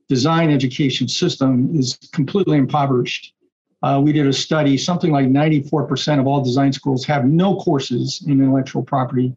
design 0.09 0.51
education 0.51 1.07
system 1.07 1.75
is 1.77 1.97
completely 2.11 2.57
impoverished. 2.57 3.33
Uh, 3.81 3.99
we 4.03 4.13
did 4.13 4.27
a 4.27 4.33
study, 4.33 4.77
something 4.77 5.11
like 5.11 5.25
94% 5.27 6.19
of 6.19 6.27
all 6.27 6.43
design 6.43 6.71
schools 6.71 7.05
have 7.05 7.25
no 7.25 7.55
courses 7.57 8.23
in 8.27 8.41
intellectual 8.41 8.83
property. 8.83 9.35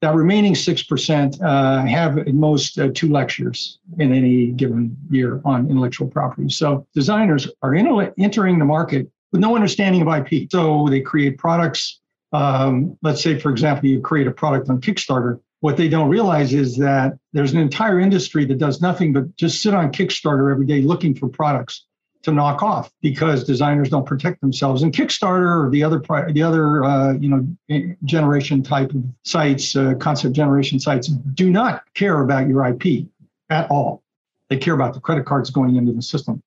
That 0.00 0.14
remaining 0.14 0.54
6% 0.54 1.40
uh, 1.42 1.86
have 1.86 2.18
at 2.18 2.34
most 2.34 2.78
uh, 2.78 2.90
two 2.92 3.10
lectures 3.10 3.78
in 3.98 4.12
any 4.12 4.48
given 4.48 4.96
year 5.08 5.40
on 5.44 5.70
intellectual 5.70 6.08
property. 6.08 6.48
So 6.50 6.86
designers 6.94 7.48
are 7.62 7.74
in, 7.74 8.12
entering 8.18 8.58
the 8.58 8.64
market 8.64 9.10
with 9.30 9.40
no 9.40 9.54
understanding 9.54 10.02
of 10.02 10.08
IP. 10.08 10.50
So 10.50 10.88
they 10.90 11.00
create 11.00 11.38
products 11.38 12.01
um, 12.32 12.96
let's 13.02 13.22
say, 13.22 13.38
for 13.38 13.50
example, 13.50 13.88
you 13.88 14.00
create 14.00 14.26
a 14.26 14.32
product 14.32 14.68
on 14.70 14.80
Kickstarter. 14.80 15.40
What 15.60 15.76
they 15.76 15.88
don't 15.88 16.08
realize 16.08 16.54
is 16.54 16.76
that 16.78 17.18
there's 17.32 17.52
an 17.52 17.58
entire 17.58 18.00
industry 18.00 18.44
that 18.46 18.58
does 18.58 18.80
nothing 18.80 19.12
but 19.12 19.36
just 19.36 19.62
sit 19.62 19.74
on 19.74 19.92
Kickstarter 19.92 20.50
every 20.50 20.66
day 20.66 20.80
looking 20.80 21.14
for 21.14 21.28
products 21.28 21.86
to 22.22 22.32
knock 22.32 22.62
off 22.62 22.90
because 23.00 23.44
designers 23.44 23.88
don't 23.88 24.06
protect 24.06 24.40
themselves. 24.40 24.82
And 24.82 24.92
Kickstarter 24.92 25.66
or 25.66 25.70
the 25.70 25.82
other 25.82 26.00
the 26.32 26.42
other 26.42 26.84
uh, 26.84 27.12
you 27.14 27.28
know 27.28 27.94
generation 28.04 28.62
type 28.62 28.90
of 28.92 29.04
sites, 29.24 29.76
uh, 29.76 29.94
concept 29.94 30.34
generation 30.34 30.78
sites, 30.80 31.08
do 31.08 31.50
not 31.50 31.82
care 31.94 32.20
about 32.22 32.48
your 32.48 32.64
IP 32.66 33.06
at 33.50 33.70
all. 33.70 34.02
They 34.48 34.56
care 34.56 34.74
about 34.74 34.94
the 34.94 35.00
credit 35.00 35.26
cards 35.26 35.50
going 35.50 35.76
into 35.76 35.92
the 35.92 36.02
system. 36.02 36.42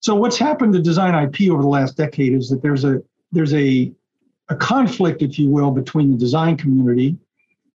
So 0.00 0.14
what's 0.14 0.38
happened 0.38 0.72
to 0.72 0.80
design 0.80 1.14
IP 1.14 1.50
over 1.50 1.62
the 1.62 1.68
last 1.68 1.96
decade 1.96 2.32
is 2.32 2.48
that 2.48 2.62
there's 2.62 2.84
a 2.84 3.02
there's 3.32 3.54
a 3.54 3.92
a 4.50 4.56
conflict, 4.56 5.22
if 5.22 5.38
you 5.38 5.48
will, 5.48 5.70
between 5.70 6.10
the 6.10 6.18
design 6.18 6.56
community, 6.56 7.16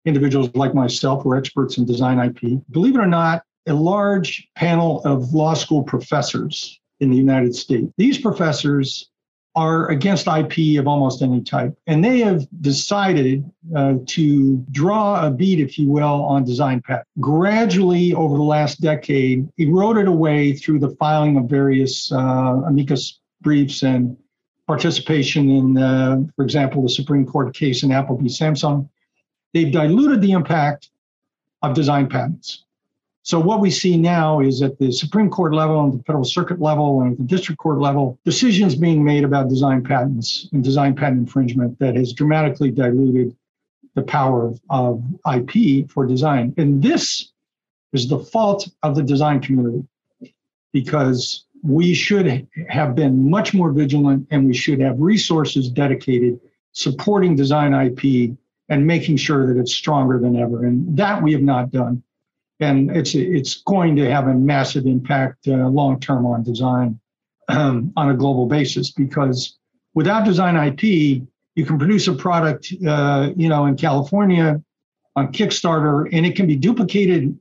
individuals 0.04 0.50
like 0.54 0.76
myself 0.76 1.24
who 1.24 1.32
are 1.32 1.38
experts 1.38 1.78
in 1.78 1.86
design 1.86 2.20
IP. 2.20 2.62
Believe 2.70 2.96
it 2.96 3.00
or 3.00 3.08
not, 3.08 3.44
a 3.66 3.74
large 3.74 4.48
panel 4.56 5.02
of 5.04 5.34
law 5.34 5.54
school 5.54 5.82
professors 5.82 6.80
in 7.00 7.10
the 7.10 7.16
United 7.16 7.56
States. 7.56 7.92
These 7.98 8.20
professors 8.20 9.10
are 9.56 9.88
against 9.88 10.28
IP 10.28 10.78
of 10.78 10.86
almost 10.86 11.22
any 11.22 11.42
type. 11.42 11.74
And 11.88 12.04
they 12.04 12.20
have 12.20 12.46
decided 12.60 13.50
uh, 13.74 13.96
to 14.06 14.58
draw 14.72 15.26
a 15.26 15.32
bead, 15.32 15.62
if 15.62 15.80
you 15.80 15.90
will, 15.90 16.26
on 16.26 16.44
design 16.44 16.82
patent. 16.82 17.08
Gradually, 17.22 18.14
over 18.14 18.36
the 18.36 18.44
last 18.44 18.82
decade, 18.82 19.48
eroded 19.58 20.08
away 20.08 20.52
through 20.52 20.80
the 20.80 20.94
filing 21.00 21.38
of 21.38 21.46
various 21.46 22.12
uh, 22.12 22.62
amicus 22.68 23.22
briefs 23.42 23.82
and 23.82 24.18
participation 24.68 25.50
in, 25.50 25.78
uh, 25.78 26.24
for 26.36 26.44
example, 26.44 26.82
the 26.82 26.90
Supreme 26.90 27.26
Court 27.26 27.54
case 27.54 27.84
in 27.84 27.92
Apple 27.92 28.18
v. 28.18 28.28
Samsung, 28.28 28.90
they've 29.54 29.72
diluted 29.72 30.22
the 30.22 30.32
impact 30.32 30.90
of 31.62 31.74
design 31.74 32.08
patents. 32.08 32.64
So 33.24 33.40
what 33.40 33.60
we 33.60 33.72
see 33.72 33.98
now 33.98 34.40
is 34.40 34.62
at 34.62 34.78
the 34.78 34.92
Supreme 34.92 35.32
Court 35.32 35.54
level 35.54 35.84
and 35.84 35.94
the 36.00 36.04
Federal 36.04 36.26
Circuit 36.26 36.62
level 36.62 37.02
and 37.02 37.18
the 37.18 37.24
district 37.24 37.58
court 37.60 37.80
level, 37.80 38.20
decisions 38.24 38.76
being 38.76 39.04
made 39.04 39.24
about 39.24 39.50
design 39.50 39.84
patents 39.84 40.48
and 40.54 40.64
design 40.64 40.96
patent 40.96 41.22
infringement 41.22 41.80
that 41.80 41.96
has 41.96 42.14
dramatically 42.14 42.70
diluted 42.70 43.36
the 43.96 44.04
power 44.04 44.46
of, 44.46 44.62
of 44.70 45.04
IP 45.34 45.90
for 45.90 46.06
design. 46.06 46.54
And 46.58 46.84
this 46.84 47.32
is 47.94 48.08
the 48.08 48.20
fault 48.20 48.70
of 48.84 48.96
the 48.96 49.02
design 49.02 49.42
community 49.42 49.88
because 50.72 51.46
we 51.64 51.94
should 51.94 52.48
have 52.70 52.96
been 52.96 53.30
much 53.30 53.54
more 53.54 53.72
vigilant 53.72 54.28
and 54.32 54.46
we 54.46 54.54
should 54.54 54.80
have 54.80 55.00
resources 55.00 55.70
dedicated 55.70 56.40
supporting 56.74 57.36
design 57.36 57.74
IP 57.74 58.38
and 58.70 58.86
making 58.86 59.18
sure 59.18 59.48
that 59.48 59.60
it's 59.60 59.74
stronger 59.74 60.20
than 60.20 60.36
ever. 60.36 60.66
And 60.66 60.98
that 60.98 61.22
we 61.22 61.32
have 61.34 61.42
not 61.42 61.72
done. 61.72 62.04
And 62.60 62.96
it's 62.96 63.16
it's 63.16 63.62
going 63.64 63.96
to 63.98 64.10
have 64.10 64.28
a 64.28 64.34
massive 64.34 64.86
impact 64.86 65.48
uh, 65.48 65.68
long 65.68 66.00
term 66.00 66.26
on 66.26 66.44
design 66.44 67.00
um, 67.50 67.92
on 67.98 68.10
a 68.10 68.14
global 68.16 68.46
basis 68.46 68.92
because 68.92 69.58
without 69.94 70.24
design 70.24 70.56
IP, 70.56 70.84
you 71.56 71.66
can 71.66 71.78
produce 71.78 72.08
a 72.08 72.14
product, 72.14 72.74
uh, 72.88 73.32
you 73.36 73.50
know, 73.50 73.66
in 73.66 73.76
California 73.76 74.62
on 75.16 75.32
Kickstarter, 75.32 76.08
and 76.12 76.26
it 76.26 76.36
can 76.36 76.48
be 76.48 76.56
duplicated 76.56 77.38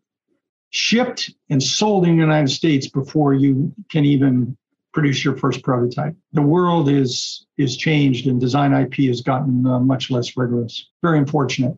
shipped 0.74 1.32
and 1.50 1.62
sold 1.62 2.04
in 2.04 2.16
the 2.16 2.22
United 2.22 2.50
States 2.50 2.88
before 2.88 3.32
you 3.32 3.72
can 3.90 4.04
even 4.04 4.56
produce 4.92 5.24
your 5.24 5.36
first 5.36 5.62
prototype. 5.62 6.14
The 6.32 6.42
world 6.42 6.88
is 6.88 7.46
is 7.56 7.76
changed 7.76 8.26
and 8.26 8.40
design 8.40 8.72
IP 8.72 8.94
has 9.06 9.20
gotten 9.20 9.66
uh, 9.66 9.78
much 9.78 10.10
less 10.10 10.36
rigorous. 10.36 10.90
Very 11.02 11.18
unfortunate. 11.18 11.76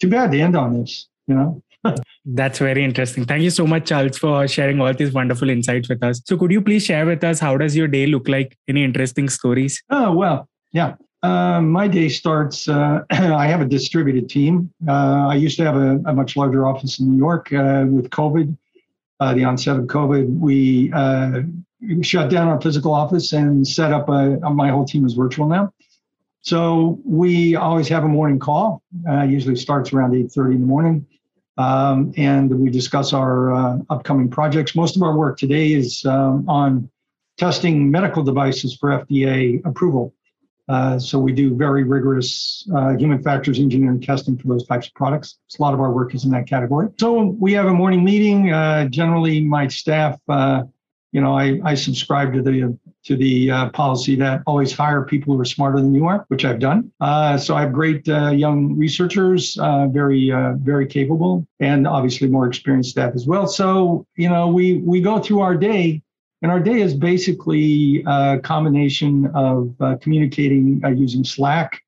Too 0.00 0.10
bad 0.10 0.32
to 0.32 0.40
end 0.40 0.56
on 0.56 0.80
this, 0.80 1.08
you 1.28 1.34
know. 1.36 1.62
That's 2.24 2.58
very 2.58 2.82
interesting. 2.82 3.24
Thank 3.24 3.42
you 3.42 3.50
so 3.50 3.66
much, 3.66 3.86
Charles, 3.86 4.18
for 4.18 4.48
sharing 4.48 4.80
all 4.80 4.92
these 4.92 5.12
wonderful 5.12 5.50
insights 5.50 5.88
with 5.88 6.02
us. 6.02 6.20
So, 6.24 6.36
could 6.36 6.50
you 6.50 6.60
please 6.60 6.84
share 6.84 7.06
with 7.06 7.22
us 7.22 7.38
how 7.38 7.56
does 7.56 7.76
your 7.76 7.86
day 7.86 8.06
look 8.06 8.28
like? 8.28 8.56
Any 8.66 8.82
interesting 8.82 9.28
stories? 9.28 9.82
Oh 9.90 10.12
well, 10.12 10.48
yeah. 10.72 10.94
Uh, 11.24 11.58
my 11.58 11.88
day 11.88 12.06
starts. 12.06 12.68
Uh, 12.68 13.00
I 13.10 13.46
have 13.46 13.62
a 13.62 13.64
distributed 13.64 14.28
team. 14.28 14.70
Uh, 14.86 15.28
I 15.30 15.36
used 15.36 15.56
to 15.56 15.64
have 15.64 15.74
a, 15.74 15.98
a, 16.04 16.12
much 16.12 16.36
larger 16.36 16.66
office 16.66 17.00
in 17.00 17.10
New 17.10 17.16
York. 17.16 17.50
Uh, 17.50 17.86
with 17.88 18.10
COVID, 18.10 18.54
uh, 19.20 19.32
the 19.32 19.42
onset 19.42 19.78
of 19.78 19.86
COVID, 19.86 20.38
we 20.38 20.90
shut 22.02 22.28
down 22.30 22.48
our 22.48 22.60
physical 22.60 22.92
office 22.92 23.32
and 23.32 23.66
set 23.66 23.90
up 23.90 24.10
a. 24.10 24.38
My 24.50 24.68
whole 24.68 24.84
team 24.84 25.06
is 25.06 25.14
virtual 25.14 25.48
now. 25.48 25.72
So 26.42 27.00
we 27.06 27.56
always 27.56 27.88
have 27.88 28.04
a 28.04 28.08
morning 28.08 28.38
call. 28.38 28.82
usually 29.26 29.56
starts 29.56 29.94
around 29.94 30.14
eight 30.14 30.30
thirty 30.30 30.56
in 30.56 30.60
the 30.60 30.66
morning, 30.66 31.06
um, 31.56 32.12
and 32.18 32.50
we 32.50 32.68
discuss 32.68 33.14
our 33.14 33.80
upcoming 33.88 34.28
projects. 34.28 34.76
Most 34.76 34.94
of 34.94 35.02
our 35.02 35.16
work 35.16 35.38
today 35.38 35.72
is 35.72 36.04
um, 36.04 36.46
on 36.50 36.90
testing 37.38 37.90
medical 37.90 38.22
devices 38.22 38.76
for 38.76 38.90
FDA 38.90 39.64
approval. 39.64 40.12
Uh, 40.68 40.98
so 40.98 41.18
we 41.18 41.32
do 41.32 41.54
very 41.54 41.84
rigorous 41.84 42.66
uh, 42.74 42.96
human 42.96 43.22
factors 43.22 43.58
engineering 43.58 44.00
testing 44.00 44.38
for 44.38 44.48
those 44.48 44.66
types 44.66 44.86
of 44.86 44.94
products. 44.94 45.38
So 45.48 45.60
a 45.60 45.62
lot 45.62 45.74
of 45.74 45.80
our 45.80 45.92
work 45.92 46.14
is 46.14 46.24
in 46.24 46.30
that 46.30 46.46
category. 46.48 46.88
So 46.98 47.36
we 47.38 47.52
have 47.52 47.66
a 47.66 47.72
morning 47.72 48.04
meeting. 48.04 48.52
Uh, 48.52 48.88
generally, 48.88 49.40
my 49.40 49.68
staff, 49.68 50.18
uh, 50.28 50.62
you 51.12 51.20
know, 51.20 51.36
I, 51.36 51.60
I 51.64 51.74
subscribe 51.74 52.32
to 52.32 52.42
the 52.42 52.76
to 53.04 53.16
the 53.16 53.50
uh, 53.50 53.68
policy 53.70 54.16
that 54.16 54.40
always 54.46 54.72
hire 54.72 55.04
people 55.04 55.34
who 55.34 55.40
are 55.40 55.44
smarter 55.44 55.76
than 55.76 55.94
you 55.94 56.06
are, 56.06 56.24
which 56.28 56.46
I've 56.46 56.58
done. 56.58 56.90
so 57.38 57.54
I 57.54 57.60
have 57.60 57.72
great 57.72 58.06
young 58.06 58.76
researchers, 58.76 59.54
very 59.54 60.30
very 60.56 60.86
capable, 60.86 61.46
and 61.60 61.86
obviously 61.86 62.28
more 62.28 62.46
experienced 62.46 62.90
staff 62.90 63.12
as 63.14 63.26
well. 63.26 63.46
So 63.46 64.06
you 64.16 64.28
know, 64.28 64.48
we 64.48 64.78
we 64.78 65.00
go 65.00 65.20
through 65.20 65.40
our 65.40 65.54
day 65.54 66.02
and 66.44 66.52
our 66.52 66.60
day 66.60 66.82
is 66.82 66.92
basically 66.92 68.04
a 68.06 68.38
combination 68.38 69.12
of 69.34 69.74
uh, 69.80 69.96
communicating 70.02 70.82
uh, 70.84 70.90
using 70.90 71.24
Slack, 71.24 71.82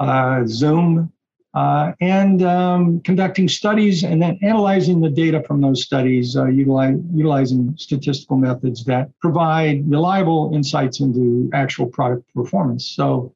uh, 0.00 0.42
Zoom, 0.46 1.12
uh, 1.54 1.92
and 2.00 2.42
um, 2.42 3.00
conducting 3.02 3.48
studies 3.48 4.02
and 4.02 4.20
then 4.20 4.36
analyzing 4.42 5.00
the 5.00 5.08
data 5.08 5.42
from 5.46 5.60
those 5.60 5.84
studies, 5.84 6.36
uh, 6.36 6.46
utilize, 6.46 6.98
utilizing 7.14 7.74
statistical 7.76 8.36
methods 8.36 8.84
that 8.84 9.16
provide 9.20 9.88
reliable 9.88 10.50
insights 10.54 10.98
into 10.98 11.48
actual 11.54 11.86
product 11.86 12.24
performance. 12.34 12.84
So 12.90 13.32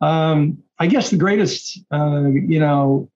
Um, 0.00 0.62
I 0.78 0.86
guess 0.88 1.08
the 1.08 1.16
greatest, 1.16 1.62
uh, 1.90 2.28
you 2.52 2.60
know, 2.60 3.08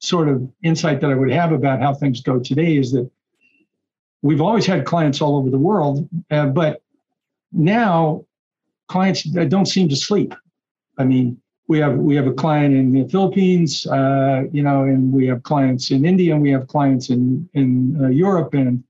sort 0.00 0.28
of 0.28 0.36
insight 0.62 1.00
that 1.00 1.10
I 1.10 1.14
would 1.14 1.30
have 1.30 1.52
about 1.52 1.80
how 1.80 1.94
things 1.94 2.20
go 2.20 2.38
today 2.38 2.76
is 2.76 2.92
that 2.92 3.10
we've 4.24 4.40
always 4.40 4.64
had 4.64 4.86
clients 4.86 5.20
all 5.20 5.36
over 5.36 5.50
the 5.50 5.58
world, 5.58 6.08
uh, 6.30 6.46
but 6.46 6.82
now 7.52 8.24
clients 8.88 9.22
don't 9.22 9.66
seem 9.66 9.88
to 9.90 9.96
sleep. 9.96 10.34
I 10.98 11.04
mean, 11.04 11.40
we 11.68 11.78
have 11.78 11.96
we 11.96 12.14
have 12.16 12.26
a 12.26 12.32
client 12.32 12.74
in 12.74 12.92
the 12.92 13.06
Philippines, 13.08 13.86
uh, 13.86 14.44
you 14.50 14.62
know, 14.62 14.84
and 14.84 15.12
we 15.12 15.26
have 15.26 15.42
clients 15.42 15.90
in 15.90 16.04
India, 16.04 16.32
and 16.34 16.42
we 16.42 16.50
have 16.50 16.66
clients 16.68 17.10
in 17.10 17.48
in 17.52 17.96
uh, 18.02 18.08
Europe 18.08 18.54
and 18.54 18.82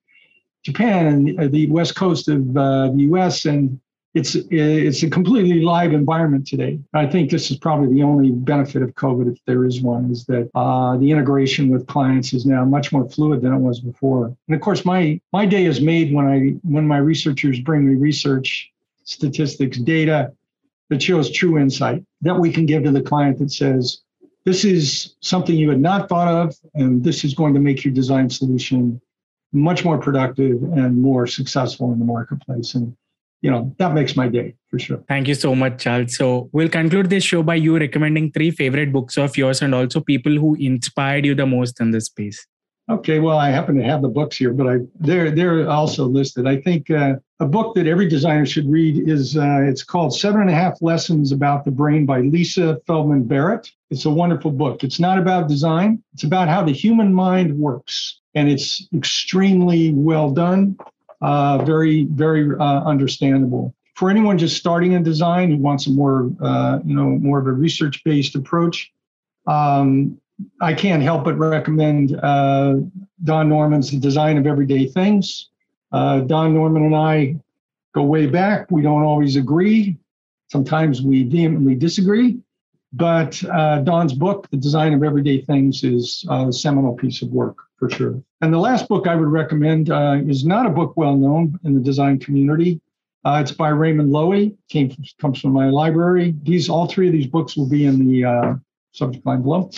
Japan 0.63 1.07
and 1.07 1.41
uh, 1.41 1.49
the 1.49 1.67
west 1.69 1.95
coast 1.97 2.29
of 2.29 2.57
uh, 2.57 2.91
the 2.91 3.03
U.S. 3.11 3.45
and 3.45 3.81
it's 4.15 4.37
it's 4.37 5.03
a 5.03 5.11
completely 5.11 5.61
live 5.61 5.93
environment 5.93 6.47
today. 6.47 6.79
I 6.95 7.07
think 7.07 7.31
this 7.31 7.51
is 7.51 7.57
probably 7.57 7.93
the 7.93 8.05
only 8.05 8.31
benefit 8.31 8.81
of 8.83 8.95
COVID, 8.95 9.33
if 9.33 9.45
there 9.45 9.65
is 9.65 9.83
one, 9.83 10.11
is 10.11 10.25
that 10.27 10.49
uh, 10.55 10.97
the 10.97 11.11
integration 11.11 11.69
with 11.69 11.89
clients 11.89 12.33
is 12.33 12.47
now 12.47 12.65
much 12.65 12.93
more 12.93 13.09
fluid 13.09 13.43
than 13.43 13.53
it 13.53 13.59
was 13.59 13.81
before. 13.81 14.27
And 14.47 14.55
of 14.55 14.61
course, 14.61 14.85
my 14.85 15.21
my 15.33 15.47
day 15.47 15.65
is 15.65 15.81
made 15.81 16.15
when 16.15 16.27
I 16.27 16.39
when 16.63 16.87
my 16.87 16.99
researchers 16.99 17.59
bring 17.59 17.89
me 17.89 17.97
research, 17.97 18.71
statistics, 19.03 19.79
data 19.79 20.33
that 20.91 21.03
shows 21.03 21.31
true 21.31 21.59
insight 21.59 22.05
that 22.21 22.39
we 22.39 22.53
can 22.53 22.67
give 22.67 22.85
to 22.85 22.93
the 22.93 23.03
client 23.03 23.39
that 23.41 23.51
says, 23.51 24.03
this 24.45 24.65
is 24.65 25.17
something 25.21 25.57
you 25.57 25.71
had 25.71 25.81
not 25.81 26.09
thought 26.09 26.29
of, 26.29 26.55
and 26.75 27.03
this 27.03 27.25
is 27.25 27.35
going 27.35 27.55
to 27.55 27.61
make 27.61 27.85
your 27.85 27.95
design 27.95 28.31
solution 28.31 29.01
much 29.53 29.85
more 29.85 29.99
productive 29.99 30.63
and 30.63 30.97
more 30.97 31.27
successful 31.27 31.93
in 31.93 31.99
the 31.99 32.05
marketplace. 32.05 32.75
And 32.75 32.95
you 33.45 33.51
know 33.51 33.75
that 33.79 33.93
makes 33.93 34.17
my 34.17 34.27
day 34.27 34.55
for 34.71 34.79
sure. 34.79 35.01
Thank 35.07 35.29
you 35.29 35.35
so 35.35 35.55
much 35.55 35.83
charles. 35.85 36.17
So 36.17 36.49
we'll 36.53 36.71
conclude 36.71 37.11
this 37.11 37.25
show 37.25 37.43
by 37.43 37.57
you 37.57 37.79
recommending 37.79 38.33
three 38.33 38.51
favorite 38.51 38.91
books 38.91 39.19
of 39.19 39.37
yours 39.37 39.61
and 39.61 39.75
also 39.75 40.01
people 40.01 40.33
who 40.33 40.55
inspired 40.55 41.27
you 41.27 41.35
the 41.35 41.47
most 41.47 41.79
in 41.79 41.91
this 41.91 42.07
space. 42.07 42.47
Okay 42.91 43.19
well 43.19 43.39
i 43.39 43.51
happen 43.51 43.77
to 43.77 43.85
have 43.91 44.01
the 44.03 44.09
books 44.09 44.37
here 44.37 44.53
but 44.53 44.67
i 44.73 44.77
they're 45.09 45.31
they're 45.31 45.69
also 45.69 46.07
listed. 46.07 46.47
I 46.47 46.57
think 46.67 46.91
uh, 46.91 47.17
a 47.41 47.47
book 47.47 47.75
that 47.75 47.87
every 47.87 48.09
designer 48.09 48.47
should 48.47 48.69
read 48.79 49.09
is 49.17 49.37
uh, 49.37 49.61
it's 49.71 49.85
called 49.93 50.17
seven 50.25 50.41
and 50.41 50.51
a 50.51 50.59
half 50.63 50.81
lessons 50.81 51.31
about 51.31 51.65
the 51.67 51.71
brain 51.83 52.07
by 52.07 52.21
lisa 52.21 52.81
feldman 52.87 53.25
barrett. 53.25 53.71
It's 53.91 54.07
a 54.07 54.17
wonderful 54.23 54.53
book. 54.53 54.85
It's 54.85 55.01
not 55.07 55.19
about 55.19 55.49
design. 55.49 56.03
It's 56.15 56.25
about 56.25 56.49
how 56.49 56.63
the 56.65 56.73
human 56.73 57.13
mind 57.13 57.59
works 57.59 58.21
and 58.35 58.51
it's 58.51 58.89
extremely 58.95 59.93
well 59.93 60.31
done 60.31 60.77
uh, 61.21 61.65
very, 61.65 62.05
very 62.05 62.55
uh, 62.59 62.85
understandable. 62.85 63.75
For 63.95 64.11
anyone 64.11 64.39
just 64.39 64.57
starting 64.57 64.93
in 64.93 65.03
design 65.03 65.51
who 65.51 65.57
wants 65.59 65.87
a 65.87 65.91
more, 65.91 66.31
uh, 66.43 66.81
you 66.85 66.95
know, 66.95 67.05
more 67.05 67.39
of 67.39 67.47
a 67.47 67.53
research-based 67.53 68.35
approach, 68.35 68.93
um, 69.47 70.21
I 70.61 70.75
can't 70.75 71.03
help 71.03 71.25
but 71.25 71.39
recommend 71.39 72.19
uh, 72.21 72.77
Don 73.23 73.49
Norman's 73.49 73.91
The 73.91 73.99
Design 73.99 74.37
of 74.37 74.47
Everyday 74.47 74.87
Things. 74.87 75.51
Uh, 75.93 76.21
Don 76.21 76.55
Norman 76.55 76.85
and 76.85 76.97
I 76.97 77.37
go 77.95 78.03
way 78.03 78.27
back. 78.27 78.69
We 78.71 78.83
don't 78.83 79.03
always 79.03 79.37
agree. 79.37 79.97
Sometimes 80.51 81.03
we 81.03 81.23
vehemently 81.23 81.77
disagree. 81.77 82.39
But 82.93 83.43
uh, 83.45 83.81
Don's 83.81 84.13
book, 84.13 84.49
The 84.51 84.57
Design 84.57 84.93
of 84.93 85.05
Everyday 85.05 85.43
Things, 85.43 85.85
is 85.85 86.25
a 86.29 86.53
seminal 86.53 86.95
piece 86.95 87.23
of 87.23 87.29
work 87.31 87.57
for 87.79 87.91
sure. 87.91 88.23
And 88.41 88.53
the 88.53 88.59
last 88.59 88.89
book 88.89 89.07
I 89.07 89.15
would 89.15 89.29
recommend 89.29 89.91
uh, 89.91 90.19
is 90.27 90.45
not 90.45 90.67
a 90.67 90.71
book 90.71 90.97
well 90.97 91.17
known 91.17 91.59
in 91.65 91.75
the 91.75 91.81
design 91.81 92.19
community. 92.19 92.81
Uh, 93.25 93.41
it's 93.43 93.53
by 93.53 93.71
Raymond 93.71 94.11
Loewy. 94.11 94.57
Came 94.69 94.91
from, 94.91 95.05
comes 95.21 95.41
from 95.41 95.53
my 95.53 95.71
library. 95.71 96.35
These 96.43 96.69
all 96.69 96.87
three 96.87 97.07
of 97.07 97.13
these 97.13 97.27
books 97.27 97.57
will 97.57 97.69
be 97.69 97.87
in 97.87 98.07
the 98.07 98.25
uh, 98.25 98.55
subject 98.93 99.25
line 99.25 99.43
below. 99.43 99.71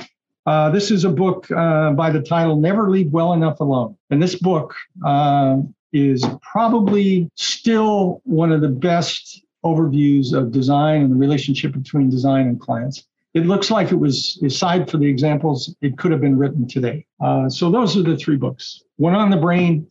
Uh, 0.46 0.70
this 0.70 0.90
is 0.90 1.04
a 1.04 1.10
book 1.10 1.50
uh, 1.50 1.92
by 1.92 2.10
the 2.10 2.20
title 2.20 2.56
"Never 2.56 2.88
Leave 2.90 3.10
Well 3.10 3.32
Enough 3.32 3.60
Alone," 3.60 3.96
and 4.10 4.22
this 4.22 4.36
book 4.36 4.74
uh, 5.04 5.58
is 5.92 6.24
probably 6.42 7.30
still 7.34 8.20
one 8.24 8.52
of 8.52 8.60
the 8.60 8.68
best 8.68 9.42
overviews 9.64 10.32
of 10.32 10.52
design 10.52 11.02
and 11.02 11.10
the 11.10 11.16
relationship 11.16 11.72
between 11.72 12.08
design 12.08 12.46
and 12.46 12.60
clients 12.60 13.06
it 13.36 13.44
looks 13.44 13.70
like 13.70 13.92
it 13.92 13.96
was, 13.96 14.42
aside 14.42 14.90
for 14.90 14.96
the 14.96 15.06
examples, 15.06 15.74
it 15.82 15.98
could 15.98 16.10
have 16.10 16.22
been 16.22 16.38
written 16.38 16.66
today. 16.66 17.04
Uh, 17.20 17.50
so 17.50 17.70
those 17.70 17.94
are 17.94 18.02
the 18.02 18.16
three 18.16 18.36
books 18.36 18.82
one 18.96 19.14
on 19.14 19.28
the 19.28 19.36
brain, 19.36 19.86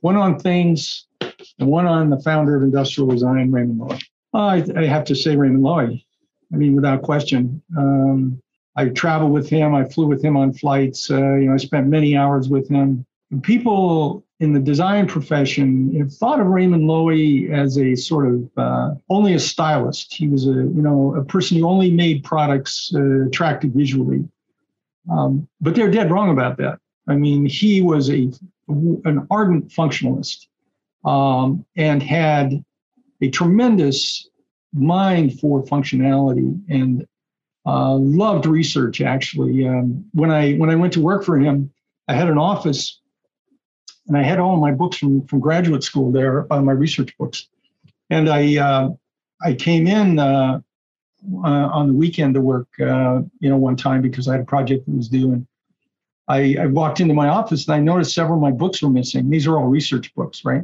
one 0.00 0.16
on 0.16 0.38
things, 0.38 1.06
and 1.58 1.66
one 1.66 1.86
on 1.86 2.10
the 2.10 2.20
founder 2.20 2.54
of 2.54 2.62
industrial 2.62 3.08
design, 3.08 3.50
Raymond 3.50 3.80
Loewy. 3.80 4.02
I, 4.34 4.66
I, 4.76 4.84
have 4.84 5.04
to 5.04 5.16
say, 5.16 5.34
Raymond 5.34 5.64
Loewy. 5.64 6.04
I 6.52 6.56
mean, 6.56 6.76
without 6.76 7.00
question. 7.00 7.62
Um, 7.74 8.42
I 8.76 8.90
traveled 8.90 9.32
with 9.32 9.48
him. 9.48 9.74
I 9.74 9.86
flew 9.86 10.06
with 10.06 10.22
him 10.22 10.36
on 10.36 10.52
flights. 10.52 11.10
Uh, 11.10 11.36
you 11.36 11.46
know, 11.46 11.54
I 11.54 11.56
spent 11.56 11.86
many 11.86 12.18
hours 12.18 12.50
with 12.50 12.68
him. 12.68 13.06
People 13.40 14.26
in 14.44 14.52
the 14.52 14.60
design 14.60 15.08
profession 15.08 15.96
have 15.98 16.12
thought 16.12 16.38
of 16.38 16.46
Raymond 16.46 16.84
Loewy 16.84 17.50
as 17.50 17.78
a 17.78 17.96
sort 17.96 18.26
of 18.26 18.50
uh, 18.58 18.90
only 19.08 19.32
a 19.32 19.40
stylist. 19.40 20.14
He 20.14 20.28
was 20.28 20.46
a 20.46 20.52
you 20.52 20.82
know 20.82 21.16
a 21.16 21.24
person 21.24 21.58
who 21.58 21.66
only 21.66 21.90
made 21.90 22.22
products 22.22 22.92
uh, 22.94 23.26
attractive 23.26 23.70
visually. 23.70 24.28
Um, 25.10 25.48
but 25.60 25.74
they're 25.74 25.90
dead 25.90 26.10
wrong 26.10 26.30
about 26.30 26.58
that. 26.58 26.78
I 27.08 27.16
mean, 27.16 27.46
he 27.46 27.80
was 27.82 28.10
a 28.10 28.30
an 28.68 29.26
ardent 29.30 29.68
functionalist 29.70 30.46
um, 31.04 31.64
and 31.76 32.02
had 32.02 32.62
a 33.22 33.30
tremendous 33.30 34.28
mind 34.74 35.40
for 35.40 35.64
functionality 35.64 36.60
and 36.68 37.06
uh, 37.66 37.94
loved 37.94 38.44
research. 38.44 39.00
Actually, 39.00 39.66
um, 39.66 40.04
when 40.12 40.30
I 40.30 40.54
when 40.54 40.68
I 40.68 40.74
went 40.74 40.92
to 40.94 41.00
work 41.00 41.24
for 41.24 41.38
him, 41.38 41.72
I 42.08 42.12
had 42.12 42.28
an 42.28 42.38
office 42.38 43.00
and 44.06 44.16
I 44.16 44.22
had 44.22 44.38
all 44.38 44.56
my 44.56 44.72
books 44.72 44.98
from 44.98 45.26
from 45.26 45.40
graduate 45.40 45.82
school 45.82 46.12
there, 46.12 46.52
uh, 46.52 46.60
my 46.60 46.72
research 46.72 47.16
books, 47.18 47.48
and 48.10 48.28
I 48.28 48.56
uh, 48.56 48.90
I 49.42 49.54
came 49.54 49.86
in 49.86 50.18
uh, 50.18 50.60
uh 51.42 51.48
on 51.48 51.88
the 51.88 51.94
weekend 51.94 52.34
to 52.34 52.40
work, 52.40 52.68
uh, 52.80 53.22
you 53.40 53.48
know, 53.48 53.56
one 53.56 53.76
time 53.76 54.02
because 54.02 54.28
I 54.28 54.32
had 54.32 54.42
a 54.42 54.44
project 54.44 54.86
that 54.86 54.94
was 54.94 55.08
due, 55.08 55.32
and 55.32 55.46
I, 56.28 56.56
I, 56.60 56.66
walked 56.66 57.00
into 57.00 57.14
my 57.14 57.28
office 57.28 57.66
and 57.66 57.74
I 57.74 57.80
noticed 57.80 58.14
several 58.14 58.36
of 58.36 58.42
my 58.42 58.50
books 58.50 58.82
were 58.82 58.90
missing. 58.90 59.28
These 59.28 59.46
are 59.46 59.58
all 59.58 59.66
research 59.66 60.14
books, 60.14 60.44
right? 60.44 60.62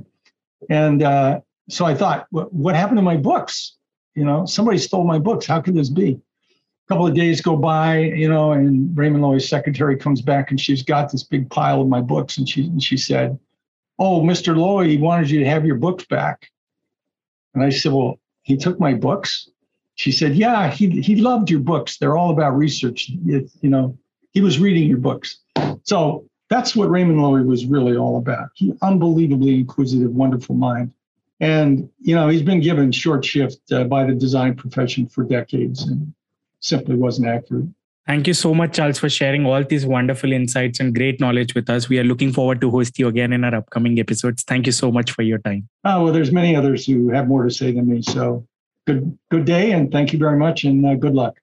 And 0.71 1.03
uh, 1.03 1.41
so 1.69 1.85
I 1.85 1.95
thought, 1.95 2.27
what, 2.31 2.53
what 2.53 2.75
happened 2.75 2.99
to 2.99 3.03
my 3.03 3.17
books? 3.17 3.77
You 4.15 4.25
know, 4.25 4.47
somebody 4.47 4.79
stole 4.79 5.05
my 5.05 5.19
books. 5.19 5.47
How 5.47 5.61
could 5.61 5.75
this 5.75 5.91
be? 5.91 6.21
Couple 6.91 7.07
of 7.07 7.15
days 7.15 7.41
go 7.41 7.55
by, 7.55 7.99
you 8.01 8.29
know, 8.29 8.51
and 8.51 8.99
Raymond 8.99 9.23
Loewy's 9.23 9.49
secretary 9.49 9.97
comes 9.97 10.21
back 10.21 10.51
and 10.51 10.61
she's 10.61 10.83
got 10.83 11.13
this 11.13 11.23
big 11.23 11.49
pile 11.49 11.81
of 11.81 11.87
my 11.87 12.01
books. 12.01 12.37
And 12.37 12.49
she, 12.49 12.65
and 12.65 12.83
she 12.83 12.97
said, 12.97 13.39
Oh, 14.01 14.23
Mr. 14.23 14.57
Loewy 14.57 14.99
wanted 14.99 15.31
you 15.31 15.39
to 15.39 15.47
have 15.47 15.65
your 15.65 15.77
books 15.77 16.05
back. 16.07 16.51
And 17.55 17.63
I 17.63 17.71
said, 17.71 17.93
Well, 17.93 18.19
he 18.43 18.57
took 18.57 18.81
my 18.81 18.93
books. 18.95 19.49
She 19.95 20.11
said, 20.11 20.35
Yeah, 20.35 20.69
he, 20.69 21.01
he 21.01 21.15
loved 21.15 21.49
your 21.49 21.61
books. 21.61 21.97
They're 21.97 22.17
all 22.17 22.31
about 22.31 22.57
research. 22.57 23.09
It, 23.25 23.53
you 23.61 23.71
know, 23.71 23.97
he 24.33 24.41
was 24.41 24.59
reading 24.59 24.89
your 24.89 24.99
books. 24.99 25.39
So 25.85 26.25
that's 26.49 26.75
what 26.75 26.91
Raymond 26.91 27.21
Loewy 27.21 27.47
was 27.47 27.67
really 27.67 27.97
all 27.97 28.19
about. 28.19 28.49
He 28.55 28.75
unbelievably 28.83 29.55
inquisitive, 29.55 30.11
wonderful 30.11 30.57
mind. 30.57 30.93
And, 31.39 31.89
you 32.01 32.17
know, 32.17 32.27
he's 32.27 32.43
been 32.43 32.61
given 32.61 32.91
short 32.91 33.25
shift 33.25 33.71
uh, 33.71 33.85
by 33.85 34.05
the 34.07 34.13
design 34.13 34.57
profession 34.57 35.07
for 35.07 35.23
decades. 35.23 35.85
And 35.85 36.13
simply 36.61 36.97
wasn't 36.97 37.29
accurate. 37.29 37.67
Thank 38.07 38.27
you 38.27 38.35
so 38.35 38.55
much, 38.55 38.75
Charles, 38.75 38.99
for 38.99 39.09
sharing 39.09 39.47
all 39.47 39.63
these 39.63 39.87
wonderful 39.87 40.33
insights 40.33 40.81
and 40.81 40.95
great 40.95 41.21
knowledge 41.21 41.55
with 41.55 41.71
us. 41.71 41.89
We 41.89 41.99
are 41.99 42.05
looking 42.05 42.33
forward 42.33 42.61
to 42.63 42.71
host 42.71 42.99
you 42.99 43.09
again 43.09 43.33
in 43.33 43.45
our 43.45 43.55
upcoming 43.55 44.01
episodes. 44.01 44.43
Thank 44.43 44.67
you 44.67 44.73
so 44.73 44.91
much 44.91 45.13
for 45.13 45.23
your 45.23 45.39
time. 45.39 45.69
Oh, 45.85 46.05
well, 46.05 46.13
there's 46.13 46.33
many 46.33 46.57
others 46.57 46.87
who 46.87 47.11
have 47.11 47.29
more 47.29 47.45
to 47.45 47.51
say 47.51 47.73
than 47.73 47.89
me. 47.89 48.03
So 48.03 48.47
good, 48.87 49.17
good 49.31 49.45
day, 49.45 49.73
and 49.73 49.93
thank 49.93 50.13
you 50.13 50.19
very 50.19 50.39
much, 50.39 50.65
and 50.65 50.85
uh, 50.85 50.95
good 50.95 51.15
luck. 51.15 51.39